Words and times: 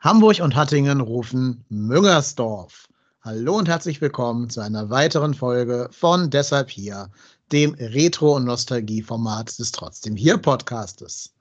Hamburg 0.00 0.38
und 0.40 0.54
Hattingen 0.54 1.00
rufen 1.00 1.64
Müngersdorf. 1.70 2.88
Hallo 3.22 3.56
und 3.56 3.66
herzlich 3.66 4.00
willkommen 4.00 4.48
zu 4.48 4.60
einer 4.60 4.90
weiteren 4.90 5.34
Folge 5.34 5.88
von 5.90 6.30
Deshalb 6.30 6.70
hier, 6.70 7.10
dem 7.50 7.74
Retro- 7.74 8.36
und 8.36 8.44
Nostalgie-Format 8.44 9.58
des 9.58 9.72
Trotzdem 9.72 10.14
hier 10.14 10.38
Podcastes. 10.38 11.34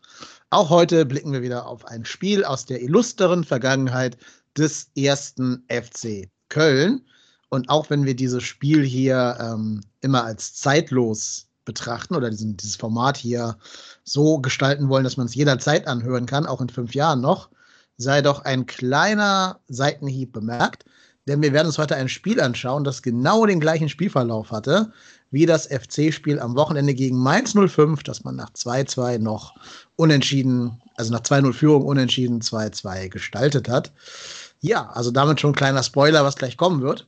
Auch 0.49 0.71
heute 0.71 1.05
blicken 1.05 1.33
wir 1.33 1.43
wieder 1.43 1.67
auf 1.67 1.85
ein 1.85 2.03
Spiel 2.03 2.43
aus 2.43 2.65
der 2.65 2.81
illustren 2.81 3.43
Vergangenheit 3.43 4.17
des 4.57 4.89
ersten 4.97 5.63
FC 5.69 6.27
Köln. 6.49 7.05
Und 7.49 7.69
auch 7.69 7.91
wenn 7.91 8.05
wir 8.05 8.15
dieses 8.15 8.41
Spiel 8.41 8.83
hier 8.83 9.37
ähm, 9.39 9.81
immer 10.01 10.23
als 10.23 10.55
zeitlos 10.55 11.45
betrachten 11.63 12.15
oder 12.15 12.31
diesen, 12.31 12.57
dieses 12.57 12.75
Format 12.75 13.17
hier 13.17 13.55
so 14.03 14.39
gestalten 14.39 14.89
wollen, 14.89 15.03
dass 15.03 15.17
man 15.17 15.27
es 15.27 15.35
jederzeit 15.35 15.85
anhören 15.85 16.25
kann, 16.25 16.47
auch 16.47 16.59
in 16.59 16.69
fünf 16.69 16.95
Jahren 16.95 17.21
noch, 17.21 17.49
sei 17.97 18.21
doch 18.21 18.45
ein 18.45 18.65
kleiner 18.65 19.59
Seitenhieb 19.67 20.31
bemerkt, 20.31 20.85
denn 21.27 21.41
wir 21.41 21.51
werden 21.51 21.67
uns 21.67 21.77
heute 21.77 21.95
ein 21.95 22.09
Spiel 22.09 22.39
anschauen, 22.39 22.83
das 22.83 23.01
genau 23.01 23.45
den 23.45 23.59
gleichen 23.59 23.89
Spielverlauf 23.89 24.51
hatte 24.51 24.91
wie 25.31 25.45
das 25.45 25.67
FC-Spiel 25.67 26.39
am 26.39 26.55
Wochenende 26.55 26.93
gegen 26.93 27.17
Mainz 27.17 27.53
05, 27.53 28.03
das 28.03 28.23
man 28.23 28.35
nach 28.35 28.51
2-2 28.51 29.19
noch 29.19 29.55
unentschieden, 29.95 30.81
also 30.95 31.11
nach 31.11 31.21
2-0 31.21 31.53
Führung 31.53 31.85
unentschieden 31.85 32.41
2-2 32.41 33.09
gestaltet 33.09 33.67
hat. 33.67 33.91
Ja, 34.61 34.89
also 34.91 35.11
damit 35.11 35.39
schon 35.39 35.51
ein 35.51 35.55
kleiner 35.55 35.83
Spoiler, 35.83 36.23
was 36.23 36.35
gleich 36.35 36.57
kommen 36.57 36.81
wird. 36.81 37.07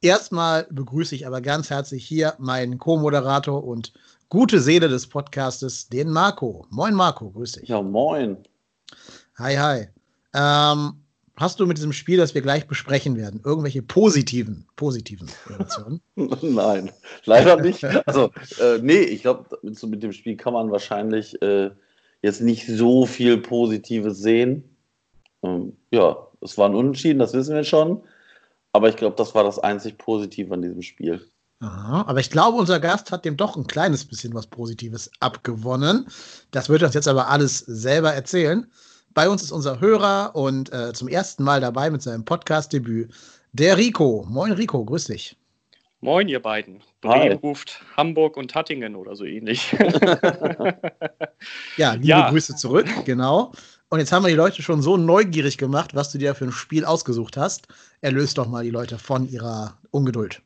Erstmal 0.00 0.66
begrüße 0.70 1.14
ich 1.14 1.26
aber 1.26 1.40
ganz 1.40 1.70
herzlich 1.70 2.04
hier 2.04 2.34
meinen 2.38 2.78
Co-Moderator 2.78 3.64
und 3.64 3.92
gute 4.28 4.60
Seele 4.60 4.88
des 4.88 5.06
Podcastes, 5.06 5.88
den 5.88 6.10
Marco. 6.10 6.66
Moin 6.70 6.94
Marco, 6.94 7.30
grüß 7.30 7.52
dich. 7.52 7.68
Ja, 7.68 7.80
moin. 7.80 8.36
Hi, 9.38 9.56
hi. 9.56 9.93
Ähm, 10.34 10.94
hast 11.36 11.60
du 11.60 11.66
mit 11.66 11.76
diesem 11.78 11.92
Spiel, 11.92 12.18
das 12.18 12.34
wir 12.34 12.42
gleich 12.42 12.66
besprechen 12.66 13.16
werden, 13.16 13.40
irgendwelche 13.44 13.82
positiven, 13.82 14.66
positiven 14.76 15.30
Reaktionen? 15.46 16.00
Nein, 16.42 16.90
leider 17.24 17.56
nicht. 17.56 17.84
Also, 18.06 18.30
äh, 18.60 18.78
nee, 18.82 19.00
ich 19.00 19.22
glaube, 19.22 19.58
mit, 19.62 19.82
mit, 19.82 20.02
dem 20.02 20.12
Spiel 20.12 20.36
kann 20.36 20.52
man 20.52 20.70
wahrscheinlich 20.70 21.40
äh, 21.42 21.70
jetzt 22.22 22.40
nicht 22.40 22.66
so 22.66 23.06
viel 23.06 23.38
Positives 23.38 24.18
sehen. 24.18 24.64
Ähm, 25.42 25.76
ja, 25.90 26.16
es 26.40 26.58
war 26.58 26.68
ein 26.68 26.74
Unentschieden, 26.74 27.18
das 27.18 27.32
wissen 27.32 27.54
wir 27.54 27.64
schon. 27.64 28.02
Aber 28.72 28.88
ich 28.88 28.96
glaube, 28.96 29.16
das 29.16 29.34
war 29.34 29.44
das 29.44 29.58
einzig 29.58 29.98
Positive 29.98 30.52
an 30.52 30.62
diesem 30.62 30.82
Spiel. 30.82 31.24
Aha, 31.60 32.04
aber 32.06 32.20
ich 32.20 32.30
glaube, 32.30 32.58
unser 32.58 32.80
Gast 32.80 33.12
hat 33.12 33.24
dem 33.24 33.36
doch 33.36 33.56
ein 33.56 33.66
kleines 33.66 34.04
bisschen 34.04 34.34
was 34.34 34.46
Positives 34.46 35.10
abgewonnen. 35.20 36.06
Das 36.50 36.68
wird 36.68 36.82
uns 36.82 36.94
jetzt 36.94 37.08
aber 37.08 37.28
alles 37.28 37.58
selber 37.60 38.12
erzählen. 38.12 38.66
Bei 39.14 39.28
uns 39.28 39.44
ist 39.44 39.52
unser 39.52 39.80
Hörer 39.80 40.32
und 40.34 40.72
äh, 40.72 40.92
zum 40.92 41.06
ersten 41.06 41.44
Mal 41.44 41.60
dabei 41.60 41.88
mit 41.88 42.02
seinem 42.02 42.24
Podcast-Debüt, 42.24 43.12
der 43.52 43.76
Rico. 43.76 44.26
Moin 44.28 44.50
Rico, 44.50 44.84
grüß 44.84 45.04
dich. 45.04 45.36
Moin, 46.00 46.28
ihr 46.28 46.42
beiden. 46.42 46.82
Bremen 47.00 47.38
ruft 47.38 47.80
Hamburg 47.96 48.36
und 48.36 48.52
Hattingen 48.56 48.96
oder 48.96 49.14
so 49.14 49.24
ähnlich. 49.24 49.72
ja, 51.76 51.92
liebe 51.92 52.08
ja. 52.08 52.28
Grüße 52.28 52.56
zurück, 52.56 52.88
genau. 53.04 53.52
Und 53.88 54.00
jetzt 54.00 54.10
haben 54.10 54.24
wir 54.24 54.30
die 54.30 54.34
Leute 54.34 54.62
schon 54.62 54.82
so 54.82 54.96
neugierig 54.96 55.58
gemacht, 55.58 55.94
was 55.94 56.10
du 56.10 56.18
dir 56.18 56.34
für 56.34 56.46
ein 56.46 56.52
Spiel 56.52 56.84
ausgesucht 56.84 57.36
hast. 57.36 57.68
Erlöst 58.00 58.36
doch 58.36 58.48
mal 58.48 58.64
die 58.64 58.70
Leute 58.70 58.98
von 58.98 59.28
ihrer 59.28 59.78
Ungeduld. 59.92 60.42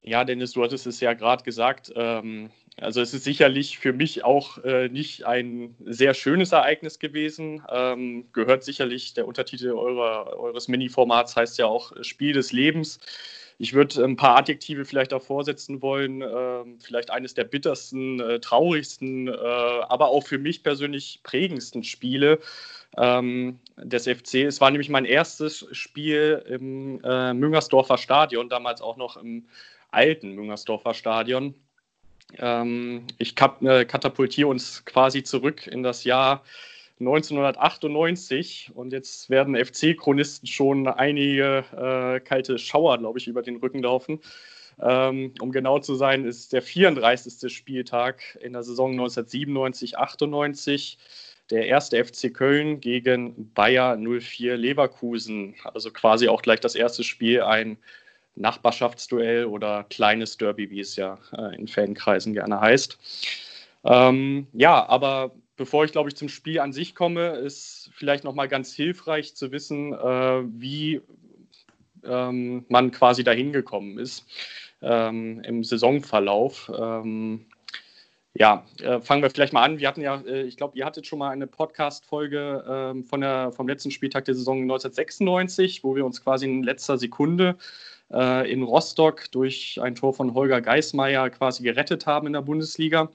Ja, 0.00 0.24
Dennis, 0.24 0.52
du 0.52 0.64
hattest 0.64 0.86
es 0.86 1.00
ja 1.00 1.12
gerade 1.12 1.44
gesagt. 1.44 1.92
Ähm, 1.94 2.48
also 2.80 3.00
es 3.00 3.14
ist 3.14 3.24
sicherlich 3.24 3.78
für 3.78 3.92
mich 3.92 4.24
auch 4.24 4.58
äh, 4.64 4.88
nicht 4.88 5.24
ein 5.24 5.74
sehr 5.84 6.12
schönes 6.12 6.52
Ereignis 6.52 6.98
gewesen. 6.98 7.62
Ähm, 7.70 8.26
gehört 8.32 8.64
sicherlich, 8.64 9.14
der 9.14 9.26
Untertitel 9.26 9.70
eurer, 9.70 10.38
eures 10.38 10.68
Mini-Formats 10.68 11.36
heißt 11.36 11.56
ja 11.58 11.66
auch 11.66 11.92
Spiel 12.02 12.34
des 12.34 12.52
Lebens. 12.52 12.98
Ich 13.58 13.72
würde 13.72 14.04
ein 14.04 14.16
paar 14.16 14.36
Adjektive 14.36 14.84
vielleicht 14.84 15.14
auch 15.14 15.22
vorsetzen 15.22 15.80
wollen. 15.80 16.20
Ähm, 16.20 16.78
vielleicht 16.78 17.10
eines 17.10 17.32
der 17.32 17.44
bittersten, 17.44 18.20
äh, 18.20 18.40
traurigsten, 18.40 19.28
äh, 19.28 19.32
aber 19.32 20.08
auch 20.08 20.26
für 20.26 20.38
mich 20.38 20.62
persönlich 20.62 21.20
prägendsten 21.22 21.82
Spiele 21.82 22.40
ähm, 22.98 23.58
des 23.78 24.06
FC. 24.06 24.44
Es 24.44 24.60
war 24.60 24.70
nämlich 24.70 24.90
mein 24.90 25.06
erstes 25.06 25.66
Spiel 25.72 26.44
im 26.46 27.00
äh, 27.02 27.32
Müngersdorfer 27.32 27.96
Stadion, 27.96 28.50
damals 28.50 28.82
auch 28.82 28.98
noch 28.98 29.16
im 29.16 29.46
alten 29.90 30.32
Müngersdorfer 30.32 30.92
Stadion. 30.92 31.54
Ähm, 32.38 33.06
ich 33.18 33.34
äh, 33.62 33.84
katapultiere 33.84 34.48
uns 34.48 34.84
quasi 34.84 35.22
zurück 35.22 35.66
in 35.66 35.82
das 35.82 36.04
Jahr 36.04 36.42
1998 36.98 38.70
und 38.74 38.92
jetzt 38.92 39.28
werden 39.28 39.54
FC-Chronisten 39.54 40.46
schon 40.46 40.88
einige 40.88 41.64
äh, 41.76 42.20
kalte 42.20 42.58
Schauer, 42.58 42.98
glaube 42.98 43.18
ich, 43.18 43.26
über 43.28 43.42
den 43.42 43.56
Rücken 43.56 43.82
laufen. 43.82 44.20
Ähm, 44.80 45.32
um 45.40 45.52
genau 45.52 45.78
zu 45.78 45.94
sein, 45.94 46.24
ist 46.24 46.52
der 46.52 46.62
34. 46.62 47.52
Spieltag 47.54 48.38
in 48.40 48.52
der 48.54 48.62
Saison 48.62 48.98
1997-98 49.00 50.96
der 51.50 51.66
erste 51.66 52.02
FC 52.04 52.32
Köln 52.34 52.80
gegen 52.80 53.52
Bayer 53.52 53.96
04 53.96 54.56
Leverkusen. 54.56 55.54
Also 55.64 55.90
quasi 55.90 56.28
auch 56.28 56.42
gleich 56.42 56.60
das 56.60 56.74
erste 56.74 57.04
Spiel 57.04 57.42
ein 57.42 57.78
Nachbarschaftsduell 58.36 59.46
oder 59.46 59.84
kleines 59.84 60.36
Derby, 60.36 60.70
wie 60.70 60.80
es 60.80 60.96
ja 60.96 61.18
äh, 61.36 61.56
in 61.56 61.66
Fankreisen 61.66 62.34
gerne 62.34 62.60
heißt. 62.60 62.98
Ähm, 63.84 64.46
ja, 64.52 64.86
aber 64.88 65.32
bevor 65.56 65.84
ich, 65.84 65.92
glaube 65.92 66.08
ich, 66.08 66.16
zum 66.16 66.28
Spiel 66.28 66.60
an 66.60 66.72
sich 66.72 66.94
komme, 66.94 67.30
ist 67.36 67.90
vielleicht 67.94 68.24
nochmal 68.24 68.48
ganz 68.48 68.74
hilfreich 68.74 69.34
zu 69.34 69.52
wissen, 69.52 69.92
äh, 69.92 70.42
wie 70.44 71.00
ähm, 72.04 72.64
man 72.68 72.90
quasi 72.90 73.24
dahin 73.24 73.52
gekommen 73.52 73.98
ist 73.98 74.26
ähm, 74.82 75.40
im 75.44 75.64
Saisonverlauf. 75.64 76.70
Ähm, 76.76 77.46
ja, 78.34 78.66
äh, 78.82 79.00
fangen 79.00 79.22
wir 79.22 79.30
vielleicht 79.30 79.54
mal 79.54 79.62
an. 79.62 79.78
Wir 79.78 79.88
hatten 79.88 80.02
ja, 80.02 80.20
äh, 80.26 80.42
ich 80.42 80.58
glaube, 80.58 80.76
ihr 80.76 80.84
hattet 80.84 81.06
schon 81.06 81.18
mal 81.18 81.30
eine 81.30 81.46
Podcast-Folge 81.46 83.04
von 83.08 83.52
vom 83.52 83.68
letzten 83.68 83.90
Spieltag 83.90 84.26
der 84.26 84.34
Saison 84.34 84.60
1996, 84.62 85.82
wo 85.82 85.96
wir 85.96 86.04
uns 86.04 86.22
quasi 86.22 86.44
in 86.44 86.62
letzter 86.62 86.98
Sekunde 86.98 87.56
äh, 88.12 88.50
in 88.50 88.62
Rostock 88.62 89.30
durch 89.32 89.78
ein 89.82 89.94
Tor 89.94 90.14
von 90.14 90.34
Holger 90.34 90.60
Geismeier 90.60 91.30
quasi 91.30 91.62
gerettet 91.62 92.06
haben 92.06 92.26
in 92.26 92.32
der 92.32 92.42
Bundesliga. 92.42 93.10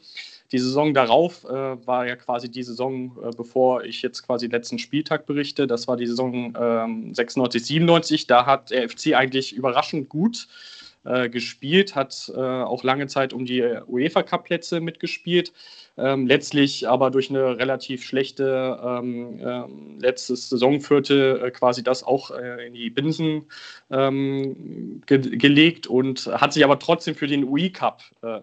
Die 0.52 0.60
Saison 0.60 0.94
darauf 0.94 1.46
äh, 1.46 1.88
war 1.88 2.06
ja 2.06 2.16
quasi 2.18 2.52
die 2.52 2.64
Saison, 2.64 3.18
äh, 3.24 3.32
bevor 3.36 3.84
ich 3.86 4.02
jetzt 4.02 4.24
quasi 4.24 4.48
letzten 4.48 4.80
Spieltag 4.80 5.26
berichte. 5.26 5.66
Das 5.66 5.88
war 5.88 5.96
die 5.96 6.08
Saison 6.08 6.54
ähm, 6.60 7.14
96, 7.14 7.66
97. 7.66 8.28
Da 8.28 8.46
hat 8.46 8.72
der 8.72 8.90
FC 8.90 9.14
eigentlich 9.14 9.54
überraschend 9.54 10.10
gut 10.10 10.48
äh, 10.48 10.81
gespielt, 11.04 11.96
hat 11.96 12.32
äh, 12.36 12.40
auch 12.40 12.84
lange 12.84 13.08
Zeit 13.08 13.34
um 13.34 13.46
die 13.46 13.64
UEFA 13.88 14.22
Cup 14.22 14.44
Plätze 14.44 14.82
mitgespielt. 14.82 15.52
Ähm, 15.98 16.26
letztlich 16.26 16.88
aber 16.88 17.12
durch 17.12 17.30
eine 17.30 17.58
relativ 17.58 18.04
schlechte 18.04 18.80
ähm, 18.82 19.40
ähm, 19.44 20.00
letztes 20.00 20.50
Saisonviertel 20.50 21.44
äh, 21.44 21.52
quasi 21.52 21.84
das 21.84 22.04
auch 22.04 22.32
äh, 22.32 22.68
in 22.68 22.74
die 22.74 22.90
Binsen 22.90 23.44
ähm, 23.90 25.02
ge 25.06 25.38
gelegt 25.38 25.88
und 25.88 26.28
hat 26.28 26.54
sich 26.54 26.64
aber 26.64 26.80
trotzdem 26.80 27.16
für 27.16 27.28
den 27.28 27.44
UI 27.44 27.72
Cup 27.72 28.04
äh, 28.22 28.40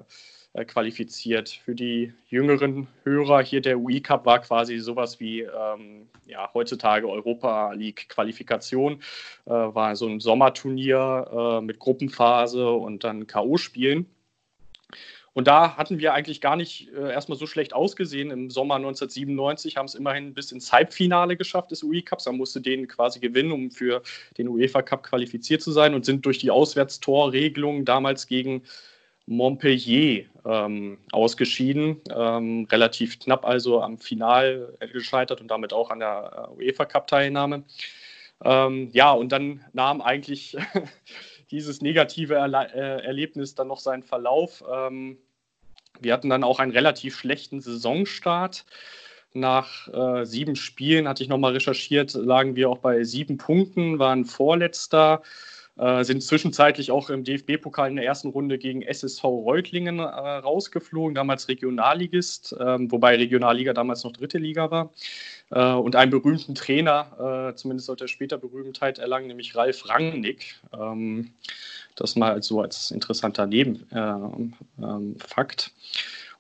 äh, 0.59 0.65
qualifiziert. 0.65 1.49
Für 1.65 1.75
die 1.75 2.13
jüngeren 2.29 2.89
Hörer 3.05 3.43
hier 3.43 3.61
der 3.61 3.79
UI 3.79 4.01
Cup 4.01 4.27
war 4.27 4.41
quasi 4.41 4.79
sowas 4.79 5.21
wie 5.21 5.43
ähm, 5.43 6.09
ja, 6.27 6.51
heutzutage 6.55 7.09
Europa 7.09 7.73
League 7.73 8.09
Qualifikation, 8.09 9.01
äh, 9.47 9.51
war 9.51 9.97
so 9.97 10.07
ein 10.07 10.21
Sommerturnier 10.21 11.61
mit 11.63 11.79
Gruppenphase 11.79 12.69
und 12.71 13.05
dann 13.05 13.27
K.O.-Spielen. 13.27 14.07
Und 15.39 15.47
da 15.47 15.77
hatten 15.77 16.01
wir 16.01 16.15
eigentlich 16.15 16.41
gar 16.41 16.57
nicht 16.57 16.89
äh, 16.93 17.13
erstmal 17.13 17.39
so 17.39 17.47
schlecht 17.47 17.73
ausgesehen. 17.73 18.33
Im 18.33 18.51
Sommer 18.51 18.75
1997 18.75 19.77
haben 19.77 19.87
es 19.87 19.95
immerhin 19.95 20.35
bis 20.35 20.51
ins 20.51 20.73
Halbfinale 20.73 21.37
geschafft 21.37 21.71
des 21.71 21.85
UI 21.85 22.03
Cups. 22.03 22.27
Man 22.27 22.39
musste 22.39 22.61
den 22.61 22.89
quasi 22.89 23.21
gewinnen, 23.21 23.53
um 23.53 23.71
für 23.71 24.03
den 24.37 24.49
UEFA 24.49 24.83
Cup 24.83 25.05
qualifiziert 25.05 25.63
zu 25.63 25.71
sein 25.71 25.95
und 25.95 26.05
sind 26.05 26.27
durch 26.27 26.39
die 26.39 26.51
Auswärtstorregelung 26.51 27.85
damals 27.85 28.27
gegen 28.27 28.63
Montpellier 29.29 30.25
ähm, 30.45 30.99
ausgeschieden. 31.13 32.01
Ähm, 32.15 32.67
relativ 32.71 33.19
knapp 33.19 33.45
also 33.45 33.83
am 33.83 33.99
Final 33.99 34.77
gescheitert 34.93 35.41
und 35.41 35.49
damit 35.49 35.73
auch 35.73 35.91
an 35.91 36.01
der 36.01 36.49
äh, 36.51 36.57
UEFA 36.57 36.87
Cup-Teilnahme. 36.87 37.65
Ähm, 38.45 38.89
ja, 38.93 39.13
und 39.13 39.31
dann 39.31 39.65
nahm 39.73 40.01
eigentlich 40.01 40.57
dieses 41.51 41.83
negative 41.83 42.35
Erle 42.35 42.69
äh, 42.75 43.05
Erlebnis 43.05 43.55
dann 43.55 43.69
noch 43.69 43.81
seinen 43.81 44.03
Verlauf. 44.03 44.65
Ähm, 44.73 45.19
wir 46.01 46.13
hatten 46.13 46.31
dann 46.31 46.45
auch 46.45 46.59
einen 46.59 46.73
relativ 46.73 47.19
schlechten 47.19 47.61
Saisonstart. 47.61 48.65
Nach 49.35 49.89
äh, 49.89 50.25
sieben 50.25 50.57
Spielen, 50.57 51.07
hatte 51.07 51.23
ich 51.23 51.29
nochmal 51.29 51.53
recherchiert, 51.53 52.15
lagen 52.15 52.57
wir 52.57 52.71
auch 52.71 52.79
bei 52.79 53.05
sieben 53.05 53.37
Punkten, 53.37 53.99
waren 53.99 54.25
Vorletzter. 54.25 55.23
Äh, 55.79 56.03
sind 56.03 56.23
zwischenzeitlich 56.23 56.91
auch 56.91 57.09
im 57.09 57.23
DFB-Pokal 57.23 57.91
in 57.91 57.97
der 57.97 58.05
ersten 58.05 58.29
Runde 58.29 58.59
gegen 58.59 58.83
SSV 58.83 59.23
Reutlingen 59.25 60.01
äh, 60.01 60.03
rausgeflogen, 60.03 61.15
damals 61.15 61.49
Regionalligist, 61.49 62.57
ähm, 62.59 62.91
wobei 62.91 63.17
Regionalliga 63.17 63.73
damals 63.73 64.03
noch 64.03 64.13
dritte 64.13 64.39
Liga 64.39 64.73
war. 64.73 64.93
Äh, 65.51 65.73
und 65.73 65.95
einen 65.95 66.11
berühmten 66.11 66.57
Trainer, 66.57 67.51
äh, 67.51 67.55
zumindest 67.55 67.87
sollte 67.87 68.07
er 68.07 68.09
später 68.09 68.39
Berühmtheit 68.39 68.99
erlangen, 68.99 69.29
nämlich 69.29 69.55
Ralf 69.55 69.89
Rangnick. 69.89 70.57
Ähm, 70.77 71.31
das 71.95 72.17
mal 72.17 72.43
so 72.43 72.61
als 72.61 72.91
interessanter 72.91 73.47
Nebenfakt. 73.47 73.93
Äh, 74.77 74.85
ähm, 74.85 75.15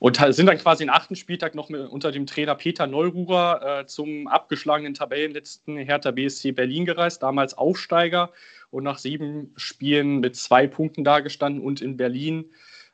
und 0.00 0.16
sind 0.16 0.46
dann 0.46 0.58
quasi 0.58 0.84
den 0.84 0.90
achten 0.90 1.16
Spieltag 1.16 1.56
noch 1.56 1.68
mit, 1.68 1.80
unter 1.88 2.12
dem 2.12 2.26
Trainer 2.26 2.54
Peter 2.54 2.86
Neururer 2.86 3.80
äh, 3.80 3.86
zum 3.86 4.28
abgeschlagenen 4.28 4.94
Tabellenletzten 4.94 5.76
Hertha 5.76 6.12
BSC 6.12 6.52
Berlin 6.52 6.84
gereist, 6.84 7.22
damals 7.24 7.58
Aufsteiger 7.58 8.30
und 8.70 8.84
nach 8.84 8.98
sieben 8.98 9.52
Spielen 9.56 10.20
mit 10.20 10.36
zwei 10.36 10.66
Punkten 10.66 11.04
dagestanden 11.04 11.62
und 11.62 11.80
in 11.80 11.96
Berlin 11.96 12.46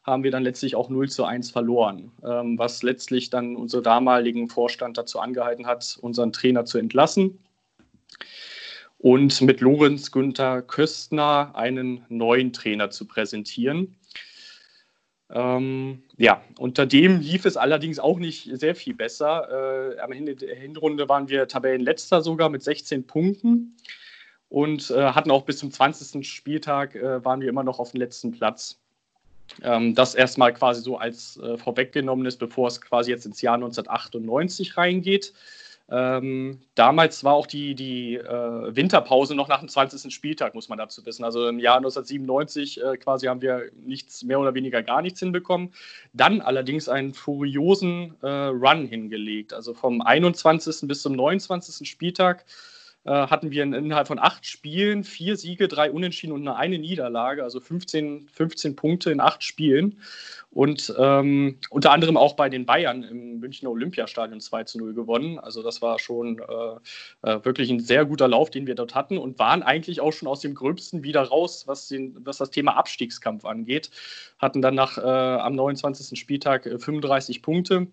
haben 0.03 0.23
wir 0.23 0.31
dann 0.31 0.43
letztlich 0.43 0.77
auch 0.77 0.91
0 0.91 1.09
zu 1.09 1.25
1 1.25 1.51
verloren, 1.51 2.13
ähm, 2.25 2.59
was 2.59 2.83
letztlich 2.83 3.31
dann 3.31 3.57
unseren 3.57 3.83
damaligen 3.83 4.49
Vorstand 4.49 4.99
dazu 4.99 5.19
angehalten 5.19 5.67
hat, 5.67 5.99
unseren 6.01 6.33
Trainer 6.33 6.65
zu 6.67 6.79
entlassen 6.79 7.39
und 8.99 9.43
mit 9.43 9.61
Lorenz 9.61 10.13
Günther 10.13 10.63
Köstner 10.63 11.53
einen 11.55 12.07
neuen 12.09 12.55
Trainer 12.55 12.89
zu 12.89 13.07
präsentieren. 13.07 13.97
Ähm, 15.31 16.03
ja, 16.17 16.43
unter 16.59 16.87
dem 16.87 17.21
lief 17.21 17.45
es 17.45 17.57
allerdings 17.57 17.99
auch 17.99 18.19
nicht 18.19 18.49
sehr 18.59 18.75
viel 18.75 18.95
besser. 18.95 19.95
Äh, 19.97 20.01
am 20.01 20.13
Ende 20.13 20.37
der 20.37 20.55
Hinrunde 20.55 21.07
waren 21.09 21.29
wir 21.29 21.49
Tabellenletzter 21.49 22.23
sogar 22.23 22.49
mit 22.49 22.63
16 22.63 23.07
Punkten 23.07 23.77
und 24.55 24.89
äh, 24.93 25.11
hatten 25.11 25.33
auch 25.33 25.43
bis 25.43 25.59
zum 25.59 25.73
20. 25.73 26.25
Spieltag 26.25 26.95
äh, 26.95 27.25
waren 27.25 27.41
wir 27.41 27.49
immer 27.49 27.65
noch 27.65 27.81
auf 27.81 27.91
dem 27.91 27.99
letzten 27.99 28.31
Platz. 28.31 28.79
Ähm, 29.65 29.97
das 29.97 30.15
erstmal 30.15 30.55
quasi 30.55 30.81
so 30.81 30.97
als 30.97 31.39
äh, 31.39 31.59
vorweggenommenes, 31.59 32.37
bevor 32.37 32.69
es 32.69 32.81
quasi 32.81 33.11
jetzt 33.11 33.27
ins 33.27 33.43
Jahr 33.43 33.57
1998 33.57 34.77
reingeht. 34.77 35.33
Ähm, 35.91 36.61
damals 36.77 37.25
war 37.25 37.35
auch 37.35 37.49
die, 37.49 37.75
die 37.75 38.15
äh, 38.15 38.77
Winterpause 38.77 39.35
noch 39.35 39.49
nach 39.49 39.59
dem 39.59 39.69
20. 39.69 40.15
Spieltag, 40.15 40.55
muss 40.55 40.69
man 40.69 40.79
dazu 40.79 41.05
wissen. 41.05 41.25
Also 41.25 41.49
im 41.49 41.59
Jahr 41.59 41.79
1997 41.79 42.81
äh, 42.81 42.97
quasi 42.97 43.27
haben 43.27 43.43
wir 43.43 43.73
nichts, 43.85 44.23
mehr 44.23 44.39
oder 44.39 44.55
weniger 44.55 44.85
gar 44.85 45.03
nichts 45.03 45.19
hinbekommen. 45.19 45.75
Dann 46.13 46.41
allerdings 46.41 46.89
einen 46.89 47.13
furiosen 47.13 48.15
äh, 48.23 48.29
Run 48.29 48.87
hingelegt. 48.87 49.53
Also 49.53 49.75
vom 49.75 50.01
21. 50.01 50.87
bis 50.87 51.03
zum 51.03 51.15
29. 51.15 51.89
Spieltag 51.91 52.45
hatten 53.11 53.51
wir 53.51 53.63
innerhalb 53.63 54.07
von 54.07 54.19
acht 54.19 54.47
Spielen 54.47 55.05
vier 55.05 55.37
Siege, 55.37 55.69
drei 55.69 55.91
Unentschieden 55.91 56.33
und 56.33 56.47
eine, 56.47 56.57
eine 56.57 56.79
Niederlage, 56.79 57.43
also 57.43 57.61
15, 57.61 58.29
15 58.33 58.77
Punkte 58.77 59.11
in 59.11 59.21
acht 59.21 59.43
Spielen. 59.43 59.99
Und 60.55 60.95
ähm, 60.99 61.59
unter 61.71 61.91
anderem 61.91 62.17
auch 62.17 62.35
bei 62.35 62.49
den 62.49 62.65
Bayern 62.65 63.03
im 63.03 63.41
Münchner 63.41 63.71
Olympiastadion 63.71 64.41
2 64.41 64.65
zu 64.65 64.79
0 64.79 64.95
gewonnen. 64.95 65.41
Also 65.41 65.65
das 65.65 65.83
war 65.83 65.99
schon 65.99 66.39
äh, 66.39 67.29
äh, 67.29 67.45
wirklich 67.45 67.71
ein 67.71 67.81
sehr 67.81 68.05
guter 68.05 68.29
Lauf, 68.29 68.51
den 68.51 68.69
wir 68.69 68.77
dort 68.77 68.95
hatten 68.95 69.19
und 69.19 69.41
waren 69.41 69.65
eigentlich 69.65 70.01
auch 70.01 70.13
schon 70.13 70.29
aus 70.29 70.41
dem 70.41 70.55
Gröbsten 70.55 71.03
wieder 71.03 71.23
raus, 71.23 71.65
was, 71.67 71.89
den, 71.89 72.17
was 72.25 72.39
das 72.39 72.53
Thema 72.53 72.77
Abstiegskampf 72.77 73.45
angeht. 73.45 73.91
Hatten 74.39 74.63
dann 74.63 74.77
nach, 74.77 74.97
äh, 74.97 75.01
am 75.01 75.57
29. 75.57 76.17
Spieltag 76.19 76.63
35 76.65 77.37
äh, 77.37 77.41
Punkte 77.41 77.89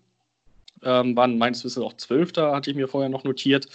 ähm, 0.82 1.16
waren 1.16 1.38
meines 1.38 1.64
Wissens 1.64 1.84
auch 1.84 1.94
Zwölfter, 1.94 2.52
hatte 2.52 2.70
ich 2.70 2.76
mir 2.76 2.88
vorher 2.88 3.08
noch 3.08 3.24
notiert, 3.24 3.68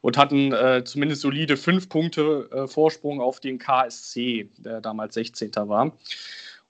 und 0.00 0.18
hatten 0.18 0.52
äh, 0.52 0.82
zumindest 0.84 1.22
solide 1.22 1.56
fünf 1.56 1.88
Punkte 1.88 2.48
äh, 2.52 2.66
Vorsprung 2.66 3.20
auf 3.20 3.40
den 3.40 3.58
KSC, 3.58 4.50
der 4.58 4.80
damals 4.80 5.14
16. 5.14 5.52
war. 5.54 5.96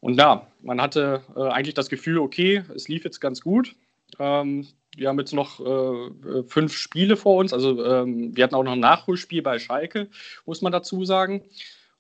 Und 0.01 0.19
ja, 0.19 0.47
man 0.63 0.81
hatte 0.81 1.23
äh, 1.35 1.49
eigentlich 1.49 1.75
das 1.75 1.89
Gefühl, 1.89 2.19
okay, 2.19 2.63
es 2.75 2.89
lief 2.89 3.05
jetzt 3.05 3.21
ganz 3.21 3.41
gut. 3.41 3.75
Ähm, 4.19 4.67
wir 4.97 5.09
haben 5.09 5.19
jetzt 5.19 5.33
noch 5.33 5.61
äh, 5.61 6.43
fünf 6.47 6.77
Spiele 6.77 7.17
vor 7.17 7.37
uns. 7.37 7.53
Also 7.53 7.85
ähm, 7.85 8.37
wir 8.37 8.45
hatten 8.45 8.55
auch 8.55 8.63
noch 8.63 8.73
ein 8.73 8.81
Nachholspiel 8.81 9.43
bei 9.43 9.59
Schalke, 9.59 10.09
muss 10.47 10.63
man 10.63 10.73
dazu 10.73 11.05
sagen. 11.05 11.43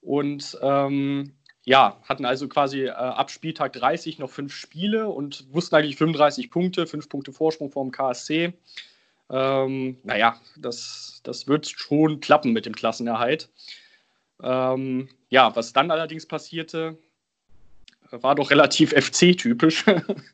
Und 0.00 0.56
ähm, 0.61 1.32
ja, 1.64 1.99
hatten 2.05 2.26
also 2.26 2.46
quasi 2.49 2.84
äh, 2.84 2.90
ab 2.90 3.31
Spieltag 3.31 3.72
30 3.72 4.19
noch 4.19 4.31
fünf 4.31 4.55
Spiele 4.55 5.08
und 5.08 5.46
wussten 5.52 5.75
eigentlich 5.75 5.96
35 5.96 6.50
Punkte, 6.50 6.87
fünf 6.87 7.08
Punkte 7.08 7.32
Vorsprung 7.32 7.70
vor 7.70 7.84
dem 7.84 7.90
KSC. 7.90 8.52
Ähm, 9.31 9.96
naja, 10.02 10.38
das, 10.56 11.20
das 11.25 11.49
wird 11.49 11.66
schon 11.66 12.20
klappen 12.20 12.52
mit 12.52 12.66
dem 12.66 12.75
Klassenerhalt. 12.75 13.49
Ähm, 14.43 15.08
ja, 15.31 15.56
was 15.56 15.72
dann 15.72 15.90
allerdings 15.90 16.26
passierte, 16.26 16.99
war 18.10 18.34
doch 18.34 18.50
relativ 18.50 18.93
FC-typisch. 18.93 19.84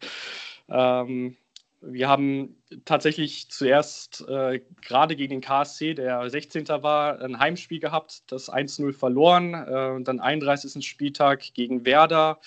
ähm, 0.69 1.37
wir 1.81 2.09
haben 2.09 2.56
tatsächlich 2.85 3.50
zuerst 3.50 4.27
äh, 4.29 4.61
gerade 4.82 5.17
gegen 5.17 5.31
den 5.31 5.41
KSC, 5.41 5.94
der 5.94 6.29
16. 6.29 6.69
war, 6.69 7.21
ein 7.21 7.38
Heimspiel 7.38 7.81
gehabt, 7.81 8.23
das 8.31 8.53
1-0 8.53 8.93
verloren. 8.93 9.55
Äh, 9.55 10.03
dann 10.03 10.21
31. 10.21 10.87
Spieltag 10.87 11.55
gegen 11.55 11.85
Werder 11.85 12.38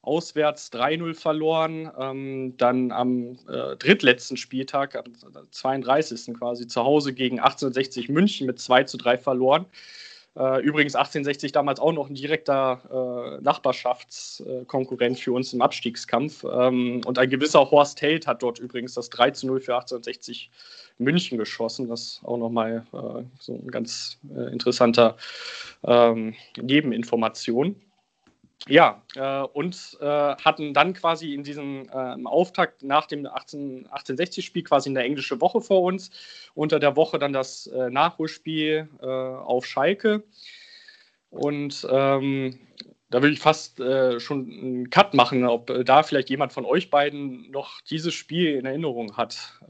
auswärts 0.00 0.72
3-0 0.72 1.14
verloren. 1.14 1.90
Ähm, 1.98 2.56
dann 2.56 2.92
am 2.92 3.38
äh, 3.48 3.76
drittletzten 3.76 4.36
Spieltag, 4.36 4.96
am 4.96 5.04
32. 5.50 6.34
quasi 6.34 6.66
zu 6.66 6.82
Hause 6.82 7.12
gegen 7.12 7.40
1860 7.40 8.08
München 8.08 8.46
mit 8.46 8.58
2 8.58 8.84
3 8.84 9.18
verloren. 9.18 9.66
Äh, 10.36 10.60
übrigens 10.62 10.94
1860 10.94 11.52
damals 11.52 11.80
auch 11.80 11.92
noch 11.92 12.08
ein 12.08 12.14
direkter 12.14 13.38
äh, 13.38 13.42
Nachbarschaftskonkurrent 13.42 15.18
für 15.18 15.32
uns 15.32 15.52
im 15.52 15.62
Abstiegskampf. 15.62 16.44
Ähm, 16.44 17.00
und 17.04 17.18
ein 17.18 17.28
gewisser 17.28 17.70
Horst 17.70 18.00
Held 18.02 18.26
hat 18.26 18.42
dort 18.42 18.58
übrigens 18.58 18.94
das 18.94 19.10
3 19.10 19.32
zu 19.32 19.46
0 19.46 19.60
für 19.60 19.74
1860 19.74 20.50
München 20.98 21.38
geschossen. 21.38 21.88
Das 21.88 22.00
ist 22.00 22.20
auch 22.24 22.36
nochmal 22.36 22.86
äh, 22.92 23.24
so 23.40 23.54
ein 23.54 23.68
ganz 23.68 24.18
äh, 24.34 24.52
interessanter 24.52 25.16
ähm, 25.84 26.34
Nebeninformation. 26.60 27.76
Ja, 28.66 29.02
äh, 29.14 29.42
und 29.42 29.96
äh, 30.00 30.04
hatten 30.04 30.74
dann 30.74 30.92
quasi 30.92 31.32
in 31.34 31.44
diesem 31.44 31.88
äh, 31.88 32.16
Auftakt 32.24 32.82
nach 32.82 33.06
dem 33.06 33.26
18, 33.26 33.88
1860-Spiel 33.88 34.64
quasi 34.64 34.90
eine 34.90 35.02
englische 35.04 35.40
Woche 35.40 35.60
vor 35.60 35.82
uns. 35.82 36.10
Unter 36.54 36.80
der 36.80 36.96
Woche 36.96 37.18
dann 37.18 37.32
das 37.32 37.66
äh, 37.68 37.88
Nachholspiel 37.88 38.88
äh, 39.00 39.06
auf 39.06 39.64
Schalke. 39.64 40.24
Und 41.30 41.86
ähm, 41.90 42.58
da 43.10 43.22
will 43.22 43.32
ich 43.32 43.40
fast 43.40 43.80
äh, 43.80 44.18
schon 44.18 44.50
einen 44.50 44.90
Cut 44.90 45.14
machen, 45.14 45.46
ob 45.46 45.72
da 45.84 46.02
vielleicht 46.02 46.28
jemand 46.28 46.52
von 46.52 46.66
euch 46.66 46.90
beiden 46.90 47.50
noch 47.50 47.80
dieses 47.82 48.12
Spiel 48.12 48.56
in 48.56 48.66
Erinnerung 48.66 49.16
hat. 49.16 49.60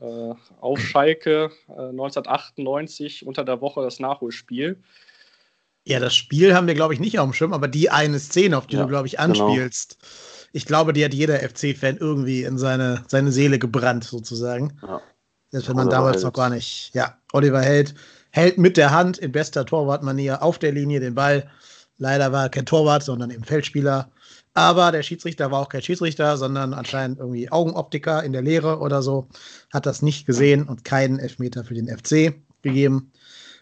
auf 0.60 0.80
Schalke 0.80 1.50
1998 1.68 3.26
unter 3.26 3.44
der 3.44 3.60
Woche 3.60 3.82
das 3.82 4.00
Nachholspiel. 4.00 4.82
Ja, 5.88 6.00
das 6.00 6.14
Spiel 6.14 6.54
haben 6.54 6.66
wir, 6.66 6.74
glaube 6.74 6.92
ich, 6.92 7.00
nicht 7.00 7.18
auf 7.18 7.26
dem 7.26 7.32
Schirm, 7.32 7.54
aber 7.54 7.66
die 7.66 7.88
eine 7.88 8.18
Szene, 8.18 8.58
auf 8.58 8.66
die 8.66 8.76
ja, 8.76 8.82
du, 8.82 8.88
glaube 8.88 9.06
ich, 9.06 9.16
genau. 9.16 9.24
anspielst, 9.24 9.96
genau. 9.98 10.12
ich 10.52 10.66
glaube, 10.66 10.92
die 10.92 11.02
hat 11.02 11.14
jeder 11.14 11.38
FC-Fan 11.38 11.96
irgendwie 11.96 12.42
in 12.42 12.58
seine, 12.58 13.04
seine 13.08 13.32
Seele 13.32 13.58
gebrannt, 13.58 14.04
sozusagen. 14.04 14.78
Ja. 14.82 15.00
Selbst 15.50 15.70
wenn 15.70 15.76
man 15.76 15.88
damals 15.88 16.16
Held. 16.16 16.24
noch 16.24 16.32
gar 16.34 16.50
nicht. 16.50 16.90
Ja, 16.92 17.16
Oliver 17.32 17.62
Held 17.62 17.94
hält 18.30 18.58
mit 18.58 18.76
der 18.76 18.90
Hand 18.90 19.16
in 19.16 19.32
bester 19.32 19.64
Torwartmanier 19.64 20.42
auf 20.42 20.58
der 20.58 20.72
Linie 20.72 21.00
den 21.00 21.14
Ball. 21.14 21.48
Leider 21.96 22.32
war 22.32 22.44
er 22.44 22.48
kein 22.50 22.66
Torwart, 22.66 23.02
sondern 23.02 23.30
eben 23.30 23.44
Feldspieler. 23.44 24.10
Aber 24.52 24.92
der 24.92 25.02
Schiedsrichter 25.02 25.50
war 25.50 25.60
auch 25.62 25.70
kein 25.70 25.82
Schiedsrichter, 25.82 26.36
sondern 26.36 26.74
anscheinend 26.74 27.18
irgendwie 27.18 27.50
Augenoptiker 27.50 28.22
in 28.22 28.32
der 28.32 28.42
Lehre 28.42 28.80
oder 28.80 29.00
so. 29.00 29.28
Hat 29.72 29.86
das 29.86 30.02
nicht 30.02 30.26
gesehen 30.26 30.64
und 30.64 30.84
keinen 30.84 31.18
Elfmeter 31.18 31.64
für 31.64 31.74
den 31.74 31.88
FC 31.88 32.34
gegeben. 32.60 33.10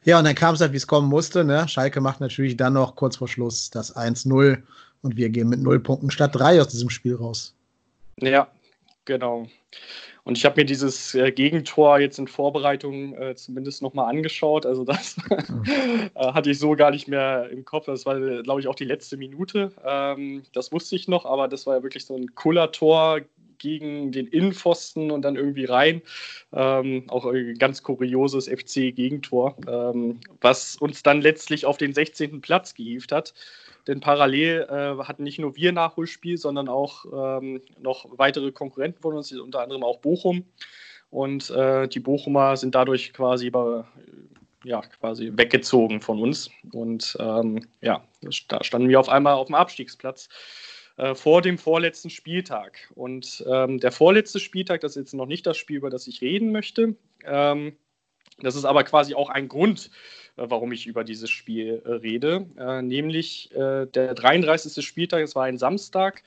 Ja, 0.07 0.19
und 0.19 0.25
dann 0.25 0.37
kam 0.37 0.55
es 0.55 0.61
halt, 0.61 0.73
wie 0.73 0.77
es 0.77 0.87
kommen 0.87 1.09
musste. 1.09 1.45
Ne? 1.45 1.67
Schalke 1.69 2.01
macht 2.01 2.21
natürlich 2.21 2.57
dann 2.57 2.75
noch 2.75 2.95
kurz 2.95 3.17
vor 3.17 3.27
Schluss 3.27 3.71
das 3.71 3.95
1-0 3.97 4.63
und 5.03 5.17
wir 5.17 5.29
gehen 5.29 5.49
mit 5.49 5.61
0 5.61 5.81
Punkten 5.81 6.13
statt 6.13 6.31
3 6.35 6.61
aus 6.61 6.69
diesem 6.69 6.91
Spiel 6.91 7.17
raus. 7.17 7.55
Ja, 8.21 8.47
genau. 9.05 9.49
Und 10.23 10.39
ich 10.39 10.45
habe 10.45 10.61
mir 10.61 10.65
dieses 10.65 11.15
äh, 11.17 11.33
Gegentor 11.33 11.99
jetzt 11.99 12.21
in 12.21 12.29
Vorbereitung 12.29 13.15
äh, 13.15 13.35
zumindest 13.35 13.83
nochmal 13.83 14.09
angeschaut. 14.09 14.65
Also 14.65 14.85
das 14.85 15.17
mhm. 15.49 15.65
äh, 16.15 16.33
hatte 16.33 16.51
ich 16.51 16.61
so 16.61 16.77
gar 16.77 16.93
nicht 16.93 17.09
mehr 17.09 17.51
im 17.51 17.65
Kopf. 17.65 17.87
Das 17.87 18.07
war, 18.07 18.19
glaube 18.43 18.61
ich, 18.61 18.69
auch 18.69 18.75
die 18.77 18.85
letzte 18.85 19.17
Minute. 19.17 19.73
Ähm, 19.85 20.45
das 20.53 20.71
wusste 20.71 20.95
ich 20.95 21.09
noch, 21.09 21.27
aber 21.27 21.49
das 21.49 21.67
war 21.67 21.77
ja 21.77 21.83
wirklich 21.83 22.07
so 22.07 22.17
ein 22.17 22.33
cooler 22.37 22.71
Tor 22.71 23.21
gegen 23.59 24.13
den 24.13 24.27
Innenpfosten 24.27 25.11
und 25.11 25.23
dann 25.23 25.37
irgendwie 25.37 25.65
rein. 25.65 26.03
Ähm, 26.53 27.05
auch 27.09 27.25
ein 27.27 27.55
ganz 27.59 27.83
kurioses 27.83 28.49
FC-Gegentor, 28.49 29.57
ähm, 29.69 30.21
was 30.41 30.77
uns 30.77 31.03
dann 31.03 31.21
letztlich 31.21 31.67
auf 31.67 31.77
den 31.77 31.93
16. 31.93 32.41
Platz 32.41 32.75
gehievt 32.75 33.13
hat. 33.13 33.35
Denn 33.87 34.01
parallel 34.01 34.67
äh, 34.69 35.05
hatten 35.05 35.23
nicht 35.23 35.39
nur 35.39 35.55
wir 35.57 35.73
Nachholspiel, 35.73 36.39
sondern 36.39 36.69
auch 36.69 37.05
ähm, 37.41 37.61
noch 37.81 38.07
weitere 38.19 38.51
Konkurrenten 38.51 39.01
von 39.01 39.15
uns, 39.15 39.33
unter 39.33 39.61
anderem 39.61 39.85
auch 39.85 39.99
Bochum. 39.99 40.45
Und 41.11 41.51
äh, 41.51 41.87
die 41.87 42.01
Bochumer 42.01 42.57
sind 42.57 42.75
dadurch 42.75 43.13
quasi 43.13 43.51
bei, 43.51 43.85
ja, 44.65 44.81
quasi 44.81 45.31
weggezogen 45.35 46.01
von 46.01 46.21
uns. 46.21 46.51
Und 46.73 47.17
ähm, 47.21 47.65
ja, 47.81 48.05
da 48.49 48.65
standen 48.65 48.89
wir 48.89 48.99
auf 48.99 49.09
einmal 49.09 49.35
auf 49.35 49.47
dem 49.47 49.55
Abstiegsplatz 49.55 50.29
äh, 50.97 51.15
vor 51.15 51.43
dem 51.43 51.59
vorletzten 51.59 52.11
Spieltag. 52.11 52.91
Und 52.95 53.45
ähm, 53.51 53.79
der 53.79 53.93
vorletzte 53.93 54.41
Spieltag, 54.41 54.81
das 54.81 54.93
ist 54.93 54.97
jetzt 54.97 55.15
noch 55.15 55.27
nicht 55.27 55.47
das 55.47 55.57
Spiel, 55.57 55.77
über 55.77 55.91
das 55.91 56.07
ich 56.07 56.21
reden 56.21 56.53
möchte. 56.53 56.97
Ähm, 57.25 57.77
das 58.41 58.55
ist 58.55 58.65
aber 58.65 58.85
quasi 58.85 59.15
auch 59.15 59.31
ein 59.31 59.49
Grund, 59.49 59.91
äh, 60.37 60.45
warum 60.49 60.73
ich 60.73 60.87
über 60.87 61.05
dieses 61.05 61.31
Spiel 61.31 61.83
äh, 61.85 61.93
rede, 61.93 62.47
äh, 62.59 62.83
nämlich 62.83 63.51
äh, 63.53 63.87
der 63.87 64.15
33. 64.15 64.85
Spieltag, 64.85 65.23
es 65.23 65.35
war 65.35 65.45
ein 65.45 65.59
Samstag 65.59 66.23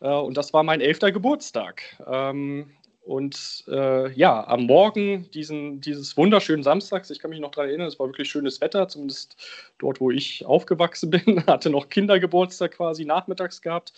und 0.00 0.36
das 0.36 0.52
war 0.52 0.64
mein 0.64 0.82
elfter 0.82 1.12
Geburtstag. 1.12 1.80
Ähm, 2.06 2.72
und 3.04 3.64
äh, 3.68 4.10
ja, 4.12 4.46
am 4.46 4.64
Morgen 4.64 5.30
diesen, 5.32 5.80
dieses 5.82 6.16
wunderschönen 6.16 6.62
Samstags, 6.62 7.10
ich 7.10 7.18
kann 7.18 7.30
mich 7.30 7.40
noch 7.40 7.50
daran 7.50 7.68
erinnern, 7.68 7.86
es 7.86 7.98
war 7.98 8.06
wirklich 8.06 8.30
schönes 8.30 8.62
Wetter, 8.62 8.88
zumindest 8.88 9.36
dort, 9.78 10.00
wo 10.00 10.10
ich 10.10 10.46
aufgewachsen 10.46 11.10
bin, 11.10 11.46
hatte 11.46 11.68
noch 11.68 11.90
Kindergeburtstag 11.90 12.72
quasi 12.72 13.04
nachmittags 13.04 13.60
gehabt 13.60 13.92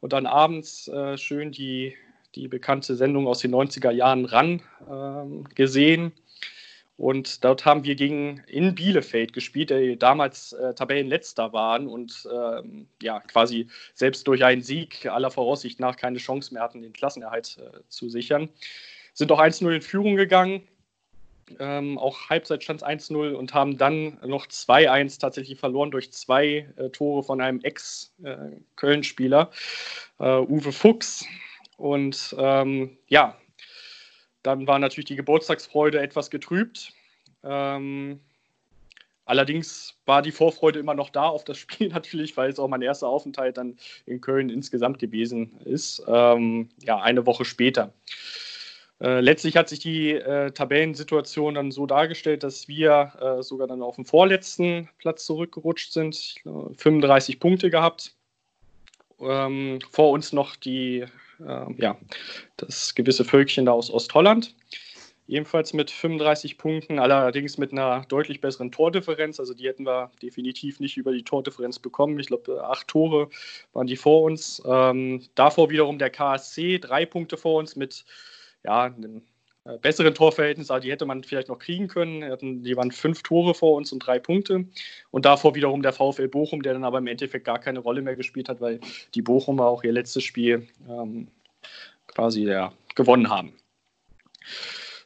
und 0.00 0.12
dann 0.12 0.26
abends 0.26 0.88
äh, 0.88 1.16
schön 1.16 1.52
die, 1.52 1.94
die 2.34 2.48
bekannte 2.48 2.96
Sendung 2.96 3.26
aus 3.26 3.38
den 3.38 3.54
90er 3.54 3.90
Jahren 3.90 4.26
ran 4.26 4.60
äh, 4.90 5.54
gesehen. 5.54 6.12
Und 6.96 7.42
dort 7.44 7.64
haben 7.64 7.82
wir 7.82 7.96
gegen 7.96 8.44
in 8.46 8.74
Bielefeld 8.74 9.32
gespielt, 9.32 9.70
die 9.70 9.98
damals 9.98 10.52
äh, 10.52 10.74
Tabellenletzter 10.74 11.52
waren 11.52 11.88
und 11.88 12.28
ähm, 12.32 12.86
ja 13.02 13.18
quasi 13.20 13.66
selbst 13.94 14.28
durch 14.28 14.44
einen 14.44 14.62
Sieg 14.62 15.06
aller 15.06 15.32
Voraussicht 15.32 15.80
nach 15.80 15.96
keine 15.96 16.18
Chance 16.18 16.54
mehr 16.54 16.62
hatten, 16.62 16.82
den 16.82 16.92
Klassenerhalt 16.92 17.58
äh, 17.58 17.80
zu 17.88 18.08
sichern. 18.08 18.48
Sind 19.12 19.32
auch 19.32 19.40
1-0 19.40 19.74
in 19.74 19.82
Führung 19.82 20.14
gegangen. 20.14 20.62
Ähm, 21.58 21.98
auch 21.98 22.30
Halbzeit 22.30 22.62
stand 22.62 22.84
1-0 22.84 23.32
und 23.32 23.52
haben 23.54 23.76
dann 23.76 24.18
noch 24.24 24.46
2-1 24.46 25.20
tatsächlich 25.20 25.58
verloren 25.58 25.90
durch 25.90 26.12
zwei 26.12 26.68
äh, 26.76 26.88
Tore 26.90 27.22
von 27.22 27.40
einem 27.40 27.60
Ex-Köln-Spieler, 27.60 29.50
äh, 30.20 30.24
äh, 30.24 30.46
Uwe 30.46 30.72
Fuchs. 30.72 31.26
Und 31.76 32.34
ähm, 32.38 32.96
ja, 33.08 33.36
dann 34.44 34.66
war 34.68 34.78
natürlich 34.78 35.06
die 35.06 35.16
Geburtstagsfreude 35.16 36.00
etwas 36.00 36.30
getrübt. 36.30 36.92
Ähm, 37.42 38.20
allerdings 39.24 39.94
war 40.04 40.22
die 40.22 40.32
Vorfreude 40.32 40.78
immer 40.78 40.94
noch 40.94 41.10
da 41.10 41.24
auf 41.24 41.44
das 41.44 41.58
Spiel 41.58 41.88
natürlich, 41.92 42.36
weil 42.36 42.50
es 42.50 42.60
auch 42.60 42.68
mein 42.68 42.82
erster 42.82 43.08
Aufenthalt 43.08 43.56
dann 43.56 43.76
in 44.06 44.20
Köln 44.20 44.50
insgesamt 44.50 44.98
gewesen 44.98 45.58
ist. 45.64 46.02
Ähm, 46.06 46.68
ja, 46.82 47.00
eine 47.00 47.26
Woche 47.26 47.44
später. 47.44 47.92
Äh, 49.00 49.20
letztlich 49.20 49.56
hat 49.56 49.68
sich 49.68 49.80
die 49.80 50.12
äh, 50.12 50.52
Tabellensituation 50.52 51.54
dann 51.54 51.72
so 51.72 51.86
dargestellt, 51.86 52.42
dass 52.42 52.68
wir 52.68 53.12
äh, 53.20 53.42
sogar 53.42 53.66
dann 53.66 53.82
auf 53.82 53.96
den 53.96 54.04
vorletzten 54.04 54.90
Platz 54.98 55.24
zurückgerutscht 55.24 55.92
sind. 55.92 56.36
35 56.44 57.40
Punkte 57.40 57.70
gehabt. 57.70 58.14
Ähm, 59.20 59.78
vor 59.90 60.10
uns 60.10 60.32
noch 60.32 60.54
die 60.54 61.06
äh, 61.46 61.66
ja, 61.78 61.96
das 62.56 62.94
gewisse 62.94 63.24
Völkchen 63.24 63.66
da 63.66 63.72
aus 63.72 63.90
Ostholland. 63.90 64.54
Ebenfalls 65.26 65.72
mit 65.72 65.90
35 65.90 66.58
Punkten, 66.58 66.98
allerdings 66.98 67.56
mit 67.56 67.72
einer 67.72 68.04
deutlich 68.08 68.42
besseren 68.42 68.70
Tordifferenz. 68.70 69.40
Also 69.40 69.54
die 69.54 69.66
hätten 69.66 69.86
wir 69.86 70.10
definitiv 70.20 70.80
nicht 70.80 70.98
über 70.98 71.12
die 71.12 71.22
Tordifferenz 71.22 71.78
bekommen. 71.78 72.18
Ich 72.20 72.26
glaube, 72.26 72.62
acht 72.62 72.88
Tore 72.88 73.30
waren 73.72 73.86
die 73.86 73.96
vor 73.96 74.22
uns. 74.22 74.62
Ähm, 74.66 75.22
davor 75.34 75.70
wiederum 75.70 75.98
der 75.98 76.10
KSC, 76.10 76.78
drei 76.78 77.06
Punkte 77.06 77.38
vor 77.38 77.58
uns 77.58 77.74
mit 77.74 78.04
ja, 78.64 78.82
einem 78.82 79.22
besseren 79.80 80.14
Torverhältnis, 80.14 80.70
aber 80.70 80.80
die 80.80 80.90
hätte 80.90 81.06
man 81.06 81.24
vielleicht 81.24 81.48
noch 81.48 81.58
kriegen 81.58 81.88
können. 81.88 82.62
Die 82.62 82.76
waren 82.76 82.92
fünf 82.92 83.22
Tore 83.22 83.54
vor 83.54 83.76
uns 83.76 83.92
und 83.92 84.00
drei 84.00 84.18
Punkte. 84.18 84.66
Und 85.10 85.24
davor 85.24 85.54
wiederum 85.54 85.82
der 85.82 85.94
VfL 85.94 86.28
Bochum, 86.28 86.62
der 86.62 86.74
dann 86.74 86.84
aber 86.84 86.98
im 86.98 87.06
Endeffekt 87.06 87.46
gar 87.46 87.58
keine 87.58 87.78
Rolle 87.78 88.02
mehr 88.02 88.14
gespielt 88.14 88.48
hat, 88.48 88.60
weil 88.60 88.80
die 89.14 89.22
Bochumer 89.22 89.66
auch 89.66 89.82
ihr 89.82 89.92
letztes 89.92 90.22
Spiel 90.24 90.68
ähm, 90.88 91.28
quasi 92.08 92.44
ja, 92.44 92.72
gewonnen 92.94 93.30
haben. 93.30 93.54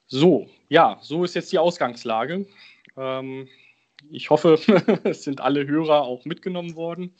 So, 0.09 0.49
ja, 0.69 0.99
so 1.03 1.23
ist 1.23 1.35
jetzt 1.35 1.53
die 1.53 1.59
Ausgangslage. 1.59 2.47
Ähm, 2.97 3.49
ich 4.11 4.31
hoffe, 4.31 4.59
es 5.05 5.23
sind 5.23 5.41
alle 5.41 5.67
Hörer 5.69 6.03
auch 6.03 6.25
mitgenommen 6.25 6.75
worden. 6.75 7.15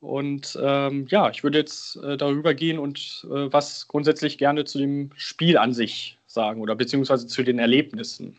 Und 0.00 0.56
ähm, 0.62 1.06
ja, 1.10 1.28
ich 1.28 1.42
würde 1.42 1.58
jetzt 1.58 1.96
äh, 1.96 2.16
darüber 2.16 2.54
gehen 2.54 2.78
und 2.78 3.26
äh, 3.26 3.52
was 3.52 3.88
grundsätzlich 3.88 4.38
gerne 4.38 4.64
zu 4.64 4.78
dem 4.78 5.10
Spiel 5.16 5.58
an 5.58 5.72
sich 5.72 6.18
sagen 6.38 6.60
oder 6.60 6.76
beziehungsweise 6.76 7.26
zu 7.26 7.42
den 7.42 7.58
Erlebnissen, 7.58 8.36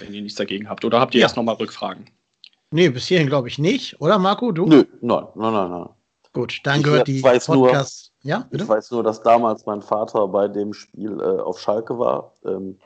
wenn 0.00 0.12
ihr 0.12 0.20
nichts 0.20 0.36
dagegen 0.36 0.68
habt. 0.68 0.84
Oder 0.84 0.98
habt 0.98 1.14
ihr 1.14 1.20
ja. 1.20 1.26
erst 1.26 1.36
nochmal 1.36 1.54
Rückfragen? 1.54 2.06
Nee, 2.72 2.88
bis 2.88 3.06
hierhin 3.06 3.28
glaube 3.28 3.46
ich 3.46 3.58
nicht. 3.58 4.00
Oder 4.00 4.18
Marco, 4.18 4.50
du? 4.50 4.66
Nö, 4.66 4.84
nein, 5.00 5.24
nein, 5.36 5.52
nein, 5.52 5.70
nein. 5.70 5.88
Gut, 6.32 6.60
dann 6.64 6.78
ich 6.78 6.84
gehört 6.84 7.06
die 7.06 7.22
weiß 7.22 7.46
Podcast. 7.46 8.12
Nur, 8.22 8.30
ja, 8.30 8.46
bitte? 8.50 8.64
Ich 8.64 8.68
weiß 8.68 8.90
nur, 8.90 9.04
dass 9.04 9.22
damals 9.22 9.64
mein 9.64 9.80
Vater 9.80 10.26
bei 10.26 10.48
dem 10.48 10.72
Spiel 10.72 11.20
äh, 11.20 11.40
auf 11.40 11.60
Schalke 11.60 11.98
war. 11.98 12.32
Ähm, 12.44 12.78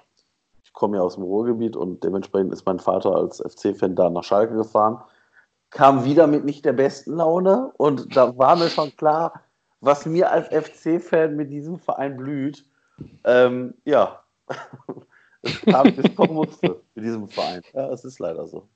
ich 0.62 0.72
komme 0.74 0.98
ja 0.98 1.02
aus 1.02 1.14
dem 1.14 1.24
Ruhrgebiet 1.24 1.74
und 1.74 2.04
dementsprechend 2.04 2.52
ist 2.52 2.66
mein 2.66 2.80
Vater 2.80 3.14
als 3.16 3.40
FC-Fan 3.40 3.96
da 3.96 4.10
nach 4.10 4.24
Schalke 4.24 4.54
gefahren. 4.54 4.98
Kam 5.70 6.04
wieder 6.04 6.26
mit 6.26 6.44
nicht 6.44 6.66
der 6.66 6.74
besten 6.74 7.16
Laune 7.16 7.72
und 7.78 8.14
da 8.14 8.36
war 8.36 8.56
mir 8.56 8.68
schon 8.68 8.94
klar, 8.96 9.40
was 9.80 10.06
mir 10.06 10.30
als 10.30 10.48
FC-Fan 10.48 11.34
mit 11.34 11.50
diesem 11.50 11.78
Verein 11.78 12.16
blüht. 12.16 12.64
Ähm, 13.24 13.74
ja, 13.84 14.23
es 15.42 15.60
kam, 15.62 15.86
es 15.88 16.14
kommen 16.14 16.34
musste 16.34 16.80
mit 16.94 17.04
diesem 17.04 17.28
Verein. 17.28 17.62
Ja, 17.72 17.90
es 17.90 18.04
ist 18.04 18.18
leider 18.18 18.46
so. 18.46 18.68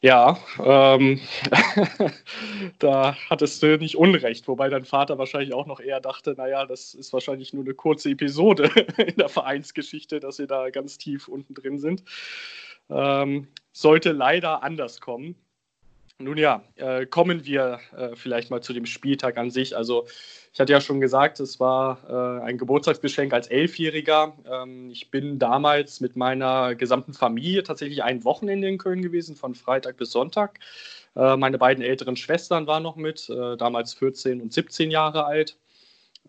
Ja, 0.00 0.38
ähm, 0.64 1.20
da 2.78 3.16
hattest 3.28 3.60
du 3.62 3.78
nicht 3.78 3.96
Unrecht, 3.96 4.46
wobei 4.46 4.68
dein 4.68 4.84
Vater 4.84 5.18
wahrscheinlich 5.18 5.54
auch 5.54 5.66
noch 5.66 5.80
eher 5.80 6.00
dachte, 6.00 6.34
naja, 6.36 6.66
das 6.66 6.94
ist 6.94 7.12
wahrscheinlich 7.12 7.52
nur 7.52 7.64
eine 7.64 7.74
kurze 7.74 8.10
Episode 8.10 8.70
in 8.96 9.16
der 9.16 9.28
Vereinsgeschichte, 9.28 10.20
dass 10.20 10.36
sie 10.36 10.46
da 10.46 10.70
ganz 10.70 10.98
tief 10.98 11.26
unten 11.26 11.52
drin 11.54 11.78
sind. 11.78 12.04
Ähm, 12.88 13.48
sollte 13.72 14.12
leider 14.12 14.62
anders 14.62 15.00
kommen. 15.00 15.34
Nun 16.20 16.36
ja, 16.36 16.64
äh, 16.74 17.06
kommen 17.06 17.44
wir 17.44 17.78
äh, 17.96 18.16
vielleicht 18.16 18.50
mal 18.50 18.60
zu 18.60 18.72
dem 18.72 18.86
Spieltag 18.86 19.36
an 19.38 19.52
sich. 19.52 19.76
Also 19.76 20.08
ich 20.52 20.58
hatte 20.58 20.72
ja 20.72 20.80
schon 20.80 21.00
gesagt, 21.00 21.38
es 21.38 21.60
war 21.60 22.40
äh, 22.40 22.42
ein 22.44 22.58
Geburtstagsgeschenk 22.58 23.32
als 23.32 23.46
Elfjähriger. 23.46 24.36
Ähm, 24.50 24.90
ich 24.90 25.12
bin 25.12 25.38
damals 25.38 26.00
mit 26.00 26.16
meiner 26.16 26.74
gesamten 26.74 27.12
Familie 27.14 27.62
tatsächlich 27.62 28.02
ein 28.02 28.24
Wochenende 28.24 28.66
in 28.66 28.78
Köln 28.78 29.00
gewesen, 29.00 29.36
von 29.36 29.54
Freitag 29.54 29.96
bis 29.96 30.10
Sonntag. 30.10 30.58
Äh, 31.14 31.36
meine 31.36 31.56
beiden 31.56 31.84
älteren 31.84 32.16
Schwestern 32.16 32.66
waren 32.66 32.82
noch 32.82 32.96
mit, 32.96 33.30
äh, 33.30 33.56
damals 33.56 33.94
14 33.94 34.40
und 34.40 34.52
17 34.52 34.90
Jahre 34.90 35.24
alt. 35.24 35.56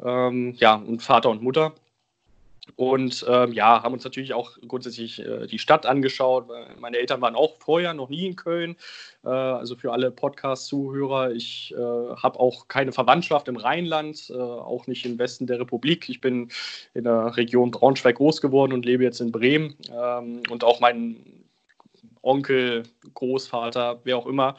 Ähm, 0.04 0.54
ja, 0.58 0.76
und 0.76 1.02
Vater 1.02 1.32
und 1.32 1.42
Mutter. 1.42 1.74
Und 2.76 3.26
ähm, 3.28 3.54
ja, 3.54 3.84
haben 3.84 3.94
uns 3.94 4.04
natürlich 4.04 4.34
auch 4.34 4.58
grundsätzlich 4.68 5.20
äh, 5.20 5.48
die 5.48 5.60
Stadt 5.60 5.86
angeschaut. 5.86 6.48
Meine 6.80 6.98
Eltern 6.98 7.22
waren 7.22 7.36
auch 7.36 7.58
vorher 7.60 7.94
noch 7.94 8.10
nie 8.10 8.26
in 8.28 8.36
Köln. 8.36 8.76
Äh, 9.24 9.30
also 9.30 9.76
für 9.76 9.92
alle 9.92 10.12
Podcast-Zuhörer, 10.12 11.32
ich 11.32 11.74
äh, 11.74 11.78
habe 11.78 12.40
auch 12.40 12.68
keine 12.68 12.92
Verwandtschaft 12.92 13.48
im 13.48 13.58
Rheinland, 13.58 14.30
äh, 14.30 14.34
auch 14.34 14.88
nicht 14.88 15.06
im 15.06 15.18
Westen 15.20 15.48
der 15.48 15.60
Republik. 15.60 16.10
Ich 16.10 16.22
bin 16.22 16.50
in 16.94 17.04
der 17.04 17.36
Region 17.38 17.72
Braunschweig 17.72 18.16
groß 18.16 18.42
geworden 18.42 18.74
und 18.74 18.86
lebe 18.86 19.04
jetzt 19.04 19.22
in 19.22 19.32
Bremen. 19.32 19.76
Ähm, 19.92 20.42
und 20.50 20.64
auch 20.64 20.80
mein 20.80 21.40
Onkel, 22.22 22.84
Großvater, 23.14 24.02
wer 24.04 24.18
auch 24.18 24.26
immer, 24.26 24.56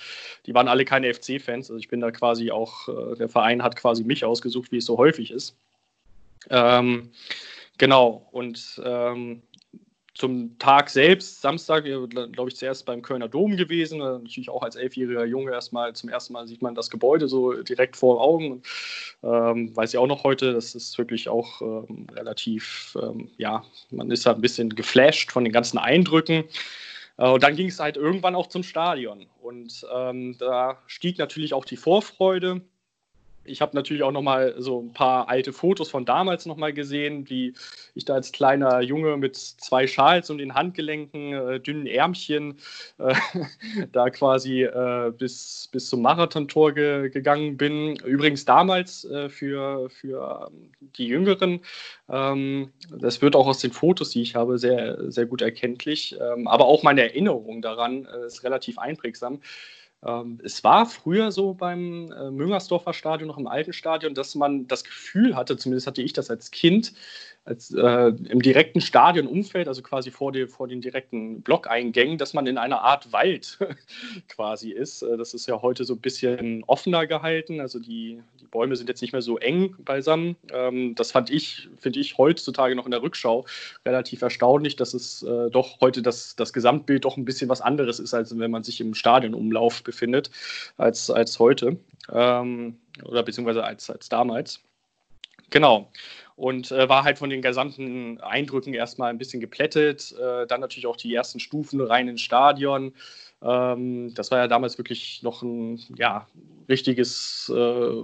die 0.46 0.54
waren 0.54 0.68
alle 0.68 0.84
keine 0.84 1.12
FC-Fans. 1.12 1.70
Also 1.70 1.76
ich 1.76 1.88
bin 1.88 2.00
da 2.00 2.10
quasi 2.10 2.50
auch, 2.50 2.88
äh, 2.88 3.16
der 3.16 3.28
Verein 3.28 3.62
hat 3.62 3.76
quasi 3.76 4.04
mich 4.04 4.24
ausgesucht, 4.24 4.72
wie 4.72 4.78
es 4.78 4.86
so 4.86 4.96
häufig 4.96 5.30
ist. 5.30 5.56
Ähm, 6.48 7.10
Genau, 7.80 8.28
und 8.30 8.78
ähm, 8.84 9.40
zum 10.12 10.58
Tag 10.58 10.90
selbst, 10.90 11.40
Samstag, 11.40 11.84
glaube 11.84 12.50
ich, 12.50 12.56
zuerst 12.56 12.84
beim 12.84 13.00
Kölner 13.00 13.26
Dom 13.26 13.56
gewesen. 13.56 14.00
Natürlich 14.00 14.50
auch 14.50 14.62
als 14.62 14.76
elfjähriger 14.76 15.24
Junge 15.24 15.52
erstmal 15.52 15.94
zum 15.94 16.10
ersten 16.10 16.34
Mal 16.34 16.46
sieht 16.46 16.60
man 16.60 16.74
das 16.74 16.90
Gebäude 16.90 17.26
so 17.26 17.54
direkt 17.62 17.96
vor 17.96 18.20
Augen. 18.20 18.62
Ähm, 19.22 19.74
weiß 19.74 19.94
ich 19.94 19.98
auch 19.98 20.06
noch 20.06 20.24
heute, 20.24 20.52
das 20.52 20.74
ist 20.74 20.98
wirklich 20.98 21.30
auch 21.30 21.62
ähm, 21.62 22.06
relativ, 22.12 22.98
ähm, 23.02 23.30
ja, 23.38 23.64
man 23.90 24.10
ist 24.10 24.26
halt 24.26 24.36
ein 24.36 24.42
bisschen 24.42 24.68
geflasht 24.74 25.32
von 25.32 25.44
den 25.44 25.52
ganzen 25.54 25.78
Eindrücken. 25.78 26.44
Äh, 27.16 27.30
und 27.30 27.42
dann 27.42 27.56
ging 27.56 27.68
es 27.68 27.80
halt 27.80 27.96
irgendwann 27.96 28.34
auch 28.34 28.48
zum 28.48 28.62
Stadion. 28.62 29.24
Und 29.40 29.86
ähm, 29.90 30.36
da 30.38 30.82
stieg 30.86 31.16
natürlich 31.16 31.54
auch 31.54 31.64
die 31.64 31.78
Vorfreude 31.78 32.60
ich 33.44 33.60
habe 33.60 33.74
natürlich 33.74 34.02
auch 34.02 34.12
noch 34.12 34.22
mal 34.22 34.54
so 34.58 34.80
ein 34.80 34.92
paar 34.92 35.28
alte 35.28 35.52
Fotos 35.52 35.90
von 35.90 36.04
damals 36.04 36.46
noch 36.46 36.56
mal 36.56 36.72
gesehen, 36.72 37.28
wie 37.28 37.54
ich 37.94 38.04
da 38.04 38.14
als 38.14 38.32
kleiner 38.32 38.80
Junge 38.80 39.16
mit 39.16 39.36
zwei 39.36 39.86
Schals 39.86 40.30
und 40.30 40.38
den 40.38 40.54
Handgelenken, 40.54 41.32
äh, 41.32 41.60
dünnen 41.60 41.86
Ärmchen 41.86 42.58
äh, 42.98 43.14
da 43.92 44.10
quasi 44.10 44.62
äh, 44.62 45.12
bis, 45.16 45.68
bis 45.72 45.88
zum 45.88 46.02
Marathontor 46.02 46.72
ge 46.72 47.10
gegangen 47.10 47.56
bin. 47.56 47.96
Übrigens 47.96 48.44
damals 48.44 49.04
äh, 49.04 49.28
für, 49.28 49.88
für 49.90 50.50
die 50.96 51.06
Jüngeren, 51.06 51.60
ähm, 52.08 52.72
das 52.90 53.22
wird 53.22 53.36
auch 53.36 53.46
aus 53.46 53.58
den 53.58 53.72
Fotos, 53.72 54.10
die 54.10 54.22
ich 54.22 54.34
habe, 54.34 54.58
sehr, 54.58 55.10
sehr 55.10 55.26
gut 55.26 55.42
erkenntlich. 55.42 56.16
Ähm, 56.20 56.46
aber 56.46 56.66
auch 56.66 56.82
meine 56.82 57.02
Erinnerung 57.02 57.62
daran 57.62 58.06
äh, 58.06 58.26
ist 58.26 58.44
relativ 58.44 58.78
einprägsam 58.78 59.40
Ähm, 60.04 60.40
es 60.42 60.64
war 60.64 60.86
früher 60.86 61.30
so 61.30 61.54
beim 61.54 62.10
äh, 62.12 62.30
Müngersdorfer 62.30 62.94
Stadion, 62.94 63.28
noch 63.28 63.38
im 63.38 63.46
alten 63.46 63.72
Stadion, 63.72 64.14
dass 64.14 64.34
man 64.34 64.66
das 64.66 64.84
Gefühl 64.84 65.36
hatte, 65.36 65.56
zumindest 65.56 65.86
hatte 65.86 66.02
ich 66.02 66.12
das 66.12 66.30
als 66.30 66.50
Kind, 66.50 66.92
als, 67.50 67.74
äh, 67.74 68.12
im 68.28 68.40
direkten 68.40 68.80
Stadionumfeld, 68.80 69.66
also 69.66 69.82
quasi 69.82 70.12
vor, 70.12 70.30
die, 70.30 70.46
vor 70.46 70.68
den 70.68 70.80
direkten 70.80 71.42
Blockeingängen, 71.42 72.16
dass 72.16 72.32
man 72.32 72.46
in 72.46 72.56
einer 72.56 72.80
Art 72.82 73.12
Wald 73.12 73.58
quasi 74.28 74.70
ist. 74.70 75.02
Äh, 75.02 75.16
das 75.16 75.34
ist 75.34 75.46
ja 75.46 75.60
heute 75.60 75.84
so 75.84 75.94
ein 75.94 76.00
bisschen 76.00 76.62
offener 76.68 77.08
gehalten. 77.08 77.60
Also 77.60 77.80
die, 77.80 78.22
die 78.40 78.46
Bäume 78.46 78.76
sind 78.76 78.88
jetzt 78.88 79.02
nicht 79.02 79.12
mehr 79.12 79.20
so 79.20 79.36
eng 79.36 79.74
beisammen. 79.84 80.36
Ähm, 80.52 80.94
das 80.94 81.10
fand 81.10 81.28
ich, 81.28 81.68
finde 81.76 81.98
ich 81.98 82.18
heutzutage 82.18 82.76
noch 82.76 82.84
in 82.84 82.92
der 82.92 83.02
Rückschau 83.02 83.44
relativ 83.84 84.22
erstaunlich, 84.22 84.76
dass 84.76 84.94
es 84.94 85.24
äh, 85.24 85.50
doch 85.50 85.80
heute 85.80 86.02
das, 86.02 86.36
das 86.36 86.52
Gesamtbild 86.52 87.04
doch 87.04 87.16
ein 87.16 87.24
bisschen 87.24 87.48
was 87.48 87.60
anderes 87.60 87.98
ist, 87.98 88.14
als 88.14 88.38
wenn 88.38 88.50
man 88.52 88.62
sich 88.62 88.80
im 88.80 88.94
Stadionumlauf 88.94 89.82
befindet, 89.82 90.30
als, 90.76 91.10
als 91.10 91.40
heute. 91.40 91.78
Ähm, 92.12 92.78
oder 93.04 93.24
beziehungsweise 93.24 93.64
als, 93.64 93.90
als 93.90 94.08
damals. 94.08 94.60
Genau 95.50 95.90
und 96.40 96.72
äh, 96.72 96.88
war 96.88 97.04
halt 97.04 97.18
von 97.18 97.28
den 97.28 97.42
gesamten 97.42 98.18
Eindrücken 98.22 98.72
erstmal 98.72 99.10
ein 99.10 99.18
bisschen 99.18 99.40
geplättet. 99.40 100.14
Äh, 100.18 100.46
dann 100.46 100.62
natürlich 100.62 100.86
auch 100.86 100.96
die 100.96 101.14
ersten 101.14 101.38
Stufen 101.38 101.82
rein 101.82 102.08
ins 102.08 102.22
Stadion. 102.22 102.94
Ähm, 103.42 104.14
das 104.14 104.30
war 104.30 104.38
ja 104.38 104.48
damals 104.48 104.78
wirklich 104.78 105.22
noch 105.22 105.42
ein 105.42 105.82
ja, 105.98 106.26
richtiges, 106.66 107.52
äh, 107.54 108.02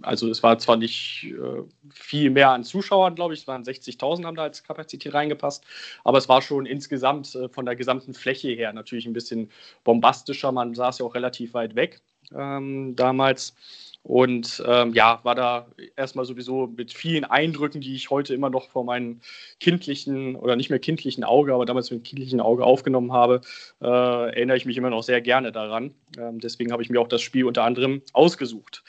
also 0.00 0.30
es 0.30 0.42
war 0.42 0.58
zwar 0.58 0.78
nicht 0.78 1.26
äh, 1.38 1.62
viel 1.90 2.30
mehr 2.30 2.50
an 2.50 2.64
Zuschauern, 2.64 3.14
glaube 3.14 3.34
ich, 3.34 3.40
es 3.40 3.46
waren 3.46 3.64
60.000 3.64 4.24
haben 4.24 4.36
da 4.36 4.44
als 4.44 4.64
Kapazität 4.64 5.12
reingepasst, 5.12 5.62
aber 6.04 6.16
es 6.16 6.28
war 6.28 6.40
schon 6.40 6.64
insgesamt 6.64 7.34
äh, 7.34 7.50
von 7.50 7.66
der 7.66 7.76
gesamten 7.76 8.14
Fläche 8.14 8.48
her 8.48 8.72
natürlich 8.72 9.04
ein 9.04 9.12
bisschen 9.12 9.50
bombastischer. 9.84 10.52
Man 10.52 10.74
saß 10.74 11.00
ja 11.00 11.04
auch 11.04 11.14
relativ 11.14 11.52
weit 11.52 11.74
weg 11.74 12.00
ähm, 12.34 12.96
damals. 12.96 13.54
Und 14.04 14.62
ähm, 14.66 14.92
ja, 14.92 15.20
war 15.22 15.34
da 15.34 15.66
erstmal 15.96 16.26
sowieso 16.26 16.66
mit 16.66 16.92
vielen 16.92 17.24
Eindrücken, 17.24 17.80
die 17.80 17.94
ich 17.94 18.10
heute 18.10 18.34
immer 18.34 18.50
noch 18.50 18.68
vor 18.68 18.84
meinem 18.84 19.20
kindlichen 19.60 20.36
oder 20.36 20.56
nicht 20.56 20.68
mehr 20.68 20.78
kindlichen 20.78 21.24
Auge, 21.24 21.54
aber 21.54 21.64
damals 21.64 21.90
mit 21.90 22.00
dem 22.00 22.02
kindlichen 22.02 22.38
Auge 22.38 22.64
aufgenommen 22.64 23.14
habe, 23.14 23.40
äh, 23.80 23.86
erinnere 23.86 24.58
ich 24.58 24.66
mich 24.66 24.76
immer 24.76 24.90
noch 24.90 25.02
sehr 25.02 25.22
gerne 25.22 25.52
daran. 25.52 25.94
Ähm, 26.18 26.38
deswegen 26.38 26.70
habe 26.70 26.82
ich 26.82 26.90
mir 26.90 27.00
auch 27.00 27.08
das 27.08 27.22
Spiel 27.22 27.46
unter 27.46 27.64
anderem 27.64 28.02
ausgesucht. 28.12 28.84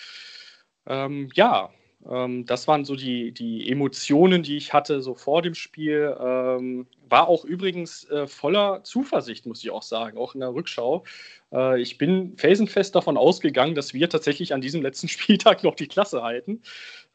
Ähm, 0.85 1.29
ja, 1.33 1.69
ähm, 2.09 2.45
das 2.45 2.67
waren 2.67 2.83
so 2.83 2.97
die, 2.97 3.31
die 3.31 3.71
Emotionen, 3.71 4.43
die 4.43 4.57
ich 4.57 4.73
hatte 4.73 5.01
so 5.01 5.15
vor 5.15 5.41
dem 5.41 5.55
Spiel. 5.55 6.13
War 7.09 7.27
auch 7.27 7.45
übrigens 7.45 8.09
äh, 8.09 8.27
voller 8.27 8.83
Zuversicht, 8.83 9.45
muss 9.45 9.63
ich 9.63 9.71
auch 9.71 9.83
sagen, 9.83 10.17
auch 10.17 10.33
in 10.33 10.41
der 10.41 10.53
Rückschau. 10.53 11.03
Äh, 11.55 11.81
ich 11.81 11.97
bin 11.97 12.37
felsenfest 12.37 12.95
davon 12.95 13.17
ausgegangen, 13.17 13.75
dass 13.75 13.93
wir 13.93 14.09
tatsächlich 14.09 14.53
an 14.53 14.61
diesem 14.61 14.81
letzten 14.81 15.07
Spieltag 15.09 15.63
noch 15.63 15.75
die 15.75 15.87
Klasse 15.87 16.21
halten. 16.23 16.61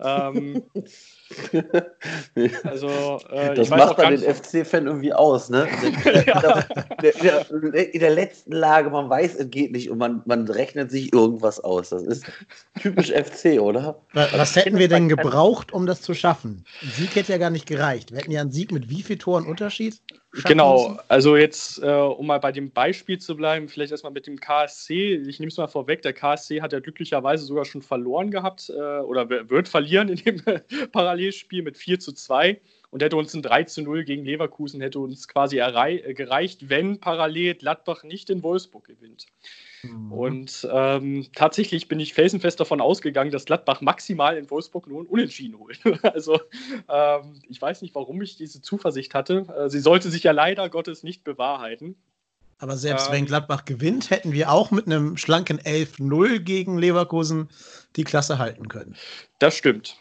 Ähm, 0.03 0.63
also, 2.65 3.21
äh, 3.31 3.55
das 3.55 3.69
macht 3.69 3.99
dann 3.99 4.17
den 4.17 4.35
FC-Fan 4.35 4.87
irgendwie 4.87 5.13
aus, 5.13 5.51
ne? 5.51 5.69
ja. 6.27 6.65
in 7.61 8.01
der 8.01 8.11
letzten 8.11 8.53
Lage, 8.53 8.89
man 8.91 9.11
weiß, 9.11 9.35
es 9.35 9.51
geht 9.51 9.73
nicht 9.73 9.91
und 9.91 9.99
man, 9.99 10.23
man 10.25 10.49
rechnet 10.49 10.91
sich 10.91 11.13
irgendwas 11.13 11.61
aus. 11.61 11.91
Das 11.91 12.03
ist 12.03 12.25
typisch 12.81 13.13
FC, 13.13 13.61
oder? 13.61 14.01
Was 14.13 14.57
hätten 14.57 14.79
wir 14.79 14.89
denn 14.89 15.09
gebraucht, 15.09 15.73
um 15.73 15.87
das 15.87 16.01
zu 16.01 16.15
schaffen? 16.15 16.65
Ein 16.83 16.91
Sieg 16.91 17.15
hätte 17.15 17.33
ja 17.33 17.39
gar 17.39 17.51
nicht 17.51 17.67
gereicht. 17.67 18.11
Wir 18.11 18.19
hätten 18.19 18.33
ja 18.33 18.41
einen 18.41 18.53
Sieg 18.53 18.73
mit 18.73 18.89
wie 18.89 19.03
viel 19.03 19.19
Toren 19.19 19.47
Unterschied? 19.47 19.80
Genau, 20.45 20.91
müssen? 20.91 21.01
also 21.09 21.37
jetzt, 21.37 21.83
äh, 21.83 21.87
um 21.87 22.27
mal 22.27 22.39
bei 22.39 22.53
dem 22.53 22.71
Beispiel 22.71 23.19
zu 23.19 23.37
bleiben, 23.37 23.69
vielleicht 23.69 23.91
erstmal 23.91 24.13
mit 24.13 24.27
dem 24.27 24.39
KSC. 24.39 25.15
Ich 25.27 25.41
nehme 25.41 25.51
es 25.51 25.57
mal 25.57 25.67
vorweg, 25.67 26.03
der 26.03 26.13
KSC 26.13 26.61
hat 26.61 26.73
ja 26.73 26.81
glücklicherweise 26.81 27.45
sogar 27.45 27.65
schon 27.65 27.83
verloren 27.83 28.31
gehabt 28.31 28.71
äh, 28.71 29.01
oder 29.01 29.29
wird 29.29 29.69
verlieren 29.69 30.09
in 30.09 30.17
dem 30.17 30.43
Parallelspiel 30.93 31.63
mit 31.63 31.77
4 31.77 31.99
zu 31.99 32.13
2 32.13 32.61
und 32.91 33.03
hätte 33.03 33.17
uns 33.17 33.35
ein 33.35 33.43
3 33.43 33.65
zu 33.65 33.83
0 33.83 34.05
gegen 34.05 34.25
Leverkusen 34.25 34.81
hätte 34.81 34.99
uns 34.99 35.29
quasi 35.29 35.59
äh, 35.59 36.15
gereicht, 36.15 36.69
wenn 36.69 36.99
parallel 36.99 37.55
Gladbach 37.55 38.03
nicht 38.03 38.31
in 38.31 38.43
Wolfsburg 38.43 38.85
gewinnt. 38.85 39.27
Mhm. 39.83 40.13
Und 40.13 40.69
ähm, 40.71 41.26
tatsächlich 41.35 41.89
bin 41.89 42.00
ich 42.00 42.15
felsenfest 42.15 42.59
davon 42.59 42.81
ausgegangen, 42.81 43.31
dass 43.31 43.45
Gladbach 43.45 43.81
maximal 43.81 44.37
in 44.37 44.50
Wolfsburg 44.50 44.89
nur 44.89 45.03
ein 45.03 45.07
Unentschieden 45.07 45.59
holt. 45.59 45.81
also 46.03 46.41
ähm, 46.89 47.41
ich 47.49 47.63
weiß 47.63 47.83
nicht, 47.83 47.95
warum 47.95 48.21
ich 48.23 48.37
diese 48.37 48.61
Zuversicht 48.61 49.15
hatte. 49.15 49.47
Äh, 49.57 49.71
sie 49.71 49.81
sollte 49.81 50.11
sich 50.11 50.25
ja 50.25 50.33
leider 50.33 50.69
Gottes 50.69 51.03
nicht 51.03 51.25
bewahrheiten. 51.25 51.97
Aber 52.61 52.77
selbst 52.77 53.07
ähm, 53.07 53.15
wenn 53.15 53.27
Gladbach 53.27 53.65
gewinnt, 53.65 54.11
hätten 54.11 54.33
wir 54.33 54.53
auch 54.53 54.71
mit 54.71 54.87
einem 54.87 55.17
schlanken 55.17 55.59
11-0 55.59 56.41
gegen 56.41 56.79
Leverkusen 56.79 57.49
die 57.97 58.05
Klasse 58.05 58.39
halten 58.39 58.69
können. 58.69 58.95
Das 59.39 59.57
stimmt. 59.57 59.97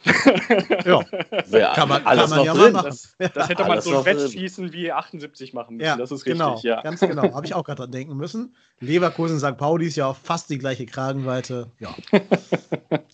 ja, 0.86 1.02
ja 1.50 1.74
kann 1.74 1.88
man, 1.88 2.06
alles 2.06 2.30
kann 2.30 2.38
man 2.38 2.46
ja 2.46 2.54
drin. 2.54 2.74
mal 2.74 2.84
machen. 2.84 3.00
Das, 3.18 3.34
das 3.34 3.50
hätte 3.50 3.64
man 3.64 3.82
so 3.82 4.00
ein 4.00 4.06
Wettschießen 4.06 4.74
wie 4.74 4.92
78 4.92 5.54
machen 5.54 5.78
müssen. 5.78 5.88
Ja, 5.88 5.96
das 5.96 6.12
ist 6.12 6.26
genau, 6.26 6.54
richtig, 6.54 6.70
ja. 6.70 6.82
Ganz 6.82 7.00
genau, 7.00 7.34
habe 7.34 7.46
ich 7.46 7.54
auch 7.54 7.64
gerade 7.64 7.84
dran 7.84 7.92
denken 7.92 8.18
müssen. 8.18 8.54
Leverkusen, 8.82 9.40
St. 9.40 9.58
Pauli 9.58 9.88
ist 9.88 9.96
ja 9.96 10.08
auch 10.08 10.18
fast 10.18 10.50
die 10.50 10.58
gleiche 10.58 10.86
Kragenweite. 10.86 11.72
Ja. 11.80 11.96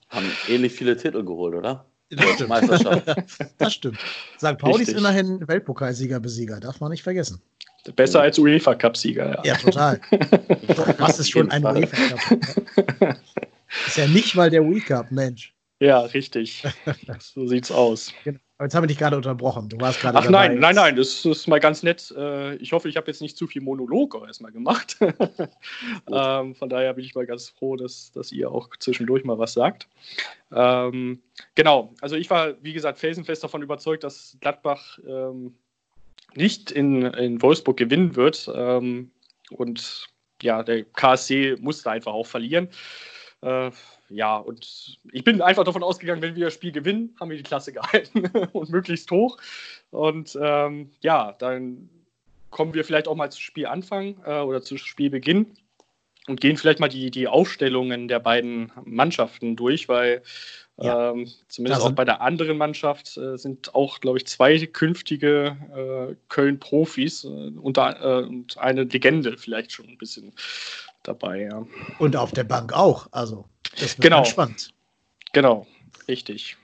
Haben 0.09 0.31
ähnlich 0.47 0.73
viele 0.73 0.97
Titel 0.97 1.23
geholt, 1.23 1.53
oder? 1.53 1.85
Das 2.09 2.29
stimmt. 2.31 2.51
das 3.59 3.73
stimmt. 3.73 3.99
St. 4.37 4.57
Pauli 4.57 4.83
ist 4.83 4.93
immerhin 4.93 5.47
Weltpokalsieger-Besieger, 5.47 6.59
darf 6.59 6.79
man 6.79 6.89
nicht 6.91 7.03
vergessen. 7.03 7.41
Besser 7.95 8.21
als 8.21 8.39
UEFA-Cup-Sieger. 8.39 9.35
Ja. 9.35 9.43
ja, 9.43 9.55
total. 9.55 10.01
Was 10.97 11.19
ist 11.19 11.31
schon 11.31 11.51
ein 11.51 11.63
UEFA-Cup? 11.63 13.17
Ist 13.87 13.97
ja 13.97 14.07
nicht 14.07 14.35
mal 14.35 14.49
der 14.49 14.67
Week 14.67 14.85
Cup, 14.85 15.11
Mensch. 15.11 15.53
Ja, 15.79 15.99
richtig. 16.01 16.63
so 17.19 17.47
sieht's 17.47 17.71
aus. 17.71 18.13
Genau. 18.23 18.39
Jetzt 18.61 18.73
haben 18.73 18.83
wir 18.83 18.87
dich 18.87 18.97
gerade 18.97 19.17
unterbrochen. 19.17 19.67
Du 19.67 19.77
warst 19.81 19.99
gerade. 19.99 20.17
Ach 20.17 20.23
dabei. 20.23 20.47
nein, 20.47 20.59
nein, 20.59 20.75
nein, 20.75 20.95
das 20.95 21.25
ist 21.25 21.45
mal 21.47 21.59
ganz 21.59 21.83
nett. 21.83 22.13
Äh, 22.15 22.55
ich 22.55 22.71
hoffe, 22.71 22.87
ich 22.87 22.95
habe 22.95 23.07
jetzt 23.07 23.21
nicht 23.21 23.37
zu 23.37 23.47
viel 23.47 23.61
Monolog 23.61 24.15
erstmal 24.25 24.53
gemacht. 24.53 24.95
ähm, 26.09 26.55
von 26.55 26.69
daher 26.69 26.93
bin 26.93 27.03
ich 27.03 27.15
mal 27.15 27.25
ganz 27.25 27.49
froh, 27.49 27.75
dass, 27.75 28.11
dass 28.13 28.31
ihr 28.31 28.49
auch 28.49 28.69
zwischendurch 28.79 29.25
mal 29.25 29.37
was 29.37 29.51
sagt. 29.51 29.89
Ähm, 30.53 31.21
genau, 31.53 31.93
also 31.99 32.15
ich 32.15 32.29
war, 32.29 32.53
wie 32.63 32.71
gesagt, 32.71 32.97
felsenfest 32.97 33.43
davon 33.43 33.61
überzeugt, 33.61 34.05
dass 34.05 34.37
Gladbach 34.39 34.99
ähm, 35.05 35.57
nicht 36.35 36.71
in, 36.71 37.03
in 37.03 37.41
Wolfsburg 37.41 37.77
gewinnen 37.77 38.15
wird. 38.15 38.49
Ähm, 38.53 39.11
und 39.51 40.07
ja, 40.41 40.63
der 40.63 40.83
KSC 40.83 41.57
musste 41.59 41.91
einfach 41.91 42.13
auch 42.13 42.27
verlieren. 42.27 42.69
Äh, 43.41 43.71
ja, 44.09 44.37
und 44.37 44.99
ich 45.11 45.23
bin 45.23 45.41
einfach 45.41 45.63
davon 45.63 45.83
ausgegangen, 45.83 46.21
wenn 46.21 46.35
wir 46.35 46.45
das 46.45 46.53
Spiel 46.53 46.71
gewinnen, 46.71 47.15
haben 47.19 47.29
wir 47.29 47.37
die 47.37 47.43
Klasse 47.43 47.73
gehalten 47.73 48.27
und 48.53 48.69
möglichst 48.69 49.09
hoch. 49.11 49.37
Und 49.91 50.37
ähm, 50.41 50.91
ja, 51.01 51.33
dann 51.33 51.89
kommen 52.49 52.73
wir 52.73 52.85
vielleicht 52.85 53.07
auch 53.07 53.15
mal 53.15 53.31
zu 53.31 53.41
Spielanfang 53.41 54.17
äh, 54.25 54.39
oder 54.39 54.61
zu 54.61 54.77
Spielbeginn 54.77 55.57
und 56.27 56.41
gehen 56.41 56.57
vielleicht 56.57 56.79
mal 56.79 56.87
die, 56.87 57.11
die 57.11 57.27
Aufstellungen 57.27 58.07
der 58.07 58.19
beiden 58.19 58.71
Mannschaften 58.83 59.55
durch, 59.55 59.89
weil 59.89 60.23
ja. 60.77 61.11
Ähm, 61.11 61.27
zumindest 61.47 61.81
also, 61.81 61.93
auch 61.93 61.95
bei 61.95 62.03
der 62.03 62.21
anderen 62.21 62.57
Mannschaft 62.57 63.15
äh, 63.17 63.37
sind 63.37 63.73
auch, 63.73 64.01
glaube 64.01 64.17
ich, 64.17 64.27
zwei 64.27 64.57
künftige 64.65 65.55
äh, 65.73 66.15
Köln-Profis 66.27 67.23
äh, 67.23 67.27
und, 67.27 67.77
äh, 67.77 68.23
und 68.27 68.57
eine 68.57 68.83
Legende 68.83 69.37
vielleicht 69.37 69.71
schon 69.71 69.87
ein 69.87 69.97
bisschen 69.97 70.33
dabei. 71.03 71.43
Ja. 71.43 71.65
Und 71.99 72.15
auf 72.17 72.33
der 72.33 72.43
Bank 72.43 72.73
auch. 72.73 73.07
Also, 73.11 73.45
das 73.71 73.97
wird 73.97 74.01
genau. 74.01 74.25
spannend. 74.25 74.73
Genau, 75.31 75.65
richtig. 76.07 76.57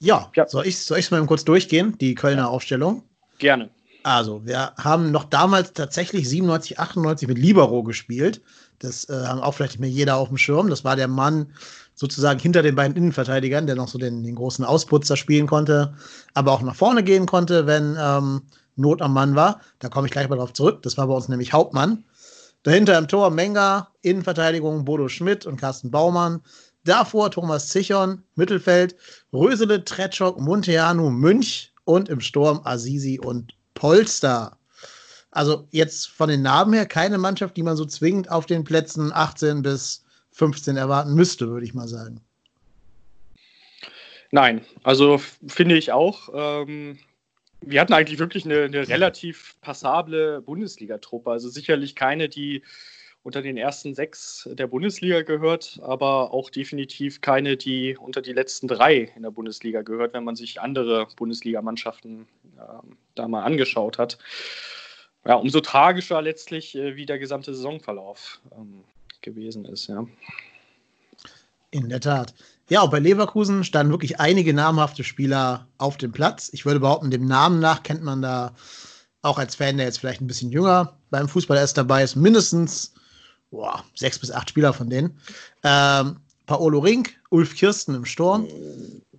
Ja, 0.00 0.30
ja. 0.34 0.48
soll 0.48 0.66
ich 0.66 0.74
es 0.74 0.86
soll 0.86 1.00
mal 1.10 1.26
kurz 1.26 1.44
durchgehen, 1.44 1.96
die 1.98 2.14
Kölner 2.14 2.42
ja. 2.42 2.48
Aufstellung? 2.48 3.04
Gerne. 3.38 3.70
Also, 4.02 4.44
wir 4.44 4.74
haben 4.76 5.12
noch 5.12 5.24
damals 5.24 5.72
tatsächlich 5.72 6.28
97, 6.28 6.78
98 6.78 7.26
mit 7.26 7.38
Libero 7.38 7.82
gespielt. 7.82 8.42
Das 8.80 9.08
äh, 9.08 9.12
haben 9.12 9.40
auch 9.40 9.52
vielleicht 9.52 9.72
nicht 9.72 9.80
mehr 9.80 9.88
jeder 9.88 10.16
auf 10.16 10.28
dem 10.28 10.36
Schirm. 10.36 10.68
Das 10.68 10.84
war 10.84 10.94
der 10.94 11.08
Mann, 11.08 11.54
sozusagen 11.94 12.40
hinter 12.40 12.62
den 12.62 12.74
beiden 12.74 12.96
Innenverteidigern, 12.96 13.66
der 13.66 13.76
noch 13.76 13.88
so 13.88 13.98
den, 13.98 14.22
den 14.22 14.34
großen 14.34 14.64
Ausputzer 14.64 15.16
spielen 15.16 15.46
konnte, 15.46 15.94
aber 16.34 16.52
auch 16.52 16.62
nach 16.62 16.74
vorne 16.74 17.02
gehen 17.02 17.26
konnte, 17.26 17.66
wenn 17.66 17.96
ähm, 17.98 18.42
Not 18.76 19.02
am 19.02 19.12
Mann 19.12 19.36
war. 19.36 19.60
Da 19.78 19.88
komme 19.88 20.06
ich 20.06 20.12
gleich 20.12 20.28
mal 20.28 20.36
drauf 20.36 20.52
zurück. 20.52 20.82
Das 20.82 20.96
war 20.96 21.06
bei 21.06 21.14
uns 21.14 21.28
nämlich 21.28 21.52
Hauptmann. 21.52 22.04
Dahinter 22.64 22.98
im 22.98 23.08
Tor 23.08 23.30
Menga, 23.30 23.88
Innenverteidigung 24.02 24.84
Bodo 24.84 25.08
Schmidt 25.08 25.46
und 25.46 25.60
Carsten 25.60 25.90
Baumann. 25.90 26.40
Davor 26.84 27.30
Thomas 27.30 27.68
Zichon, 27.68 28.22
Mittelfeld, 28.34 28.96
Rösele, 29.32 29.84
Tretschok, 29.84 30.40
Monteanu, 30.40 31.10
Münch 31.10 31.72
und 31.84 32.08
im 32.08 32.20
Sturm 32.20 32.60
Azizi 32.64 33.20
und 33.22 33.54
Polster. 33.74 34.58
Also 35.30 35.66
jetzt 35.70 36.08
von 36.08 36.28
den 36.28 36.42
Namen 36.42 36.74
her 36.74 36.86
keine 36.86 37.18
Mannschaft, 37.18 37.56
die 37.56 37.62
man 37.62 37.76
so 37.76 37.84
zwingend 37.84 38.30
auf 38.30 38.46
den 38.46 38.64
Plätzen 38.64 39.12
18 39.12 39.62
bis 39.62 40.03
15 40.34 40.76
erwarten 40.76 41.14
müsste, 41.14 41.48
würde 41.48 41.64
ich 41.64 41.74
mal 41.74 41.86
sagen. 41.86 42.20
Nein, 44.32 44.62
also 44.82 45.18
finde 45.46 45.76
ich 45.76 45.92
auch. 45.92 46.28
Ähm, 46.34 46.98
wir 47.60 47.80
hatten 47.80 47.92
eigentlich 47.92 48.18
wirklich 48.18 48.44
eine, 48.44 48.64
eine 48.64 48.88
relativ 48.88 49.54
passable 49.60 50.42
Bundesliga-Truppe. 50.42 51.30
Also 51.30 51.48
sicherlich 51.48 51.94
keine, 51.94 52.28
die 52.28 52.62
unter 53.22 53.42
den 53.42 53.56
ersten 53.56 53.94
sechs 53.94 54.48
der 54.52 54.66
Bundesliga 54.66 55.22
gehört, 55.22 55.78
aber 55.82 56.34
auch 56.34 56.50
definitiv 56.50 57.20
keine, 57.20 57.56
die 57.56 57.96
unter 57.96 58.20
die 58.20 58.32
letzten 58.32 58.66
drei 58.66 59.12
in 59.14 59.22
der 59.22 59.30
Bundesliga 59.30 59.82
gehört, 59.82 60.14
wenn 60.14 60.24
man 60.24 60.34
sich 60.34 60.60
andere 60.60 61.06
Bundesligamannschaften 61.16 62.26
äh, 62.58 62.86
da 63.14 63.28
mal 63.28 63.44
angeschaut 63.44 63.98
hat. 63.98 64.18
Ja, 65.24 65.36
umso 65.36 65.60
tragischer 65.60 66.20
letztlich, 66.20 66.74
äh, 66.74 66.96
wie 66.96 67.06
der 67.06 67.20
gesamte 67.20 67.54
Saisonverlauf 67.54 68.40
ähm, 68.50 68.82
gewesen 69.24 69.64
ist, 69.64 69.88
ja. 69.88 70.06
In 71.70 71.88
der 71.88 72.00
Tat. 72.00 72.34
Ja, 72.68 72.80
auch 72.80 72.90
bei 72.90 73.00
Leverkusen 73.00 73.64
standen 73.64 73.92
wirklich 73.92 74.20
einige 74.20 74.54
namhafte 74.54 75.02
Spieler 75.02 75.66
auf 75.76 75.96
dem 75.96 76.12
Platz. 76.12 76.48
Ich 76.52 76.64
würde 76.64 76.80
behaupten, 76.80 77.10
dem 77.10 77.26
Namen 77.26 77.58
nach 77.58 77.82
kennt 77.82 78.02
man 78.02 78.22
da 78.22 78.54
auch 79.22 79.38
als 79.38 79.56
Fan, 79.56 79.76
der 79.76 79.86
jetzt 79.86 79.98
vielleicht 79.98 80.20
ein 80.20 80.26
bisschen 80.26 80.52
jünger 80.52 80.96
beim 81.10 81.28
Fußball 81.28 81.56
erst 81.56 81.76
dabei 81.76 82.04
ist, 82.04 82.14
mindestens 82.14 82.92
boah, 83.50 83.84
sechs 83.94 84.18
bis 84.18 84.30
acht 84.30 84.50
Spieler 84.50 84.72
von 84.72 84.90
denen. 84.90 85.18
Ähm, 85.62 86.16
Paolo 86.46 86.78
Rink, 86.80 87.14
Ulf 87.30 87.54
Kirsten 87.54 87.94
im 87.94 88.04
Sturm. 88.04 88.46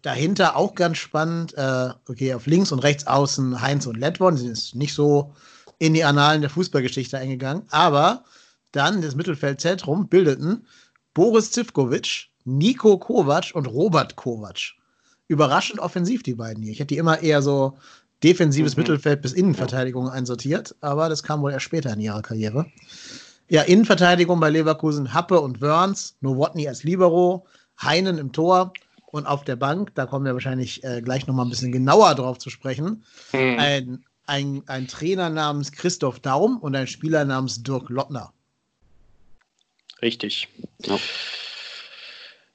Dahinter 0.02 0.56
auch 0.56 0.76
ganz 0.76 0.98
spannend. 0.98 1.54
Äh, 1.58 1.90
okay, 2.08 2.34
auf 2.34 2.46
links 2.46 2.72
und 2.72 2.80
rechts 2.80 3.08
außen 3.08 3.62
Heinz 3.62 3.88
und 3.88 3.98
Ledwon. 3.98 4.38
Sie 4.38 4.46
sind 4.54 4.76
nicht 4.76 4.94
so 4.94 5.34
in 5.80 5.94
die 5.94 6.04
Annalen 6.04 6.42
der 6.42 6.50
Fußballgeschichte 6.50 7.18
eingegangen. 7.18 7.64
Aber 7.70 8.24
dann 8.76 9.02
das 9.02 9.16
Mittelfeldzentrum 9.16 10.08
bildeten 10.08 10.66
Boris 11.14 11.52
Zivkovic, 11.52 12.30
Nico 12.44 12.98
Kovac 12.98 13.52
und 13.54 13.68
Robert 13.68 14.16
Kovac. 14.16 14.74
Überraschend 15.28 15.80
offensiv, 15.80 16.24
die 16.24 16.36
beiden 16.36 16.62
hier. 16.62 16.74
Ich 16.74 16.80
hätte 16.80 16.94
die 16.94 16.98
immer 16.98 17.22
eher 17.22 17.42
so 17.42 17.78
defensives 18.24 18.76
mhm. 18.76 18.82
Mittelfeld 18.82 19.22
bis 19.22 19.34
Innenverteidigung 19.34 20.10
einsortiert, 20.10 20.76
aber 20.82 21.10
das 21.10 21.24
kam 21.24 21.42
wohl 21.42 21.52
erst 21.52 21.66
später 21.66 21.94
in 21.94 22.00
ihrer 22.00 22.22
Karriere. 22.22 22.66
Ja, 23.48 23.62
Innenverteidigung 23.62 24.40
bei 24.40 24.50
Leverkusen 24.50 25.14
Happe 25.14 25.40
und 25.40 25.62
Wörns, 25.62 26.18
Nowotny 26.22 26.68
als 26.68 26.84
Libero, 26.84 27.46
Heinen 27.82 28.18
im 28.18 28.32
Tor 28.32 28.74
und 29.06 29.26
auf 29.26 29.44
der 29.44 29.56
Bank, 29.56 29.94
da 29.96 30.06
kommen 30.06 30.26
wir 30.26 30.34
wahrscheinlich 30.34 30.84
äh, 30.84 31.02
gleich 31.02 31.28
nochmal 31.28 31.46
ein 31.46 31.50
bisschen 31.50 31.72
genauer 31.72 32.16
drauf 32.16 32.38
zu 32.40 32.50
sprechen, 32.50 33.04
mhm. 33.34 33.56
ein, 33.60 34.06
ein, 34.26 34.64
ein 34.66 34.88
Trainer 34.88 35.30
namens 35.30 35.72
Christoph 35.72 36.20
Daum 36.20 36.58
und 36.58 36.76
ein 36.76 36.88
Spieler 36.88 37.24
namens 37.26 37.62
Dirk 37.64 37.90
Lottner. 37.90 38.34
Richtig. 40.06 40.48
Ja. 40.86 41.00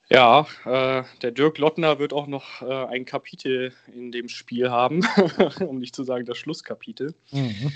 Ja, 0.08 0.46
äh, 0.64 1.04
der 1.22 1.30
Dirk 1.32 1.58
Lottner 1.58 1.98
wird 1.98 2.12
auch 2.12 2.28
noch 2.28 2.62
äh, 2.62 2.86
ein 2.86 3.04
Kapitel 3.04 3.72
in 3.92 4.12
dem 4.12 4.28
Spiel 4.28 4.70
haben, 4.70 5.04
um 5.60 5.78
nicht 5.78 5.96
zu 5.96 6.04
sagen 6.04 6.24
das 6.24 6.38
Schlusskapitel. 6.38 7.12
Mhm. 7.32 7.72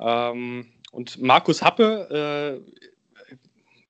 Ähm, 0.00 0.72
und 0.90 1.22
Markus 1.22 1.62
Happe, 1.62 2.62
äh, 2.66 2.80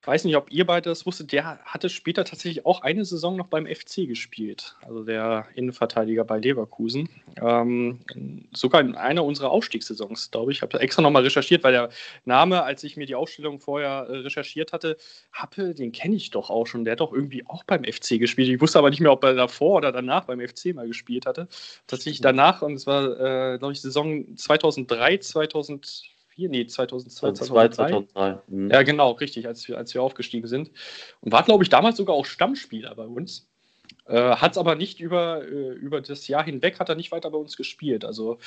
weiß 0.07 0.23
nicht, 0.23 0.37
ob 0.37 0.49
ihr 0.51 0.65
beide 0.65 0.89
das 0.89 1.05
wusstet, 1.05 1.33
der 1.33 1.59
hatte 1.65 1.89
später 1.89 2.23
tatsächlich 2.23 2.65
auch 2.65 2.81
eine 2.81 3.03
Saison 3.03 3.35
noch 3.35 3.47
beim 3.47 3.67
FC 3.67 4.07
gespielt, 4.07 4.77
also 4.87 5.03
der 5.03 5.45
Innenverteidiger 5.55 6.23
bei 6.23 6.39
Leverkusen. 6.39 7.09
Ähm, 7.41 7.99
sogar 8.53 8.79
in 8.81 8.95
einer 8.95 9.25
unserer 9.25 9.51
Aufstiegssaisons, 9.51 10.31
glaube 10.31 10.51
ich. 10.51 10.59
Ich 10.59 10.61
habe 10.61 10.79
extra 10.79 11.01
nochmal 11.01 11.23
recherchiert, 11.23 11.63
weil 11.63 11.73
der 11.73 11.89
Name, 12.23 12.63
als 12.63 12.83
ich 12.85 12.95
mir 12.95 13.05
die 13.05 13.15
Aufstellung 13.15 13.59
vorher 13.59 14.07
äh, 14.09 14.17
recherchiert 14.19 14.71
hatte, 14.71 14.97
Happe, 15.33 15.75
den 15.75 15.91
kenne 15.91 16.15
ich 16.15 16.31
doch 16.31 16.49
auch 16.49 16.65
schon. 16.65 16.85
Der 16.85 16.93
hat 16.93 17.01
doch 17.01 17.11
irgendwie 17.11 17.45
auch 17.45 17.65
beim 17.65 17.83
FC 17.83 18.17
gespielt. 18.17 18.47
Ich 18.47 18.61
wusste 18.61 18.79
aber 18.79 18.89
nicht 18.89 19.01
mehr, 19.01 19.11
ob 19.11 19.23
er 19.25 19.33
davor 19.33 19.75
oder 19.75 19.91
danach 19.91 20.25
beim 20.25 20.39
FC 20.39 20.73
mal 20.73 20.87
gespielt 20.87 21.25
hatte. 21.25 21.49
Tatsächlich 21.85 22.21
danach, 22.21 22.61
und 22.61 22.75
es 22.75 22.87
war, 22.87 23.53
äh, 23.53 23.57
glaube 23.57 23.73
ich, 23.73 23.81
Saison 23.81 24.37
2003, 24.37 25.17
2004. 25.17 26.16
2004, 26.37 26.49
nee, 26.49 26.67
2002, 26.67 27.33
2003. 27.33 27.73
2003. 27.73 28.41
Mhm. 28.47 28.71
Ja, 28.71 28.83
genau, 28.83 29.11
richtig, 29.11 29.47
als 29.47 29.67
wir, 29.67 29.77
als 29.77 29.93
wir 29.93 30.03
aufgestiegen 30.03 30.47
sind. 30.47 30.71
Und 31.21 31.31
war, 31.31 31.43
glaube 31.43 31.63
ich, 31.63 31.69
damals 31.69 31.97
sogar 31.97 32.15
auch 32.15 32.25
Stammspieler 32.25 32.95
bei 32.95 33.05
uns. 33.05 33.47
Äh, 34.05 34.35
hat 34.35 34.51
es 34.51 34.57
aber 34.57 34.75
nicht 34.75 34.99
über, 34.99 35.43
äh, 35.43 35.73
über 35.73 36.01
das 36.01 36.27
Jahr 36.27 36.43
hinweg, 36.43 36.79
hat 36.79 36.89
er 36.89 36.95
nicht 36.95 37.11
weiter 37.11 37.29
bei 37.29 37.37
uns 37.37 37.57
gespielt. 37.57 38.05
Also, 38.05 38.37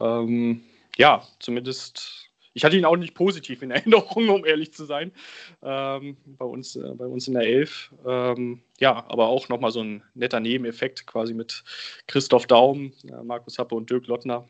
ähm, 0.00 0.62
ja, 0.96 1.26
zumindest 1.38 2.30
ich 2.54 2.64
hatte 2.64 2.76
ihn 2.76 2.84
auch 2.84 2.96
nicht 2.96 3.14
positiv 3.14 3.62
in 3.62 3.70
Erinnerung, 3.70 4.28
um 4.28 4.44
ehrlich 4.44 4.72
zu 4.72 4.84
sein, 4.84 5.12
ähm, 5.62 6.16
bei, 6.26 6.44
uns, 6.44 6.76
äh, 6.76 6.94
bei 6.94 7.06
uns 7.06 7.26
in 7.28 7.34
der 7.34 7.44
Elf. 7.44 7.92
Ähm, 8.06 8.62
ja, 8.78 9.04
aber 9.08 9.28
auch 9.28 9.48
nochmal 9.48 9.70
so 9.70 9.82
ein 9.82 10.02
netter 10.14 10.40
Nebeneffekt 10.40 11.06
quasi 11.06 11.34
mit 11.34 11.64
Christoph 12.06 12.46
Daum, 12.46 12.92
äh, 13.08 13.22
Markus 13.22 13.58
Happe 13.58 13.74
und 13.74 13.88
Dirk 13.90 14.06
Lottner 14.06 14.48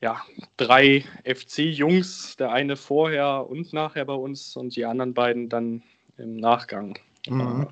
ja, 0.00 0.20
drei 0.56 1.04
FC-Jungs, 1.24 2.36
der 2.36 2.52
eine 2.52 2.76
vorher 2.76 3.46
und 3.48 3.72
nachher 3.72 4.04
bei 4.04 4.14
uns 4.14 4.56
und 4.56 4.76
die 4.76 4.84
anderen 4.84 5.14
beiden 5.14 5.48
dann 5.48 5.82
im 6.18 6.36
Nachgang. 6.36 6.98
Mhm. 7.26 7.68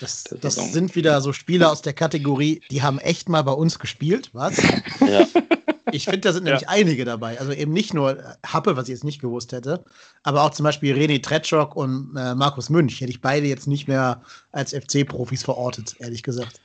Das, 0.00 0.24
das 0.40 0.56
sind 0.72 0.96
wieder 0.96 1.20
so 1.20 1.32
Spieler 1.32 1.70
aus 1.70 1.80
der 1.80 1.92
Kategorie, 1.92 2.60
die 2.70 2.82
haben 2.82 2.98
echt 2.98 3.28
mal 3.28 3.42
bei 3.42 3.52
uns 3.52 3.78
gespielt, 3.78 4.30
was? 4.32 4.60
Ja. 5.06 5.26
Ich 5.92 6.06
finde, 6.06 6.20
da 6.20 6.32
sind 6.32 6.44
nämlich 6.44 6.62
ja. 6.62 6.68
einige 6.68 7.04
dabei. 7.04 7.38
Also 7.38 7.52
eben 7.52 7.72
nicht 7.72 7.94
nur 7.94 8.36
Happe, 8.44 8.76
was 8.76 8.84
ich 8.84 8.94
jetzt 8.94 9.04
nicht 9.04 9.20
gewusst 9.20 9.52
hätte, 9.52 9.84
aber 10.24 10.42
auch 10.42 10.50
zum 10.50 10.64
Beispiel 10.64 10.94
René 10.94 11.22
Tretschok 11.22 11.76
und 11.76 12.16
äh, 12.16 12.34
Markus 12.34 12.70
Münch. 12.70 13.00
Hätte 13.00 13.10
ich 13.10 13.20
beide 13.20 13.46
jetzt 13.46 13.68
nicht 13.68 13.86
mehr 13.86 14.20
als 14.50 14.74
FC-Profis 14.74 15.44
verortet, 15.44 15.94
ehrlich 16.00 16.24
gesagt. 16.24 16.60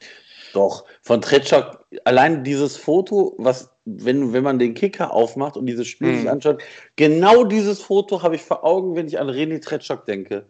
Doch, 0.54 0.86
von 1.02 1.22
Tretschok, 1.22 1.86
allein 2.04 2.44
dieses 2.44 2.76
Foto, 2.78 3.36
was, 3.38 3.70
wenn, 3.86 4.34
wenn 4.34 4.44
man 4.44 4.60
den 4.60 4.74
Kicker 4.74 5.14
aufmacht 5.14 5.58
und 5.58 5.66
dieses 5.66 5.88
Spiel 5.88 6.12
mhm. 6.12 6.20
sich 6.20 6.30
anschaut, 6.30 6.62
genau 6.96 7.44
dieses 7.44 7.82
Foto 7.82 8.22
habe 8.22 8.36
ich 8.36 8.42
vor 8.42 8.64
Augen, 8.64 8.96
wenn 8.96 9.08
ich 9.08 9.20
an 9.20 9.30
René 9.30 9.62
Tretschok 9.62 10.06
denke. 10.06 10.46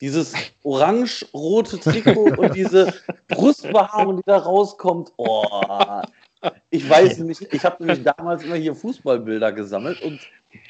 Dieses 0.00 0.34
orange-rote 0.62 1.78
Trikot 1.78 2.34
und 2.36 2.54
diese 2.54 2.92
Brustbehaarung, 3.28 4.18
die 4.18 4.22
da 4.26 4.38
rauskommt. 4.38 5.12
Oh, 5.16 5.44
ich 6.70 6.88
weiß 6.88 7.18
nicht, 7.20 7.42
ich 7.52 7.64
habe 7.64 7.84
nämlich 7.84 8.04
damals 8.04 8.44
immer 8.44 8.56
hier 8.56 8.74
Fußballbilder 8.74 9.52
gesammelt 9.52 10.02
und 10.02 10.20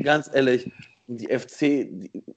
ganz 0.02 0.30
ehrlich, 0.32 0.70
die 1.08 1.26
FC, 1.26 1.88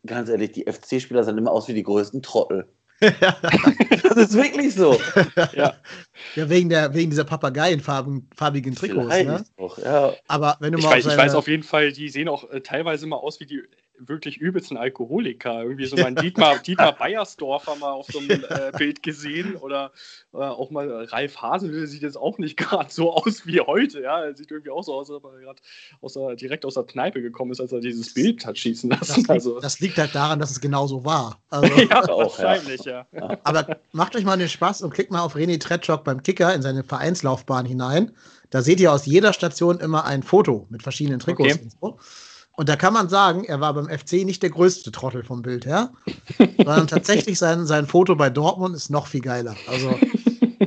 ganz 0.06 0.30
ehrlich, 0.30 0.52
die 0.52 0.66
FC-Spieler 0.66 1.24
sahen 1.24 1.38
immer 1.38 1.52
aus 1.52 1.68
wie 1.68 1.74
die 1.74 1.84
größten 1.84 2.22
Trottel. 2.22 2.68
Das 3.00 4.18
ist 4.18 4.34
wirklich 4.34 4.76
so. 4.76 5.00
Ja, 5.54 5.76
ja 6.36 6.50
wegen, 6.50 6.70
der, 6.70 6.94
wegen 6.94 7.10
dieser 7.10 7.24
papageienfarbigen 7.24 8.76
Trikots. 8.76 9.24
Ne? 9.24 9.46
Auch, 9.58 9.78
ja. 9.78 10.14
Aber 10.28 10.58
wenn 10.60 10.74
du 10.74 10.80
ich 10.80 10.86
mal. 10.86 10.92
Weiß, 10.92 11.04
seine... 11.06 11.16
Ich 11.16 11.22
weiß 11.22 11.36
auf 11.36 11.48
jeden 11.48 11.64
Fall, 11.64 11.92
die 11.92 12.10
sehen 12.10 12.28
auch 12.28 12.50
äh, 12.50 12.62
teilweise 12.62 13.06
immer 13.06 13.24
aus 13.24 13.40
wie 13.40 13.46
die 13.46 13.62
wirklich 14.00 14.38
übelsten 14.38 14.78
Alkoholiker. 14.78 15.64
Irgendwie 15.64 15.86
so 15.86 15.96
mein 15.98 16.16
Dietmar, 16.16 16.60
Dietmar 16.60 16.94
Beiersdorfer 16.94 17.76
mal 17.76 17.92
auf 17.92 18.08
so 18.08 18.20
einem 18.20 18.44
äh, 18.50 18.72
Bild 18.78 19.04
gesehen 19.04 19.56
oder 19.56 19.92
äh, 20.34 20.38
auch 20.38 20.70
mal 20.70 21.06
Ralf 21.06 21.42
Hasenhüttl 21.42 21.88
sieht 21.88 22.02
jetzt 22.02 22.18
auch 22.18 22.38
nicht 22.38 22.58
gerade 22.58 22.92
so 22.92 23.14
aus 23.14 23.46
wie 23.46 23.60
heute. 23.60 24.02
Ja, 24.02 24.24
er 24.24 24.36
sieht 24.36 24.52
irgendwie 24.52 24.72
auch 24.72 24.84
so 24.84 24.94
aus, 24.94 25.10
als 25.10 25.24
ob 25.24 25.34
er 25.34 25.40
gerade 25.40 26.36
direkt 26.36 26.66
aus 26.66 26.76
der 26.76 26.84
Kneipe 26.84 27.22
gekommen 27.22 27.52
ist, 27.52 27.62
als 27.62 27.72
er 27.72 27.80
dieses 27.80 28.14
Bild 28.14 28.46
hat 28.46 28.58
schießen 28.58 28.90
lassen. 28.90 29.08
Das 29.08 29.18
liegt, 29.18 29.30
also, 29.30 29.60
das 29.60 29.80
liegt 29.80 29.98
halt 29.98 30.16
daran, 30.16 30.40
dass 30.40 30.52
es 30.52 30.62
genau 30.62 30.88
so 30.88 31.06
war. 31.06 31.40
Also, 31.52 31.74
ja, 31.82 32.08
wahrscheinlich, 32.08 32.84
ja. 32.86 33.08
ja. 33.12 33.38
Aber 33.44 33.80
macht 33.92 34.16
euch 34.16 34.24
mal 34.24 34.38
den 34.38 34.48
Spaß 34.48 34.84
und 34.84 34.94
klickt 34.94 35.12
mal 35.12 35.22
auf 35.22 35.36
René 35.36 35.60
Tretschok 35.60 36.04
beim 36.04 36.22
Kicker 36.22 36.54
in 36.54 36.62
seine 36.62 36.84
Vereinslaufbahn 36.84 37.66
hinein. 37.66 38.12
Da 38.50 38.62
seht 38.62 38.80
ihr 38.80 38.94
aus 38.94 39.06
jeder 39.06 39.34
Station 39.34 39.80
immer 39.80 40.06
ein 40.06 40.24
Foto 40.24 40.68
mit 40.70 40.84
verschiedenen 40.84 41.20
Trikots 41.20 41.56
okay. 41.56 41.64
und 41.64 41.72
so. 41.82 42.00
Und 42.60 42.68
da 42.68 42.76
kann 42.76 42.92
man 42.92 43.08
sagen, 43.08 43.46
er 43.46 43.62
war 43.62 43.74
beim 43.74 43.88
FC 43.88 44.26
nicht 44.26 44.44
der 44.44 44.50
größte 44.50 44.92
Trottel 44.92 45.24
vom 45.24 45.42
Bild 45.42 45.66
her, 45.66 45.94
sondern 46.58 46.88
tatsächlich 46.88 47.40
sein, 47.40 47.66
sein 47.66 47.88
Foto 47.88 48.18
bei 48.18 48.30
Dortmund 48.30 48.76
ist 48.76 48.90
noch 48.90 49.08
viel 49.08 49.22
geiler. 49.22 49.56
Also 49.70 49.98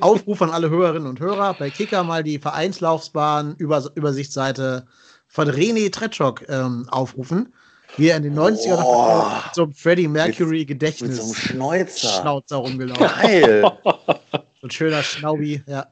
Aufruf 0.01 0.41
an 0.41 0.49
alle 0.49 0.71
Hörerinnen 0.71 1.07
und 1.07 1.21
Hörer, 1.21 1.53
bei 1.53 1.69
Kicker 1.69 2.03
mal 2.03 2.23
die 2.25 2.39
Vereinslaufsbahn 2.39 3.57
Über 3.59 3.85
Übersichtsseite 3.95 4.87
von 5.29 5.51
René 5.51 5.93
Tretschok 5.93 6.49
ähm, 6.49 6.89
aufrufen, 6.89 7.53
wie 7.99 8.09
er 8.09 8.17
in 8.17 8.23
den 8.23 8.39
90ern 8.39 8.83
oh, 8.83 9.27
so 9.53 9.69
Freddie 9.75 10.09
Mercury 10.09 10.65
Gedächtnis 10.65 11.19
mit 11.19 11.27
so 11.27 11.35
Schnauzer. 11.35 12.23
Schnauzer 12.23 12.57
rumgelaufen. 12.57 13.07
Geil. 13.07 13.71
so 13.85 14.67
ein 14.67 14.71
schöner 14.71 15.03
Schnaubi, 15.03 15.63
ja. 15.67 15.89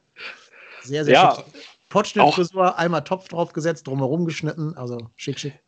Sehr, 0.81 1.05
sehr 1.05 1.13
ja, 1.13 1.35
schick. 1.35 1.45
Potschnittfrisur, 1.89 2.79
einmal 2.79 3.03
Topf 3.03 3.27
draufgesetzt, 3.27 3.85
drumherum 3.85 4.25
geschnitten, 4.25 4.75
also 4.75 4.97
schick, 5.15 5.39
schick. 5.39 5.59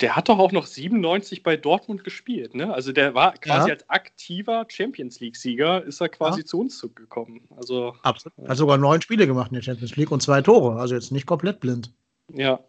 Der 0.00 0.16
hat 0.16 0.28
doch 0.28 0.38
auch 0.38 0.52
noch 0.52 0.66
97 0.66 1.42
bei 1.42 1.56
Dortmund 1.56 2.04
gespielt, 2.04 2.54
ne? 2.54 2.72
Also 2.72 2.92
der 2.92 3.14
war 3.14 3.32
quasi 3.34 3.68
ja. 3.68 3.74
als 3.74 3.88
aktiver 3.88 4.66
Champions 4.68 5.20
League-Sieger, 5.20 5.84
ist 5.84 6.00
er 6.00 6.08
quasi 6.08 6.40
ja. 6.40 6.46
zu 6.46 6.60
uns 6.60 6.86
gekommen. 6.94 7.48
Also, 7.56 7.94
Absolut. 8.02 8.48
Hat 8.48 8.56
sogar 8.56 8.78
neun 8.78 9.00
Spiele 9.02 9.26
gemacht 9.26 9.50
in 9.50 9.54
der 9.54 9.62
Champions 9.62 9.96
League 9.96 10.10
und 10.10 10.22
zwei 10.22 10.42
Tore, 10.42 10.78
also 10.78 10.94
jetzt 10.94 11.12
nicht 11.12 11.26
komplett 11.26 11.60
blind. 11.60 11.92
Ja. 12.32 12.60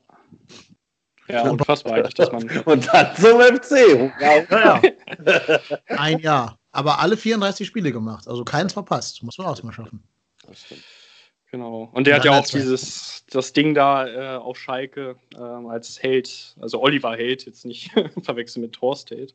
Ja, 1.30 1.50
unfassbar 1.50 1.96
eigentlich, 1.96 2.13
dass 2.13 2.32
man. 2.32 2.50
Und 2.66 2.88
dann 2.88 3.13
zum 3.18 3.42
FC. 3.42 4.13
Ja, 4.22 4.44
ja. 4.50 4.82
Ein 5.88 6.20
Jahr. 6.20 6.58
Aber 6.72 7.00
alle 7.00 7.18
34 7.18 7.68
Spiele 7.68 7.92
gemacht, 7.92 8.28
also 8.28 8.46
keins 8.46 8.72
verpasst. 8.72 9.24
Muss 9.24 9.38
man 9.38 9.48
auch 9.48 9.62
mal 9.63 9.74
schaffen. 9.74 10.02
Das 10.48 10.62
stimmt. 10.62 10.84
Genau. 11.58 11.89
Und 11.91 12.06
der 12.06 12.17
hat 12.17 12.26
ja 12.26 12.38
auch 12.38 12.46
dieses, 12.46 13.26
das 13.32 13.52
Ding 13.52 13.74
da 13.74 14.08
äh, 14.08 14.38
auf 14.38 14.60
Schalke 14.60 15.15
ähm, 15.36 15.65
als 15.67 16.02
Held, 16.02 16.56
also 16.62 16.80
Oliver 16.80 17.15
Held, 17.15 17.48
jetzt 17.48 17.65
nicht 17.65 17.89
verwechseln 18.22 18.62
mit 18.62 18.80
Horst 18.80 19.10
Held, 19.10 19.34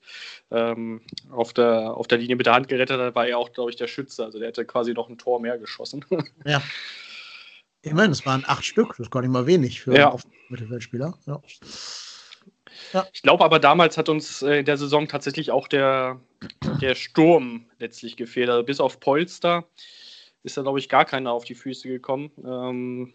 ähm, 0.53 1.01
auf, 1.33 1.53
der, 1.53 1.97
auf 1.97 2.07
der 2.07 2.19
Linie 2.19 2.37
mit 2.37 2.47
der 2.47 2.55
Hand 2.55 2.69
gerettet 2.69 3.01
hat, 3.01 3.17
war 3.17 3.27
er 3.27 3.39
auch, 3.39 3.53
glaube 3.53 3.71
ich, 3.71 3.77
der 3.77 3.89
Schütze. 3.89 4.25
Also 4.25 4.39
der 4.39 4.49
hätte 4.49 4.65
quasi 4.65 4.93
noch 4.93 5.09
ein 5.09 5.19
Tor 5.19 5.41
mehr 5.41 5.59
geschossen. 5.59 6.05
ja. 6.47 6.63
Immerhin, 7.83 8.13
es 8.13 8.25
waren 8.25 8.45
acht 8.47 8.65
Stück, 8.65 8.91
das 8.91 9.01
ist 9.01 9.11
gar 9.11 9.23
nicht 9.23 9.33
mal 9.33 9.49
wenig 9.49 9.81
für 9.81 9.97
ja. 9.97 10.13
einen 10.13 10.23
Mittelfeldspieler. 10.49 11.19
Ja. 11.27 11.43
Ja. 12.93 13.07
Ich 13.13 13.23
glaube 13.23 13.45
aber 13.45 13.59
damals 13.59 13.99
hat 13.99 14.09
uns 14.09 14.43
äh, 14.43 14.61
in 14.61 14.65
der 14.65 14.77
Saison 14.77 15.09
tatsächlich 15.09 15.51
auch 15.51 15.67
der, 15.67 16.21
der 16.81 16.95
Sturm 16.95 17.67
letztlich 17.81 18.17
gefehlt. 18.17 18.49
Also 18.49 18.63
bis 18.63 18.79
auf 18.79 19.01
Polster 19.01 19.65
ist 20.43 20.57
da, 20.57 20.63
glaube 20.63 20.79
ich, 20.79 20.89
gar 20.89 21.05
keiner 21.05 21.33
auf 21.33 21.45
die 21.45 21.55
Füße 21.55 21.89
gekommen. 21.89 22.31
Ähm, 22.45 23.15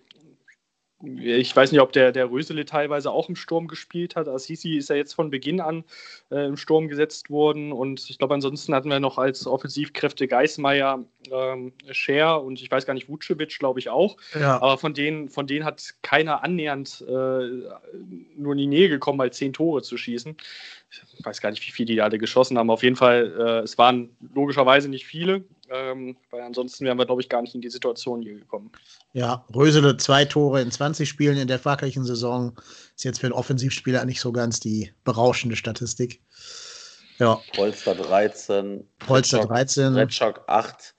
ich 1.04 1.56
weiß 1.56 1.72
nicht, 1.72 1.82
ob 1.82 1.92
der, 1.92 2.12
der 2.12 2.32
Rösele 2.32 2.66
teilweise 2.66 3.12
auch 3.12 3.30
im 3.30 3.36
Sturm 3.36 3.68
gespielt 3.68 4.16
hat. 4.16 4.28
Assisi 4.28 4.78
ist 4.78 4.90
ja 4.90 4.96
jetzt 4.96 5.14
von 5.14 5.30
Beginn 5.30 5.62
an 5.62 5.84
äh, 6.32 6.48
im 6.48 6.58
Sturm 6.58 6.88
gesetzt 6.88 7.30
worden. 7.30 7.72
Und 7.72 8.10
ich 8.10 8.18
glaube, 8.18 8.34
ansonsten 8.34 8.74
hatten 8.74 8.90
wir 8.90 9.00
noch 9.00 9.20
als 9.20 9.46
Offensivkräfte 9.46 10.28
Geismeier, 10.28 11.06
ähm, 11.32 11.74
Scher 11.92 12.42
und 12.42 12.60
ich 12.60 12.72
weiß 12.72 12.88
gar 12.88 12.96
nicht, 12.96 13.10
Vucevic, 13.10 13.60
glaube 13.60 13.80
ich 13.80 13.90
auch. 13.90 14.18
Ja. 14.34 14.60
Aber 14.60 14.80
von 14.80 14.96
denen, 14.96 15.30
von 15.30 15.46
denen 15.46 15.66
hat 15.66 15.94
keiner 16.02 16.44
annähernd 16.44 17.06
äh, 17.08 17.12
nur 18.36 18.54
in 18.54 18.58
die 18.58 18.68
Nähe 18.68 18.90
gekommen, 18.90 19.20
mal 19.20 19.32
zehn 19.32 19.54
Tore 19.54 19.84
zu 19.84 19.98
schießen. 19.98 20.36
Ich 20.90 21.26
weiß 21.26 21.42
gar 21.42 21.52
nicht, 21.52 21.66
wie 21.68 21.72
viele 21.72 21.94
die 21.94 22.02
alle 22.02 22.18
geschossen 22.18 22.58
haben. 22.58 22.72
Auf 22.72 22.82
jeden 22.82 22.96
Fall, 22.96 23.36
äh, 23.38 23.64
es 23.64 23.78
waren 23.78 24.10
logischerweise 24.34 24.90
nicht 24.90 25.06
viele. 25.06 25.44
Ähm, 25.70 26.16
weil 26.30 26.42
ansonsten 26.42 26.86
wären 26.86 26.98
wir, 26.98 27.06
glaube 27.06 27.22
ich, 27.22 27.30
gar 27.30 27.42
nicht 27.42 27.56
in 27.56 27.62
die 27.62 27.70
Situation 27.70 28.22
hier 28.22 28.36
gekommen. 28.36 28.72
Ja, 29.14 29.46
Rösele 29.54 29.98
zwei 29.98 30.26
Tore 30.26 30.62
in 30.62 30.72
20 30.72 31.08
Spielen 31.08 31.38
in 31.38 31.48
der 31.48 31.60
fraglichen 31.60 32.06
Saison. 32.06 32.54
Ist 32.96 33.04
jetzt 33.04 33.20
für 33.20 33.28
einen 33.28 33.34
Offensivspieler 33.34 34.06
nicht 34.06 34.22
so 34.22 34.32
ganz 34.32 34.60
die 34.60 34.92
berauschende 35.04 35.56
Statistik. 35.56 36.22
Ja. 37.20 37.42
Polster 37.56 37.96
13. 37.96 38.88
Polster 39.00 39.46
13. 39.46 39.96
Retschok 39.96 40.44
8. 40.48 40.94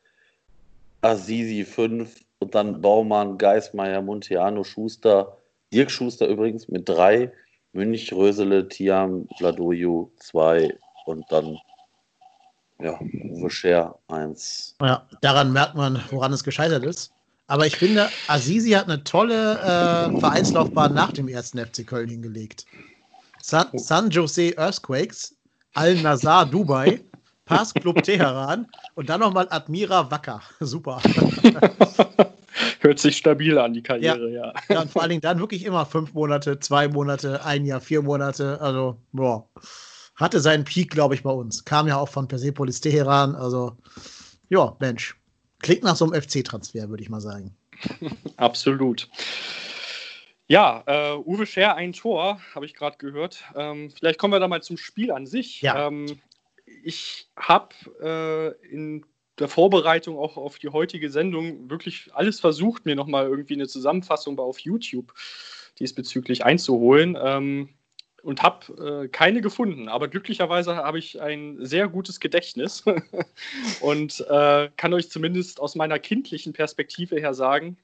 Azizi 1.00 1.64
5. 1.64 2.20
Und 2.40 2.54
dann 2.54 2.80
Baumann, 2.80 3.38
Geismeier, 3.38 4.02
Monteano, 4.02 4.64
Schuster. 4.64 5.38
Dirk 5.72 5.90
Schuster 5.90 6.26
übrigens 6.28 6.68
mit 6.68 6.88
3. 6.88 7.32
Münch, 7.72 8.12
Rösele, 8.12 8.68
Tiam, 8.68 9.28
Vladoju 9.38 10.10
2. 10.16 10.76
Und 11.06 11.24
dann 11.30 11.58
ja, 12.80 12.98
Uwe 13.00 13.50
Scher 13.50 13.98
1. 14.08 14.76
Ja, 14.80 15.06
daran 15.20 15.52
merkt 15.52 15.74
man, 15.74 16.00
woran 16.10 16.32
es 16.32 16.44
gescheitert 16.44 16.84
ist. 16.84 17.12
Aber 17.48 17.66
ich 17.66 17.76
finde, 17.76 18.08
Azizi 18.28 18.70
hat 18.70 18.84
eine 18.84 19.02
tolle 19.04 19.54
äh, 19.58 20.20
Vereinslaufbahn 20.20 20.92
nach 20.94 21.12
dem 21.12 21.28
ersten 21.28 21.58
FC 21.58 21.86
Köln 21.86 22.08
hingelegt. 22.08 22.66
San, 23.40 23.66
San 23.74 24.10
Jose 24.10 24.52
Earthquakes, 24.58 25.34
Al-Nazar 25.74 26.44
Dubai, 26.46 27.00
Pass 27.46 27.72
Club 27.72 28.02
Teheran 28.02 28.66
und 28.94 29.08
dann 29.08 29.20
nochmal 29.20 29.46
Admira 29.50 30.10
Wacker. 30.10 30.42
Super. 30.60 31.00
Hört 32.80 32.98
sich 32.98 33.16
stabil 33.16 33.58
an, 33.58 33.72
die 33.72 33.82
Karriere, 33.82 34.30
ja. 34.30 34.46
ja. 34.46 34.54
ja. 34.68 34.80
und 34.82 34.90
vor 34.90 35.02
allen 35.02 35.10
Dingen 35.10 35.22
dann 35.22 35.38
wirklich 35.38 35.64
immer 35.64 35.86
fünf 35.86 36.12
Monate, 36.12 36.60
zwei 36.60 36.86
Monate, 36.86 37.44
ein 37.44 37.64
Jahr, 37.64 37.80
vier 37.80 38.02
Monate. 38.02 38.60
Also, 38.60 38.98
boah 39.12 39.48
hatte 40.18 40.40
seinen 40.40 40.64
Peak, 40.64 40.90
glaube 40.90 41.14
ich, 41.14 41.22
bei 41.22 41.30
uns. 41.30 41.64
Kam 41.64 41.88
ja 41.88 41.96
auch 41.96 42.08
von 42.08 42.28
Persepolis 42.28 42.80
Teheran. 42.80 43.34
Also, 43.34 43.76
ja, 44.48 44.76
Mensch. 44.80 45.16
Klingt 45.60 45.84
nach 45.84 45.96
so 45.96 46.04
einem 46.04 46.20
FC-Transfer, 46.20 46.88
würde 46.88 47.02
ich 47.02 47.08
mal 47.08 47.20
sagen. 47.20 47.56
Absolut. 48.36 49.08
Ja, 50.48 50.82
äh, 50.86 51.16
Uwe 51.16 51.46
Scher 51.46 51.76
ein 51.76 51.92
Tor, 51.92 52.40
habe 52.54 52.66
ich 52.66 52.74
gerade 52.74 52.96
gehört. 52.98 53.44
Ähm, 53.54 53.90
vielleicht 53.90 54.18
kommen 54.18 54.32
wir 54.32 54.40
da 54.40 54.48
mal 54.48 54.62
zum 54.62 54.76
Spiel 54.76 55.12
an 55.12 55.26
sich. 55.26 55.62
Ja. 55.62 55.86
Ähm, 55.86 56.18
ich 56.82 57.28
habe 57.36 57.74
äh, 58.00 58.66
in 58.68 59.04
der 59.38 59.48
Vorbereitung 59.48 60.18
auch 60.18 60.36
auf 60.36 60.58
die 60.58 60.70
heutige 60.70 61.10
Sendung 61.10 61.70
wirklich 61.70 62.10
alles 62.14 62.40
versucht, 62.40 62.86
mir 62.86 62.96
nochmal 62.96 63.26
irgendwie 63.26 63.54
eine 63.54 63.68
Zusammenfassung 63.68 64.38
auf 64.38 64.58
YouTube 64.58 65.12
diesbezüglich 65.78 66.44
einzuholen. 66.44 67.16
Ähm, 67.20 67.68
und 68.22 68.42
habe 68.42 69.04
äh, 69.04 69.08
keine 69.08 69.40
gefunden. 69.40 69.88
Aber 69.88 70.08
glücklicherweise 70.08 70.76
habe 70.76 70.98
ich 70.98 71.20
ein 71.20 71.64
sehr 71.64 71.88
gutes 71.88 72.20
Gedächtnis 72.20 72.84
und 73.80 74.20
äh, 74.28 74.70
kann 74.76 74.94
euch 74.94 75.10
zumindest 75.10 75.60
aus 75.60 75.74
meiner 75.74 75.98
kindlichen 75.98 76.52
Perspektive 76.52 77.16
her 77.16 77.34
sagen, 77.34 77.76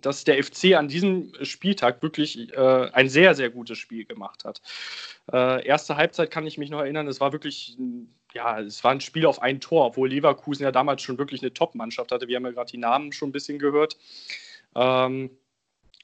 dass 0.00 0.24
der 0.24 0.42
FC 0.42 0.74
an 0.74 0.88
diesem 0.88 1.32
Spieltag 1.42 2.02
wirklich 2.02 2.50
äh, 2.54 2.90
ein 2.92 3.08
sehr, 3.08 3.34
sehr 3.34 3.50
gutes 3.50 3.78
Spiel 3.78 4.06
gemacht 4.06 4.44
hat. 4.44 4.62
Äh, 5.30 5.66
erste 5.66 5.96
Halbzeit 5.96 6.30
kann 6.30 6.46
ich 6.46 6.56
mich 6.56 6.70
noch 6.70 6.80
erinnern, 6.80 7.06
es 7.08 7.20
war 7.20 7.32
wirklich, 7.32 7.76
ja, 8.32 8.58
es 8.60 8.82
war 8.82 8.92
ein 8.92 9.02
Spiel 9.02 9.26
auf 9.26 9.42
ein 9.42 9.60
Tor, 9.60 9.86
obwohl 9.86 10.08
Leverkusen 10.08 10.62
ja 10.64 10.72
damals 10.72 11.02
schon 11.02 11.18
wirklich 11.18 11.42
eine 11.42 11.52
Top-Mannschaft 11.52 12.10
hatte. 12.10 12.26
Wir 12.26 12.36
haben 12.36 12.46
ja 12.46 12.52
gerade 12.52 12.70
die 12.70 12.78
Namen 12.78 13.12
schon 13.12 13.28
ein 13.28 13.32
bisschen 13.32 13.58
gehört. 13.58 13.98
Ähm, 14.74 15.30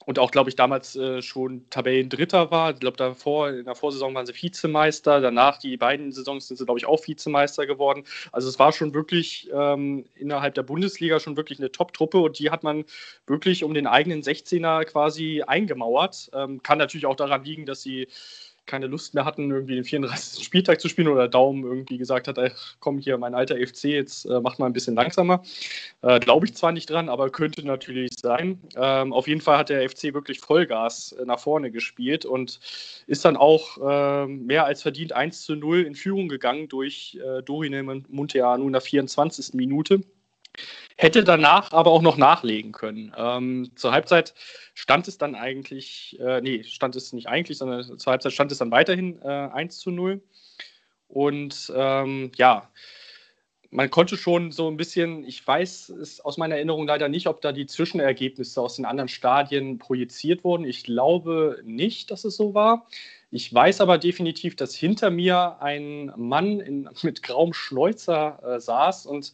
und 0.05 0.17
auch, 0.17 0.31
glaube 0.31 0.49
ich, 0.49 0.55
damals 0.55 0.95
äh, 0.95 1.21
schon 1.21 1.69
Tabellendritter 1.69 2.51
war. 2.51 2.71
Ich 2.71 2.79
glaube, 2.79 2.97
davor, 2.97 3.49
in 3.49 3.65
der 3.65 3.75
Vorsaison 3.75 4.15
waren 4.15 4.25
sie 4.25 4.33
Vizemeister. 4.33 5.21
Danach, 5.21 5.59
die 5.59 5.77
beiden 5.77 6.11
Saisons, 6.11 6.47
sind 6.47 6.57
sie, 6.57 6.65
glaube 6.65 6.79
ich, 6.79 6.85
auch 6.85 7.05
Vizemeister 7.05 7.67
geworden. 7.67 8.03
Also 8.31 8.49
es 8.49 8.57
war 8.57 8.71
schon 8.71 8.93
wirklich 8.93 9.49
ähm, 9.53 10.05
innerhalb 10.15 10.55
der 10.55 10.63
Bundesliga 10.63 11.19
schon 11.19 11.37
wirklich 11.37 11.59
eine 11.59 11.71
Top-Truppe 11.71 12.17
und 12.19 12.39
die 12.39 12.49
hat 12.49 12.63
man 12.63 12.85
wirklich 13.27 13.63
um 13.63 13.73
den 13.73 13.87
eigenen 13.87 14.21
16er 14.23 14.85
quasi 14.85 15.43
eingemauert. 15.45 16.31
Ähm, 16.33 16.63
kann 16.63 16.77
natürlich 16.77 17.05
auch 17.05 17.15
daran 17.15 17.43
liegen, 17.43 17.65
dass 17.65 17.81
sie 17.81 18.07
keine 18.69 18.87
Lust 18.87 19.15
mehr 19.15 19.25
hatten, 19.25 19.49
irgendwie 19.49 19.75
den 19.75 19.83
34. 19.83 20.43
Spieltag 20.43 20.79
zu 20.79 20.87
spielen 20.87 21.07
oder 21.07 21.27
Daumen 21.27 21.63
irgendwie 21.63 21.97
gesagt 21.97 22.27
hat, 22.27 22.37
ach, 22.37 22.75
komm 22.79 22.99
hier, 22.99 23.17
mein 23.17 23.33
alter 23.33 23.55
FC, 23.55 23.85
jetzt 23.85 24.25
äh, 24.25 24.39
macht 24.39 24.59
mal 24.59 24.67
ein 24.67 24.73
bisschen 24.73 24.95
langsamer. 24.95 25.41
Äh, 26.03 26.19
Glaube 26.19 26.45
ich 26.45 26.53
zwar 26.53 26.71
nicht 26.71 26.89
dran, 26.89 27.09
aber 27.09 27.31
könnte 27.31 27.65
natürlich 27.65 28.11
sein. 28.21 28.59
Ähm, 28.75 29.11
auf 29.11 29.27
jeden 29.27 29.41
Fall 29.41 29.57
hat 29.57 29.69
der 29.69 29.89
FC 29.89 30.13
wirklich 30.13 30.39
Vollgas 30.39 31.13
äh, 31.13 31.25
nach 31.25 31.39
vorne 31.39 31.71
gespielt 31.71 32.25
und 32.25 32.59
ist 33.07 33.25
dann 33.25 33.35
auch 33.35 33.77
äh, 33.77 34.27
mehr 34.27 34.65
als 34.65 34.83
verdient 34.83 35.13
1 35.13 35.41
zu 35.41 35.55
0 35.55 35.81
in 35.81 35.95
Führung 35.95 36.29
gegangen 36.29 36.67
durch 36.67 37.19
äh, 37.21 37.41
Dorine 37.41 37.83
Munteanu 37.83 38.67
in 38.67 38.73
der 38.73 38.81
24. 38.81 39.55
Minute. 39.55 40.01
Hätte 41.01 41.23
danach 41.23 41.71
aber 41.71 41.91
auch 41.91 42.01
noch 42.01 42.17
nachlegen 42.17 42.73
können. 42.73 43.13
Ähm, 43.15 43.71
zur 43.77 43.93
Halbzeit 43.93 44.33
stand 44.73 45.07
es 45.07 45.17
dann 45.17 45.33
eigentlich, 45.33 46.19
äh, 46.19 46.41
nee, 46.41 46.61
stand 46.65 46.93
es 46.97 47.13
nicht 47.13 47.29
eigentlich, 47.29 47.57
sondern 47.57 47.97
zur 47.97 48.11
Halbzeit 48.11 48.33
stand 48.33 48.51
es 48.51 48.57
dann 48.57 48.69
weiterhin 48.69 49.17
äh, 49.21 49.27
1 49.27 49.79
zu 49.79 49.91
0. 49.91 50.21
Und 51.07 51.71
ähm, 51.73 52.33
ja, 52.35 52.69
man 53.69 53.89
konnte 53.89 54.17
schon 54.17 54.51
so 54.51 54.67
ein 54.67 54.75
bisschen, 54.75 55.23
ich 55.23 55.47
weiß 55.47 55.87
es 55.87 56.19
aus 56.19 56.35
meiner 56.35 56.55
Erinnerung 56.55 56.85
leider 56.85 57.07
nicht, 57.07 57.27
ob 57.27 57.39
da 57.39 57.53
die 57.53 57.65
Zwischenergebnisse 57.65 58.59
aus 58.59 58.75
den 58.75 58.83
anderen 58.83 59.07
Stadien 59.07 59.77
projiziert 59.77 60.43
wurden. 60.43 60.65
Ich 60.65 60.83
glaube 60.83 61.61
nicht, 61.63 62.11
dass 62.11 62.25
es 62.25 62.35
so 62.35 62.53
war. 62.53 62.87
Ich 63.31 63.53
weiß 63.53 63.79
aber 63.79 63.99
definitiv, 63.99 64.57
dass 64.57 64.75
hinter 64.75 65.11
mir 65.11 65.61
ein 65.61 66.11
Mann 66.17 66.59
in, 66.59 66.89
mit 67.03 67.23
grauem 67.23 67.53
Schnäuzer 67.53 68.39
äh, 68.43 68.59
saß 68.59 69.05
und 69.05 69.31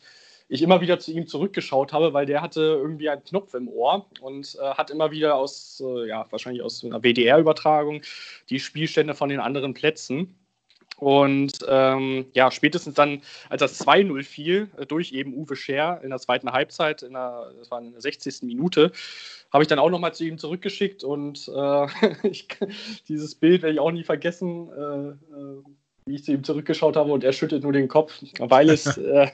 ich 0.47 0.61
immer 0.61 0.81
wieder 0.81 0.99
zu 0.99 1.11
ihm 1.11 1.27
zurückgeschaut 1.27 1.91
habe, 1.91 2.13
weil 2.13 2.25
der 2.25 2.41
hatte 2.41 2.61
irgendwie 2.61 3.09
einen 3.09 3.23
Knopf 3.23 3.53
im 3.53 3.67
Ohr 3.67 4.05
und 4.21 4.55
äh, 4.61 4.73
hat 4.75 4.91
immer 4.91 5.11
wieder 5.11 5.35
aus, 5.35 5.81
äh, 5.85 6.07
ja, 6.07 6.25
wahrscheinlich 6.29 6.61
aus 6.61 6.83
einer 6.83 7.01
WDR-Übertragung 7.01 8.01
die 8.49 8.59
Spielstände 8.59 9.15
von 9.15 9.29
den 9.29 9.39
anderen 9.39 9.73
Plätzen. 9.73 10.35
Und 10.97 11.51
ähm, 11.67 12.27
ja, 12.33 12.51
spätestens 12.51 12.93
dann, 12.93 13.21
als 13.49 13.59
das 13.59 13.85
2-0 13.85 14.23
fiel, 14.23 14.69
äh, 14.77 14.85
durch 14.85 15.11
eben 15.11 15.33
Uwe 15.33 15.55
Scher 15.55 15.99
in 16.03 16.09
der 16.09 16.19
zweiten 16.19 16.51
Halbzeit, 16.51 17.01
in 17.01 17.13
der, 17.13 17.51
das 17.59 17.69
war 17.69 17.81
in 17.81 17.91
der 17.91 18.01
60. 18.01 18.43
Minute, 18.43 18.91
habe 19.51 19.63
ich 19.63 19.67
dann 19.67 19.79
auch 19.79 19.89
nochmal 19.89 20.13
zu 20.13 20.23
ihm 20.23 20.37
zurückgeschickt 20.37 21.03
und 21.03 21.51
äh, 21.53 21.87
ich, 22.27 22.47
dieses 23.09 23.35
Bild 23.35 23.61
werde 23.61 23.73
ich 23.73 23.79
auch 23.79 23.91
nie 23.91 24.03
vergessen, 24.03 24.69
äh, 24.71 25.09
äh, 25.09 25.63
wie 26.05 26.15
ich 26.15 26.23
zu 26.23 26.31
ihm 26.31 26.43
zurückgeschaut 26.43 26.95
habe 26.95 27.11
und 27.11 27.23
er 27.23 27.33
schüttet 27.33 27.63
nur 27.63 27.73
den 27.73 27.87
Kopf, 27.87 28.13
weil 28.39 28.69
es 28.69 28.85
äh, 28.97 29.27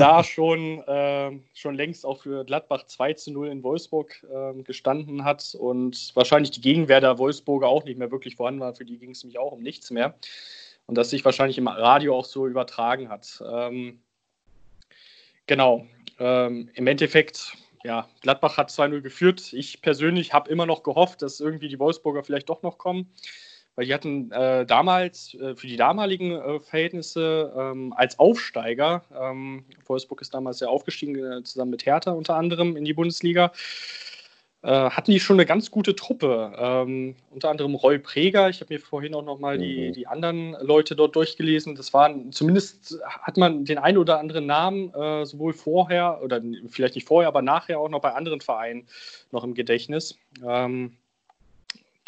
da 0.00 0.24
schon, 0.24 0.82
äh, 0.84 1.30
schon 1.54 1.74
längst 1.74 2.06
auch 2.06 2.22
für 2.22 2.44
Gladbach 2.44 2.84
2 2.86 3.12
zu 3.14 3.32
0 3.32 3.48
in 3.48 3.62
Wolfsburg 3.62 4.24
äh, 4.32 4.62
gestanden 4.62 5.24
hat 5.24 5.54
und 5.58 6.12
wahrscheinlich 6.14 6.50
die 6.50 6.62
Gegenwehr 6.62 7.00
der 7.00 7.18
Wolfsburger 7.18 7.68
auch 7.68 7.84
nicht 7.84 7.98
mehr 7.98 8.10
wirklich 8.10 8.36
vorhanden 8.36 8.60
war. 8.60 8.74
Für 8.74 8.84
die 8.84 8.98
ging 8.98 9.10
es 9.10 9.22
nämlich 9.22 9.38
auch 9.38 9.52
um 9.52 9.62
nichts 9.62 9.90
mehr. 9.90 10.14
Und 10.86 10.96
das 10.96 11.10
sich 11.10 11.24
wahrscheinlich 11.24 11.58
im 11.58 11.68
Radio 11.68 12.16
auch 12.16 12.24
so 12.24 12.46
übertragen 12.46 13.10
hat. 13.10 13.42
Ähm, 13.46 14.00
genau. 15.46 15.86
Ähm, 16.18 16.70
Im 16.74 16.86
Endeffekt, 16.86 17.56
ja, 17.84 18.08
Gladbach 18.22 18.56
hat 18.56 18.70
2-0 18.70 19.02
geführt. 19.02 19.52
Ich 19.52 19.82
persönlich 19.82 20.32
habe 20.32 20.50
immer 20.50 20.66
noch 20.66 20.82
gehofft, 20.82 21.22
dass 21.22 21.40
irgendwie 21.40 21.68
die 21.68 21.78
Wolfsburger 21.78 22.24
vielleicht 22.24 22.48
doch 22.48 22.62
noch 22.62 22.78
kommen 22.78 23.12
weil 23.76 23.86
die 23.86 23.94
hatten 23.94 24.30
äh, 24.32 24.66
damals 24.66 25.34
äh, 25.34 25.54
für 25.54 25.66
die 25.66 25.76
damaligen 25.76 26.32
äh, 26.32 26.60
Verhältnisse 26.60 27.52
ähm, 27.56 27.92
als 27.96 28.18
Aufsteiger, 28.18 29.02
ähm, 29.18 29.64
Wolfsburg 29.86 30.20
ist 30.20 30.34
damals 30.34 30.60
ja 30.60 30.68
aufgestiegen, 30.68 31.16
äh, 31.16 31.42
zusammen 31.42 31.70
mit 31.70 31.86
Hertha 31.86 32.12
unter 32.12 32.36
anderem 32.36 32.76
in 32.76 32.84
die 32.84 32.94
Bundesliga, 32.94 33.52
äh, 34.62 34.90
hatten 34.90 35.10
die 35.10 35.20
schon 35.20 35.36
eine 35.36 35.46
ganz 35.46 35.70
gute 35.70 35.96
Truppe. 35.96 36.52
Ähm, 36.58 37.16
unter 37.30 37.48
anderem 37.48 37.74
Roy 37.74 37.98
Preger. 37.98 38.50
Ich 38.50 38.60
habe 38.60 38.74
mir 38.74 38.78
vorhin 38.78 39.14
auch 39.14 39.24
nochmal 39.24 39.56
mhm. 39.56 39.62
die, 39.62 39.92
die 39.92 40.06
anderen 40.06 40.54
Leute 40.60 40.94
dort 40.94 41.16
durchgelesen. 41.16 41.76
Das 41.76 41.94
waren, 41.94 42.30
zumindest 42.30 43.00
hat 43.06 43.38
man 43.38 43.64
den 43.64 43.78
einen 43.78 43.96
oder 43.96 44.18
anderen 44.18 44.44
Namen 44.44 44.92
äh, 44.92 45.24
sowohl 45.24 45.54
vorher 45.54 46.20
oder 46.22 46.42
vielleicht 46.68 46.94
nicht 46.94 47.08
vorher, 47.08 47.28
aber 47.28 47.40
nachher 47.40 47.80
auch 47.80 47.88
noch 47.88 48.02
bei 48.02 48.12
anderen 48.12 48.42
Vereinen 48.42 48.86
noch 49.30 49.44
im 49.44 49.54
Gedächtnis. 49.54 50.18
Ähm, 50.46 50.98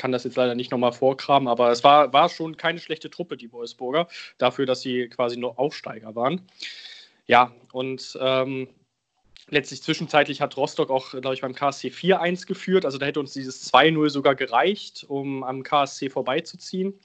kann 0.03 0.11
das 0.11 0.25
jetzt 0.25 0.35
leider 0.35 0.57
nicht 0.57 0.73
nochmal 0.73 0.91
vorkramen, 0.91 1.47
aber 1.47 1.71
es 1.71 1.85
war, 1.85 2.12
war 2.12 2.29
schon 2.29 2.57
keine 2.57 2.81
schlechte 2.81 3.09
Truppe, 3.09 3.37
die 3.37 3.53
Wolfsburger, 3.53 4.09
dafür, 4.37 4.67
dass 4.67 4.81
sie 4.81 5.09
quasi 5.09 5.37
nur 5.37 5.61
Aufsteiger 5.61 6.17
waren. 6.17 6.43
Ja, 7.27 7.53
und 7.73 8.19
ähm, 8.21 8.67
letztlich 9.49 9.81
zwischenzeitlich 9.81 10.41
hat 10.41 10.57
Rostock 10.57 10.91
auch, 10.91 11.11
glaube 11.11 11.35
ich, 11.35 11.43
beim 11.43 11.55
KSC 11.55 11.91
4-1 11.91 12.49
geführt. 12.49 12.85
Also 12.85 12.99
da 12.99 13.07
hätte 13.07 13.21
uns 13.21 13.33
dieses 13.33 13.73
2-0 13.73 14.11
sogar 14.11 14.35
gereicht, 14.35 15.05
um 15.07 15.45
am 15.45 15.62
KSC 15.62 16.11
vorbeizuziehen. 16.11 16.99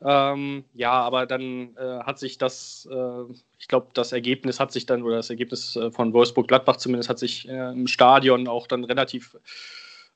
Ähm, 0.00 0.64
ja, 0.72 0.92
aber 0.92 1.26
dann 1.26 1.76
äh, 1.76 1.98
hat 2.04 2.20
sich 2.20 2.38
das, 2.38 2.88
äh, 2.92 3.24
ich 3.58 3.66
glaube, 3.66 3.88
das 3.92 4.12
Ergebnis 4.12 4.60
hat 4.60 4.70
sich 4.70 4.86
dann, 4.86 5.02
oder 5.02 5.16
das 5.16 5.30
Ergebnis 5.30 5.74
äh, 5.74 5.90
von 5.90 6.12
Wolfsburg-Gladbach 6.12 6.76
zumindest, 6.76 7.10
hat 7.10 7.18
sich 7.18 7.48
äh, 7.48 7.72
im 7.72 7.88
Stadion 7.88 8.46
auch 8.46 8.68
dann 8.68 8.84
relativ, 8.84 9.36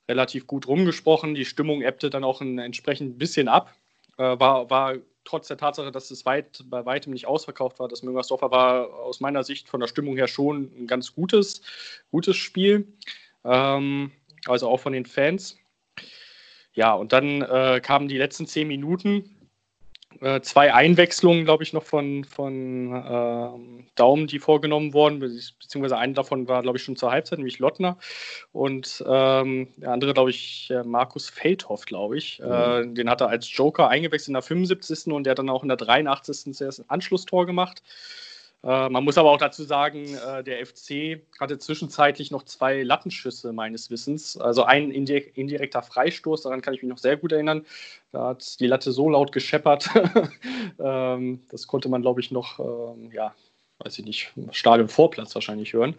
relativ 0.09 0.47
gut 0.47 0.67
rumgesprochen. 0.67 1.35
Die 1.35 1.45
Stimmung 1.45 1.83
ebbte 1.83 2.11
dann 2.11 2.25
auch 2.25 2.41
ein, 2.41 2.59
entsprechend 2.59 3.15
ein 3.15 3.19
bisschen 3.19 3.49
ab. 3.49 3.75
Äh, 4.19 4.39
war, 4.39 4.71
war 4.71 4.95
trotz 5.25 5.49
der 5.49 5.57
Tatsache, 5.57 5.91
dass 5.91 6.11
es 6.11 6.25
weit, 6.27 6.65
bei 6.67 6.85
weitem 6.85 7.13
nicht 7.13 7.27
ausverkauft 7.27 7.79
war, 7.79 7.89
das 7.89 8.03
Müngersdorfer 8.03 8.51
war 8.51 8.93
aus 8.95 9.21
meiner 9.21 9.43
Sicht 9.43 9.69
von 9.69 9.81
der 9.81 9.89
Stimmung 9.89 10.17
her 10.17 10.29
schon 10.29 10.71
ein 10.79 10.87
ganz 10.87 11.15
gutes, 11.15 11.63
gutes 12.11 12.37
Spiel. 12.37 12.87
Ähm, 13.45 14.13
also 14.47 14.69
auch 14.69 14.81
von 14.81 14.93
den 14.93 15.07
Fans. 15.07 15.59
Ja, 16.75 16.93
und 16.93 17.13
dann 17.13 17.43
äh, 17.43 17.81
kamen 17.83 18.09
die 18.09 18.19
letzten 18.19 18.47
zehn 18.47 18.69
Minuten 18.69 19.44
äh, 20.25 20.41
zwei 20.41 20.73
Einwechslungen, 20.73 21.45
glaube 21.45 21.63
ich, 21.65 21.75
noch 21.75 21.83
von, 21.83 22.25
von 22.25 22.95
äh, 22.95 23.85
Daumen, 23.95 24.27
die 24.27 24.39
vorgenommen 24.39 24.95
wurden, 24.95 25.21
beziehungsweise 25.21 25.99
eine 25.99 26.15
davon 26.15 26.49
war, 26.49 26.63
glaube 26.63 26.79
ich, 26.79 26.85
schon 26.85 26.97
zur 26.97 27.11
Halbzeit, 27.11 27.39
nämlich 27.39 27.59
Lottner. 27.59 27.99
Und 28.51 29.05
ähm, 29.07 29.69
der 29.77 29.93
andere, 29.93 30.15
glaube 30.15 30.31
ich, 30.31 30.71
äh, 30.71 30.83
Markus 30.83 31.29
Feldhoff, 31.29 31.85
glaube 31.85 32.17
ich. 32.17 32.41
Mhm. 32.41 32.53
Äh, 32.53 32.87
den 32.95 33.11
hat 33.11 33.21
er 33.21 33.29
als 33.29 33.55
Joker 33.55 33.89
eingewechselt 33.89 34.29
in 34.29 34.35
der 34.35 34.43
75. 34.43 35.13
und 35.13 35.25
der 35.25 35.33
hat 35.33 35.39
dann 35.39 35.51
auch 35.51 35.63
in 35.63 35.69
der 35.69 35.77
83. 35.77 36.55
zuerst 36.55 36.81
ein 36.81 36.89
Anschlusstor 36.89 37.45
gemacht. 37.45 37.83
Äh, 38.65 38.89
man 38.89 39.05
muss 39.05 39.19
aber 39.19 39.31
auch 39.31 39.39
dazu 39.39 39.65
sagen, 39.65 40.15
äh, 40.15 40.43
der 40.43 40.65
FC 40.65 41.21
hatte 41.39 41.59
zwischenzeitlich 41.59 42.31
noch 42.31 42.45
zwei 42.45 42.83
Lattenschüsse 42.83 43.53
meines 43.53 43.91
Wissens. 43.91 44.39
Also 44.39 44.65
ein 44.65 44.91
indirekter 44.91 45.83
Freistoß, 45.83 46.43
daran 46.43 46.63
kann 46.63 46.75
ich 46.75 46.83
mich 46.83 46.89
noch 46.89 46.99
sehr 46.99 47.17
gut 47.17 47.33
erinnern. 47.33 47.67
Da 48.13 48.29
hat 48.29 48.61
die 48.61 48.67
Latte 48.67 48.93
so 48.93 49.11
laut 49.11 49.33
gescheppert. 49.33 49.91
ähm, 50.79 51.43
das 51.51 51.67
konnte 51.67 51.89
man, 51.89 52.01
glaube 52.01 52.21
ich, 52.21 52.31
noch, 52.31 52.59
ähm, 52.59 53.11
ja, 53.13 53.35
weiß 53.81 53.99
ich 53.99 54.05
nicht, 54.07 54.33
Stadion 54.53 54.89
Vorplatz 54.89 55.35
wahrscheinlich 55.35 55.75
hören. 55.75 55.95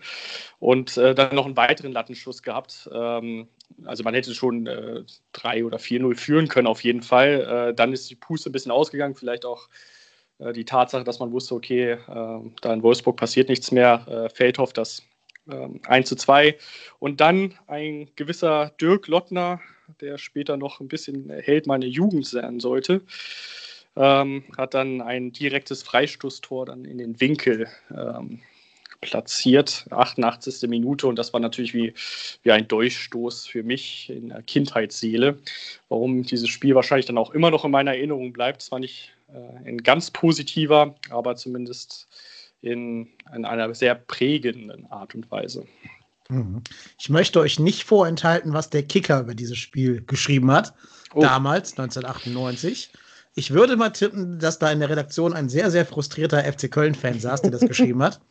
Und 0.60 0.98
äh, 0.98 1.14
dann 1.14 1.36
noch 1.36 1.46
einen 1.46 1.58
weiteren 1.58 1.92
Lattenschuss 1.92 2.42
gehabt. 2.42 2.90
Ähm, 2.92 3.48
also 3.84 4.04
man 4.04 4.16
hätte 4.16 4.34
schon 4.34 4.66
äh, 4.66 5.04
3 5.34 5.66
oder 5.66 5.78
4-0 5.78 6.16
führen 6.16 6.48
können 6.48 6.68
auf 6.68 6.84
jeden 6.84 7.04
Fall. 7.04 7.74
Dann 7.76 7.94
ist 7.94 8.10
die 8.10 8.16
Puste 8.16 8.50
ein 8.50 8.54
bisschen 8.54 8.72
ausgegangen, 8.72 9.16
vielleicht 9.16 9.46
auch 9.46 9.68
die 10.40 10.66
Tatsache, 10.66 11.04
dass 11.04 11.20
man 11.20 11.32
wusste, 11.32 11.56
okay, 11.56 11.92
äh, 11.92 12.40
da 12.62 12.74
in 12.74 12.84
Wolfsburg 12.84 13.18
passiert 13.18 13.50
nichts 13.50 13.72
mehr, 13.72 14.06
äh, 14.08 14.30
Feldhoff 14.36 14.74
das 14.74 15.04
äh, 15.50 15.68
1 15.88 16.10
zu 16.10 16.16
2. 16.16 16.58
Und 17.00 17.22
dann 17.22 17.54
ein 17.68 18.10
gewisser 18.16 18.72
Dirk 18.82 19.08
Lottner, 19.08 19.62
der 20.02 20.18
später 20.18 20.58
noch 20.58 20.80
ein 20.80 20.88
bisschen 20.88 21.30
Held 21.30 21.68
meiner 21.68 21.86
Jugend 21.86 22.26
sein 22.26 22.60
sollte, 22.60 23.02
ähm, 23.96 24.44
hat 24.58 24.74
dann 24.74 25.02
ein 25.02 25.32
direktes 25.32 25.84
Freistoßtor 25.84 26.66
dann 26.66 26.86
in 26.86 26.98
den 26.98 27.20
Winkel 27.22 27.68
ähm, 27.96 28.42
platziert, 29.02 29.86
88. 29.92 30.68
Minute 30.68 31.08
und 31.08 31.18
das 31.18 31.32
war 31.34 31.40
natürlich 31.40 31.74
wie, 31.74 31.94
wie 32.44 32.52
ein 32.52 32.68
Durchstoß 32.68 33.46
für 33.48 33.64
mich 33.64 34.10
in 34.10 34.30
der 34.30 34.42
Kindheitsseele, 34.42 35.38
warum 35.90 36.24
dieses 36.24 36.50
Spiel 36.50 36.76
wahrscheinlich 36.76 37.06
dann 37.06 37.18
auch 37.18 37.32
immer 37.32 37.52
noch 37.52 37.66
in 37.66 37.72
meiner 37.72 37.92
Erinnerung 37.92 38.34
bleibt. 38.34 38.64
Zwar 38.64 38.80
nicht 38.80 39.12
äh, 39.12 39.15
in 39.66 39.78
ganz 39.84 40.12
positiver, 40.12 40.96
aber 41.10 41.36
zumindest 41.36 42.08
in, 42.62 43.08
in 43.36 43.46
einer 43.46 43.74
sehr 43.74 43.96
prägenden 43.96 44.86
Art 44.92 45.16
und 45.16 45.30
Weise. 45.32 45.66
Mhm. 46.30 46.62
Ich 46.98 47.10
möchte 47.10 47.40
euch 47.40 47.60
nicht 47.60 47.84
vorenthalten, 47.84 48.54
was 48.54 48.70
der 48.70 48.84
Kicker 48.84 49.22
über 49.22 49.36
dieses 49.36 49.58
Spiel 49.58 50.02
geschrieben 50.06 50.52
hat, 50.52 50.74
oh. 51.14 51.22
damals, 51.22 51.72
1998. 51.72 52.92
Ich 53.36 53.52
würde 53.52 53.76
mal 53.76 53.90
tippen, 53.90 54.40
dass 54.40 54.60
da 54.60 54.72
in 54.72 54.80
der 54.80 54.90
Redaktion 54.90 55.34
ein 55.34 55.50
sehr, 55.50 55.70
sehr 55.70 55.86
frustrierter 55.86 56.44
FC 56.44 56.72
Köln-Fan 56.72 57.20
saß, 57.20 57.42
der 57.42 57.52
das 57.52 57.62
geschrieben 57.68 58.02
hat. 58.02 58.22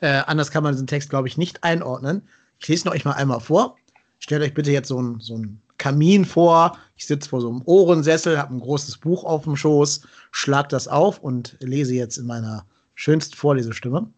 Äh, 0.00 0.22
anders 0.26 0.50
kann 0.50 0.62
man 0.62 0.72
diesen 0.74 0.86
Text, 0.86 1.10
glaube 1.10 1.28
ich, 1.28 1.38
nicht 1.38 1.64
einordnen. 1.64 2.28
Ich 2.58 2.68
lese 2.68 2.86
ihn 2.86 2.92
euch 2.92 3.04
mal 3.04 3.12
einmal 3.12 3.40
vor. 3.40 3.76
Stellt 4.18 4.42
euch 4.42 4.54
bitte 4.54 4.70
jetzt 4.70 4.88
so 4.88 5.00
ein, 5.00 5.20
so 5.20 5.36
ein 5.36 5.60
Kamin 5.82 6.24
vor. 6.24 6.78
Ich 6.96 7.08
sitze 7.08 7.28
vor 7.28 7.40
so 7.40 7.48
einem 7.48 7.62
Ohrensessel, 7.64 8.38
habe 8.38 8.54
ein 8.54 8.60
großes 8.60 8.98
Buch 8.98 9.24
auf 9.24 9.42
dem 9.42 9.56
Schoß, 9.56 10.02
schlag 10.30 10.68
das 10.68 10.86
auf 10.86 11.18
und 11.18 11.56
lese 11.58 11.92
jetzt 11.94 12.18
in 12.18 12.26
meiner 12.26 12.64
schönsten 12.94 13.34
Vorlesestimme. 13.34 14.08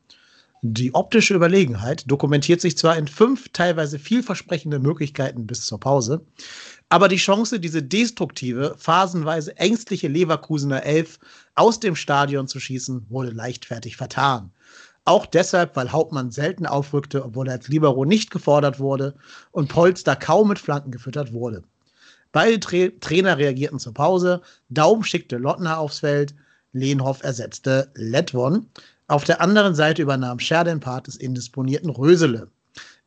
Die 0.61 0.95
optische 0.95 1.33
Überlegenheit 1.33 2.05
dokumentiert 2.11 2.61
sich 2.61 2.77
zwar 2.77 2.99
in 2.99 3.09
fünf 3.09 3.49
teilweise 3.55 3.99
vielversprechende 3.99 4.79
Möglichkeiten 4.79 5.47
bis 5.47 5.65
zur 5.65 5.81
Pause, 5.81 6.21
aber 6.91 7.09
die 7.09 7.17
Chance, 7.17 7.59
diese 7.59 7.83
destruktive, 7.83 8.75
phasenweise 8.77 9.57
ängstliche 9.57 10.09
Leverkusener 10.09 10.83
Elf 10.83 11.19
aus 11.55 11.81
dem 11.81 11.97
Stadion 11.97 12.47
zu 12.47 12.61
schießen, 12.61 13.07
wurde 13.09 13.31
leichtfertig 13.31 13.97
vertan. 13.97 14.53
Auch 15.07 15.27
deshalb, 15.27 15.77
weil 15.77 15.93
Hauptmann 15.93 16.31
selten 16.31 16.67
aufrückte, 16.67 17.25
obwohl 17.25 17.49
er 17.49 17.55
als 17.55 17.69
Libero 17.69 18.05
nicht 18.05 18.31
gefordert 18.31 18.79
wurde 18.79 19.15
und 19.53 19.69
Polster 19.69 20.17
kaum 20.17 20.49
mit 20.49 20.59
Flanken 20.59 20.91
gefüttert 20.91 21.33
wurde. 21.33 21.63
Beide 22.33 22.59
Tra 22.59 22.89
Trainer 23.01 23.39
reagierten 23.39 23.79
zur 23.79 23.95
Pause. 23.95 24.41
Daum 24.69 25.05
schickte 25.05 25.37
Lottner 25.37 25.79
aufs 25.79 26.01
Feld. 26.01 26.35
Lehnhoff 26.73 27.23
ersetzte 27.23 27.93
Letwon. 27.95 28.67
Auf 29.07 29.25
der 29.25 29.41
anderen 29.41 29.75
Seite 29.75 30.03
übernahm 30.03 30.41
Scher 30.41 30.65
den 30.65 30.81
Part 30.81 31.07
des 31.07 31.17
indisponierten 31.17 31.91
Rösele. 31.91 32.49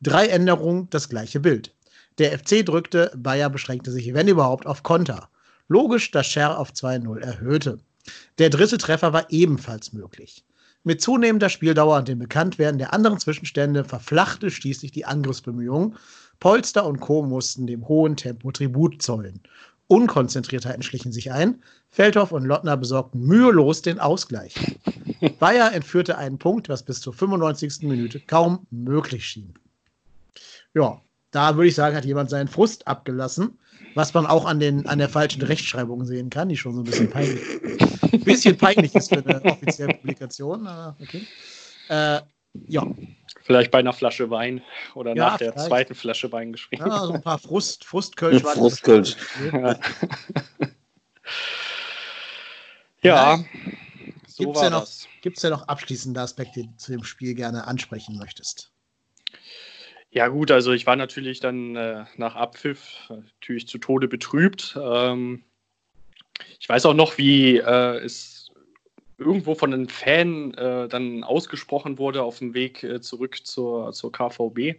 Drei 0.00 0.28
Änderungen, 0.28 0.88
das 0.90 1.08
gleiche 1.08 1.40
Bild. 1.40 1.74
Der 2.18 2.38
FC 2.38 2.64
drückte, 2.64 3.12
Bayer 3.16 3.50
beschränkte 3.50 3.90
sich, 3.90 4.14
wenn 4.14 4.28
überhaupt, 4.28 4.66
auf 4.66 4.82
Konter. 4.82 5.28
Logisch, 5.66 6.10
dass 6.12 6.26
Scher 6.26 6.58
auf 6.58 6.70
2-0 6.70 7.18
erhöhte. 7.18 7.78
Der 8.38 8.48
dritte 8.48 8.78
Treffer 8.78 9.12
war 9.12 9.26
ebenfalls 9.30 9.92
möglich. 9.92 10.44
Mit 10.88 11.02
zunehmender 11.02 11.50
Spieldauer 11.50 11.98
und 11.98 12.08
dem 12.08 12.18
Bekanntwerden 12.18 12.78
der 12.78 12.94
anderen 12.94 13.20
Zwischenstände 13.20 13.84
verflachte 13.84 14.50
schließlich 14.50 14.90
die 14.90 15.04
Angriffsbemühungen. 15.04 15.96
Polster 16.40 16.86
und 16.86 16.98
Co. 17.00 17.22
mussten 17.22 17.66
dem 17.66 17.86
hohen 17.88 18.16
Tempo 18.16 18.50
Tribut 18.52 19.02
zollen. 19.02 19.42
Unkonzentriertheiten 19.88 20.82
schlichen 20.82 21.12
sich 21.12 21.30
ein. 21.30 21.62
Feldhoff 21.90 22.32
und 22.32 22.46
Lottner 22.46 22.78
besorgten 22.78 23.20
mühelos 23.20 23.82
den 23.82 23.98
Ausgleich. 23.98 24.54
Bayer 25.38 25.74
entführte 25.74 26.16
einen 26.16 26.38
Punkt, 26.38 26.70
was 26.70 26.82
bis 26.82 27.02
zur 27.02 27.12
95. 27.12 27.82
Minute 27.82 28.18
kaum 28.20 28.66
möglich 28.70 29.26
schien. 29.26 29.52
Ja, 30.72 31.02
da 31.32 31.56
würde 31.56 31.68
ich 31.68 31.74
sagen, 31.74 31.96
hat 31.96 32.06
jemand 32.06 32.30
seinen 32.30 32.48
Frust 32.48 32.88
abgelassen, 32.88 33.58
was 33.98 34.14
man 34.14 34.26
auch 34.26 34.44
an, 34.44 34.60
den, 34.60 34.86
an 34.86 35.00
der 35.00 35.08
falschen 35.08 35.42
Rechtschreibung 35.42 36.04
sehen 36.04 36.30
kann, 36.30 36.48
die 36.48 36.56
schon 36.56 36.72
so 36.72 36.82
ein 36.82 36.84
bisschen 36.84 37.10
peinlich, 37.10 37.42
ein 38.12 38.20
bisschen 38.24 38.56
peinlich 38.56 38.94
ist 38.94 39.08
für 39.08 39.26
eine 39.26 39.44
offizielle 39.44 39.94
Publikation. 39.94 40.68
okay. 41.02 41.26
Äh, 41.88 42.20
ja. 42.68 42.86
Vielleicht 43.42 43.72
bei 43.72 43.80
einer 43.80 43.92
Flasche 43.92 44.30
Wein 44.30 44.62
oder 44.94 45.16
ja, 45.16 45.30
nach 45.30 45.38
der 45.38 45.52
vielleicht. 45.52 45.68
zweiten 45.68 45.94
Flasche 45.96 46.30
Wein 46.30 46.52
geschrieben. 46.52 46.86
Ja, 46.86 47.06
so 47.06 47.12
ein 47.12 47.22
paar 47.22 47.40
Frust, 47.40 47.84
Frustkölsch. 47.84 48.42
Frustkölsch. 48.42 49.16
ja. 49.52 49.76
ja. 53.02 53.44
So 54.28 54.44
Gibt 54.44 54.56
es 54.56 54.62
ja, 54.62 54.70
noch, 54.70 54.86
ja 55.42 55.50
noch 55.50 55.66
abschließende 55.66 56.20
Aspekte, 56.20 56.60
die 56.60 56.68
du 56.68 56.76
zu 56.76 56.92
dem 56.92 57.02
Spiel 57.02 57.34
gerne 57.34 57.66
ansprechen 57.66 58.16
möchtest? 58.16 58.70
Ja, 60.10 60.28
gut, 60.28 60.50
also 60.50 60.72
ich 60.72 60.86
war 60.86 60.96
natürlich 60.96 61.40
dann 61.40 61.76
äh, 61.76 62.04
nach 62.16 62.34
Abpfiff 62.34 63.10
natürlich 63.10 63.68
zu 63.68 63.78
Tode 63.78 64.08
betrübt. 64.08 64.78
Ähm, 64.80 65.44
ich 66.58 66.68
weiß 66.68 66.86
auch 66.86 66.94
noch, 66.94 67.18
wie 67.18 67.58
äh, 67.58 67.98
es 67.98 68.50
irgendwo 69.18 69.54
von 69.54 69.74
einem 69.74 69.88
Fan 69.88 70.54
äh, 70.54 70.88
dann 70.88 71.24
ausgesprochen 71.24 71.98
wurde 71.98 72.22
auf 72.22 72.38
dem 72.38 72.54
Weg 72.54 72.82
äh, 72.84 73.00
zurück 73.00 73.46
zur, 73.46 73.92
zur 73.92 74.12
KVB. 74.12 74.76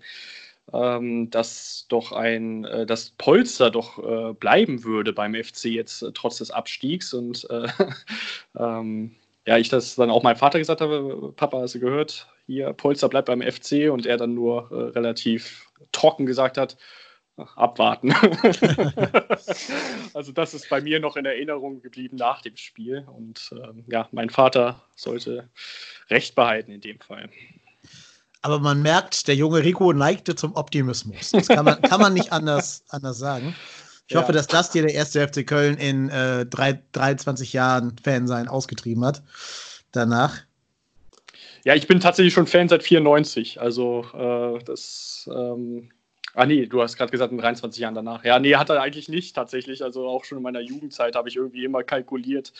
ähm, 0.74 1.30
dass 1.32 1.86
doch 1.90 2.12
ein, 2.12 2.66
äh, 2.66 2.86
das 2.86 3.12
Polster 3.12 3.72
doch 3.72 3.98
äh, 4.00 4.34
bleiben 4.34 4.84
würde 4.84 5.14
beim 5.14 5.36
FC 5.36 5.66
jetzt 5.66 6.04
äh, 6.04 6.12
trotz 6.14 6.38
des 6.40 6.52
Abstiegs 6.52 7.14
und 7.14 7.48
äh, 7.50 7.68
ähm, 8.58 9.16
ja, 9.48 9.58
ich 9.58 9.70
das 9.70 9.96
dann 9.96 10.12
auch 10.12 10.24
meinem 10.24 10.38
Vater 10.38 10.60
gesagt 10.60 10.82
habe, 10.82 11.34
Papa, 11.36 11.62
hast 11.62 11.76
du 11.76 11.80
gehört, 11.80 12.28
hier 12.50 12.74
Polster 12.74 13.10
bleibt 13.10 13.28
beim 13.28 13.42
FC 13.42 13.92
und 13.92 14.08
er 14.08 14.18
dann 14.18 14.34
nur 14.34 14.72
äh, 14.72 14.98
relativ 14.98 15.68
trocken 15.92 16.26
gesagt 16.26 16.58
hat, 16.58 16.78
abwarten. 17.56 18.12
also 20.14 20.32
das 20.32 20.54
ist 20.54 20.70
bei 20.70 20.82
mir 20.82 21.00
noch 21.00 21.16
in 21.16 21.26
Erinnerung 21.26 21.82
geblieben 21.82 22.18
nach 22.18 22.42
dem 22.42 22.58
Spiel 22.58 23.08
und 23.16 23.52
ähm, 23.54 23.86
ja, 23.88 24.08
mein 24.12 24.30
Vater 24.30 24.82
sollte 24.96 25.50
Recht 26.10 26.36
behalten 26.36 26.72
in 26.72 26.82
dem 26.82 27.00
Fall. 27.00 27.30
Aber 28.42 28.60
man 28.60 28.82
merkt, 28.82 29.28
der 29.28 29.36
junge 29.36 29.64
Rico 29.64 29.94
neigte 29.94 30.34
zum 30.34 30.56
Optimismus. 30.56 31.32
Das 31.32 31.50
kann 31.50 31.66
man, 31.66 31.82
kann 31.82 32.02
man 32.02 32.14
nicht 32.14 32.32
anders, 32.32 32.84
anders 32.90 33.20
sagen. 33.20 33.56
Ich 34.08 34.16
ja. 34.16 34.22
hoffe, 34.22 34.32
dass 34.32 34.48
das 34.48 34.72
dir 34.72 34.82
der 34.82 34.96
erste 34.96 35.28
FC 35.28 35.46
Köln 35.46 35.78
in 35.78 36.10
äh, 36.10 36.48
drei, 36.48 36.82
23 36.94 37.54
Jahren 37.54 37.96
Fan 38.02 38.28
sein 38.28 38.48
ausgetrieben 38.48 39.06
hat. 39.06 39.22
Danach. 39.92 40.40
Ja, 41.66 41.76
ich 41.76 41.88
bin 41.88 42.00
tatsächlich 42.00 42.34
schon 42.34 42.48
Fan 42.48 42.70
seit 42.70 42.84
94. 42.84 43.62
Also 43.62 44.06
äh, 44.14 44.64
das. 44.64 45.30
Ähm, 45.34 45.92
ah 46.34 46.46
nee, 46.46 46.66
du 46.66 46.82
hast 46.82 46.98
gerade 46.98 47.12
gesagt 47.12 47.32
in 47.32 47.38
23 47.38 47.82
Jahren 47.82 47.96
danach. 47.96 48.24
Ja, 48.24 48.40
nee, 48.40 48.56
hat 48.56 48.70
er 48.70 48.82
eigentlich 48.82 49.10
nicht 49.10 49.36
tatsächlich. 49.36 49.84
Also 49.84 50.08
auch 50.08 50.24
schon 50.24 50.38
in 50.38 50.44
meiner 50.44 50.62
Jugendzeit 50.62 51.16
habe 51.16 51.30
ich 51.30 51.36
irgendwie 51.36 51.66
immer 51.66 51.84
kalkuliert. 51.84 52.54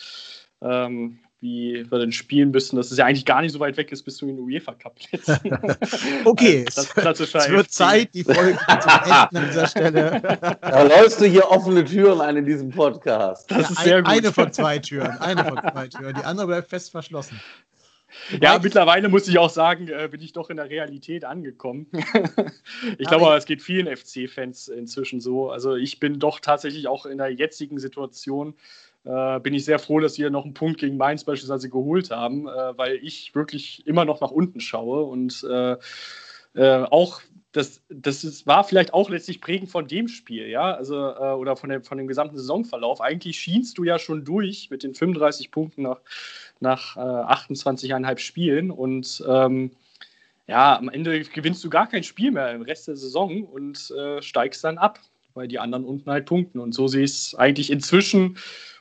Ähm, 0.62 1.20
wie 1.40 1.86
wir 1.90 1.98
denn 1.98 2.12
spielen 2.12 2.50
müssen, 2.50 2.76
dass 2.76 2.90
es 2.90 2.98
ja 2.98 3.06
eigentlich 3.06 3.24
gar 3.24 3.40
nicht 3.40 3.52
so 3.52 3.60
weit 3.60 3.76
weg 3.78 3.90
ist 3.92 4.02
bis 4.02 4.16
zu 4.16 4.26
den 4.26 4.38
UEFA 4.38 4.74
Cup 4.74 4.96
plätzen. 4.96 5.38
okay, 6.24 6.64
es, 6.68 6.76
es 6.76 7.50
wird 7.50 7.70
Zeit, 7.70 8.12
die 8.12 8.24
Folge 8.24 8.58
zu 8.58 8.88
enden 8.88 9.36
an 9.36 9.46
dieser 9.48 9.66
Stelle. 9.66 10.20
Da 10.60 10.82
läufst 10.82 11.20
du 11.20 11.24
hier 11.24 11.50
offene 11.50 11.84
Türen 11.84 12.20
ein 12.20 12.36
in 12.36 12.44
diesem 12.44 12.70
Podcast. 12.70 13.50
Das 13.50 13.62
ja, 13.62 13.70
ist 13.70 13.78
sehr 13.82 13.96
ein, 13.96 14.04
gut. 14.04 14.12
Eine 14.12 14.32
von 14.32 14.52
zwei 14.52 14.78
Türen, 14.78 15.18
eine 15.18 15.44
von 15.44 15.58
zwei 15.58 15.88
Türen. 15.88 16.14
Die 16.14 16.24
andere 16.24 16.46
bleibt 16.46 16.68
fest 16.68 16.90
verschlossen. 16.90 17.40
Ja, 18.40 18.58
mittlerweile 18.62 19.08
muss 19.08 19.28
ich 19.28 19.38
auch 19.38 19.50
sagen, 19.50 19.88
äh, 19.88 20.08
bin 20.10 20.20
ich 20.20 20.32
doch 20.32 20.50
in 20.50 20.56
der 20.56 20.70
Realität 20.70 21.24
angekommen. 21.24 21.86
ich 22.98 23.08
glaube, 23.08 23.34
es 23.36 23.44
geht 23.44 23.62
vielen 23.62 23.94
FC-Fans 23.94 24.68
inzwischen 24.68 25.20
so. 25.20 25.50
Also 25.50 25.76
ich 25.76 26.00
bin 26.00 26.18
doch 26.18 26.40
tatsächlich 26.40 26.86
auch 26.88 27.06
in 27.06 27.18
der 27.18 27.30
jetzigen 27.30 27.78
Situation 27.78 28.54
äh, 29.04 29.40
bin 29.40 29.54
ich 29.54 29.64
sehr 29.64 29.78
froh, 29.78 30.00
dass 30.00 30.14
sie 30.14 30.28
noch 30.28 30.44
einen 30.44 30.54
Punkt 30.54 30.78
gegen 30.78 30.96
Mainz 30.96 31.24
beispielsweise 31.24 31.70
geholt 31.70 32.10
haben, 32.10 32.46
äh, 32.46 32.76
weil 32.76 32.96
ich 32.96 33.34
wirklich 33.34 33.86
immer 33.86 34.04
noch 34.04 34.20
nach 34.20 34.30
unten 34.30 34.60
schaue 34.60 35.04
und 35.04 35.46
äh, 35.48 35.76
äh 36.54 36.84
auch 36.90 37.22
das, 37.52 37.82
das 37.88 38.22
ist, 38.22 38.46
war 38.46 38.62
vielleicht 38.62 38.94
auch 38.94 39.10
letztlich 39.10 39.40
prägend 39.40 39.70
von 39.70 39.88
dem 39.88 40.06
Spiel, 40.06 40.46
ja, 40.46 40.72
also 40.72 40.94
äh, 40.94 41.32
oder 41.32 41.56
von, 41.56 41.70
der, 41.70 41.82
von 41.82 41.98
dem 41.98 42.06
gesamten 42.06 42.36
Saisonverlauf. 42.36 43.00
Eigentlich 43.00 43.40
schienst 43.40 43.76
du 43.76 43.84
ja 43.84 43.98
schon 43.98 44.24
durch 44.24 44.70
mit 44.70 44.84
den 44.84 44.94
35 44.94 45.50
Punkten 45.50 45.82
nach, 45.82 46.00
nach 46.60 46.96
äh, 46.96 47.00
28,5 47.00 48.18
Spielen 48.18 48.70
und 48.70 49.22
ähm, 49.28 49.72
ja, 50.46 50.76
am 50.76 50.88
Ende 50.88 51.20
gewinnst 51.20 51.62
du 51.62 51.70
gar 51.70 51.88
kein 51.88 52.02
Spiel 52.02 52.32
mehr 52.32 52.52
im 52.52 52.62
Rest 52.62 52.88
der 52.88 52.96
Saison 52.96 53.44
und 53.44 53.90
äh, 53.92 54.20
steigst 54.20 54.64
dann 54.64 54.78
ab, 54.78 54.98
weil 55.34 55.46
die 55.46 55.60
anderen 55.60 55.84
unten 55.84 56.10
halt 56.10 56.26
punkten. 56.26 56.58
Und 56.58 56.74
so 56.74 56.88
sehe 56.88 57.04
ich 57.04 57.12
es 57.12 57.34
eigentlich 57.36 57.70
inzwischen 57.70 58.36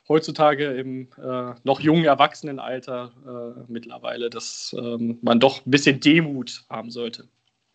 heutzutage 0.07 0.65
im 0.65 1.09
äh, 1.23 1.53
noch 1.63 1.79
jungen 1.79 2.05
Erwachsenenalter 2.05 3.13
äh, 3.23 3.71
mittlerweile, 3.71 4.31
dass 4.31 4.75
ähm, 4.77 5.19
man 5.21 5.39
doch 5.39 5.63
ein 5.63 5.69
bisschen 5.69 5.99
Demut 5.99 6.63
haben 6.69 6.89
sollte. 6.89 7.27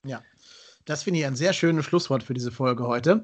Ja. 0.05 0.23
Das 0.87 1.05
finde 1.05 1.21
ich 1.21 1.27
ein 1.27 1.37
sehr 1.37 1.55
schönes 1.55 1.87
Schlusswort 1.87 2.23
für 2.23 2.35
diese 2.35 2.51
Folge 2.51 2.87
heute. 2.87 3.23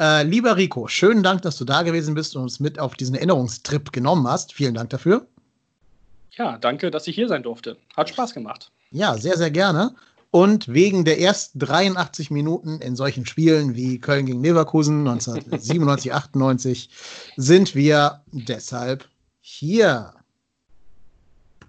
Äh, 0.00 0.22
lieber 0.22 0.56
Rico, 0.56 0.88
schönen 0.88 1.22
Dank, 1.22 1.42
dass 1.42 1.58
du 1.58 1.66
da 1.66 1.82
gewesen 1.82 2.14
bist 2.14 2.36
und 2.36 2.42
uns 2.42 2.58
mit 2.58 2.78
auf 2.78 2.94
diesen 2.94 3.16
Erinnerungstrip 3.16 3.92
genommen 3.92 4.26
hast. 4.26 4.54
Vielen 4.54 4.72
Dank 4.72 4.88
dafür. 4.90 5.26
Ja, 6.36 6.58
danke, 6.58 6.90
dass 6.90 7.06
ich 7.06 7.14
hier 7.14 7.28
sein 7.28 7.42
durfte. 7.42 7.76
Hat 7.96 8.08
Spaß 8.08 8.34
gemacht. 8.34 8.70
Ja, 8.90 9.16
sehr, 9.16 9.36
sehr 9.36 9.50
gerne. 9.50 9.94
Und 10.30 10.72
wegen 10.72 11.04
der 11.04 11.20
ersten 11.20 11.58
83 11.58 12.30
Minuten 12.30 12.80
in 12.80 12.96
solchen 12.96 13.26
Spielen 13.26 13.74
wie 13.74 13.98
Köln 13.98 14.24
gegen 14.24 14.42
Leverkusen 14.42 15.06
1997, 15.06 16.14
98 16.14 16.88
sind 17.36 17.74
wir 17.74 18.22
deshalb 18.32 19.06
hier. 19.40 20.14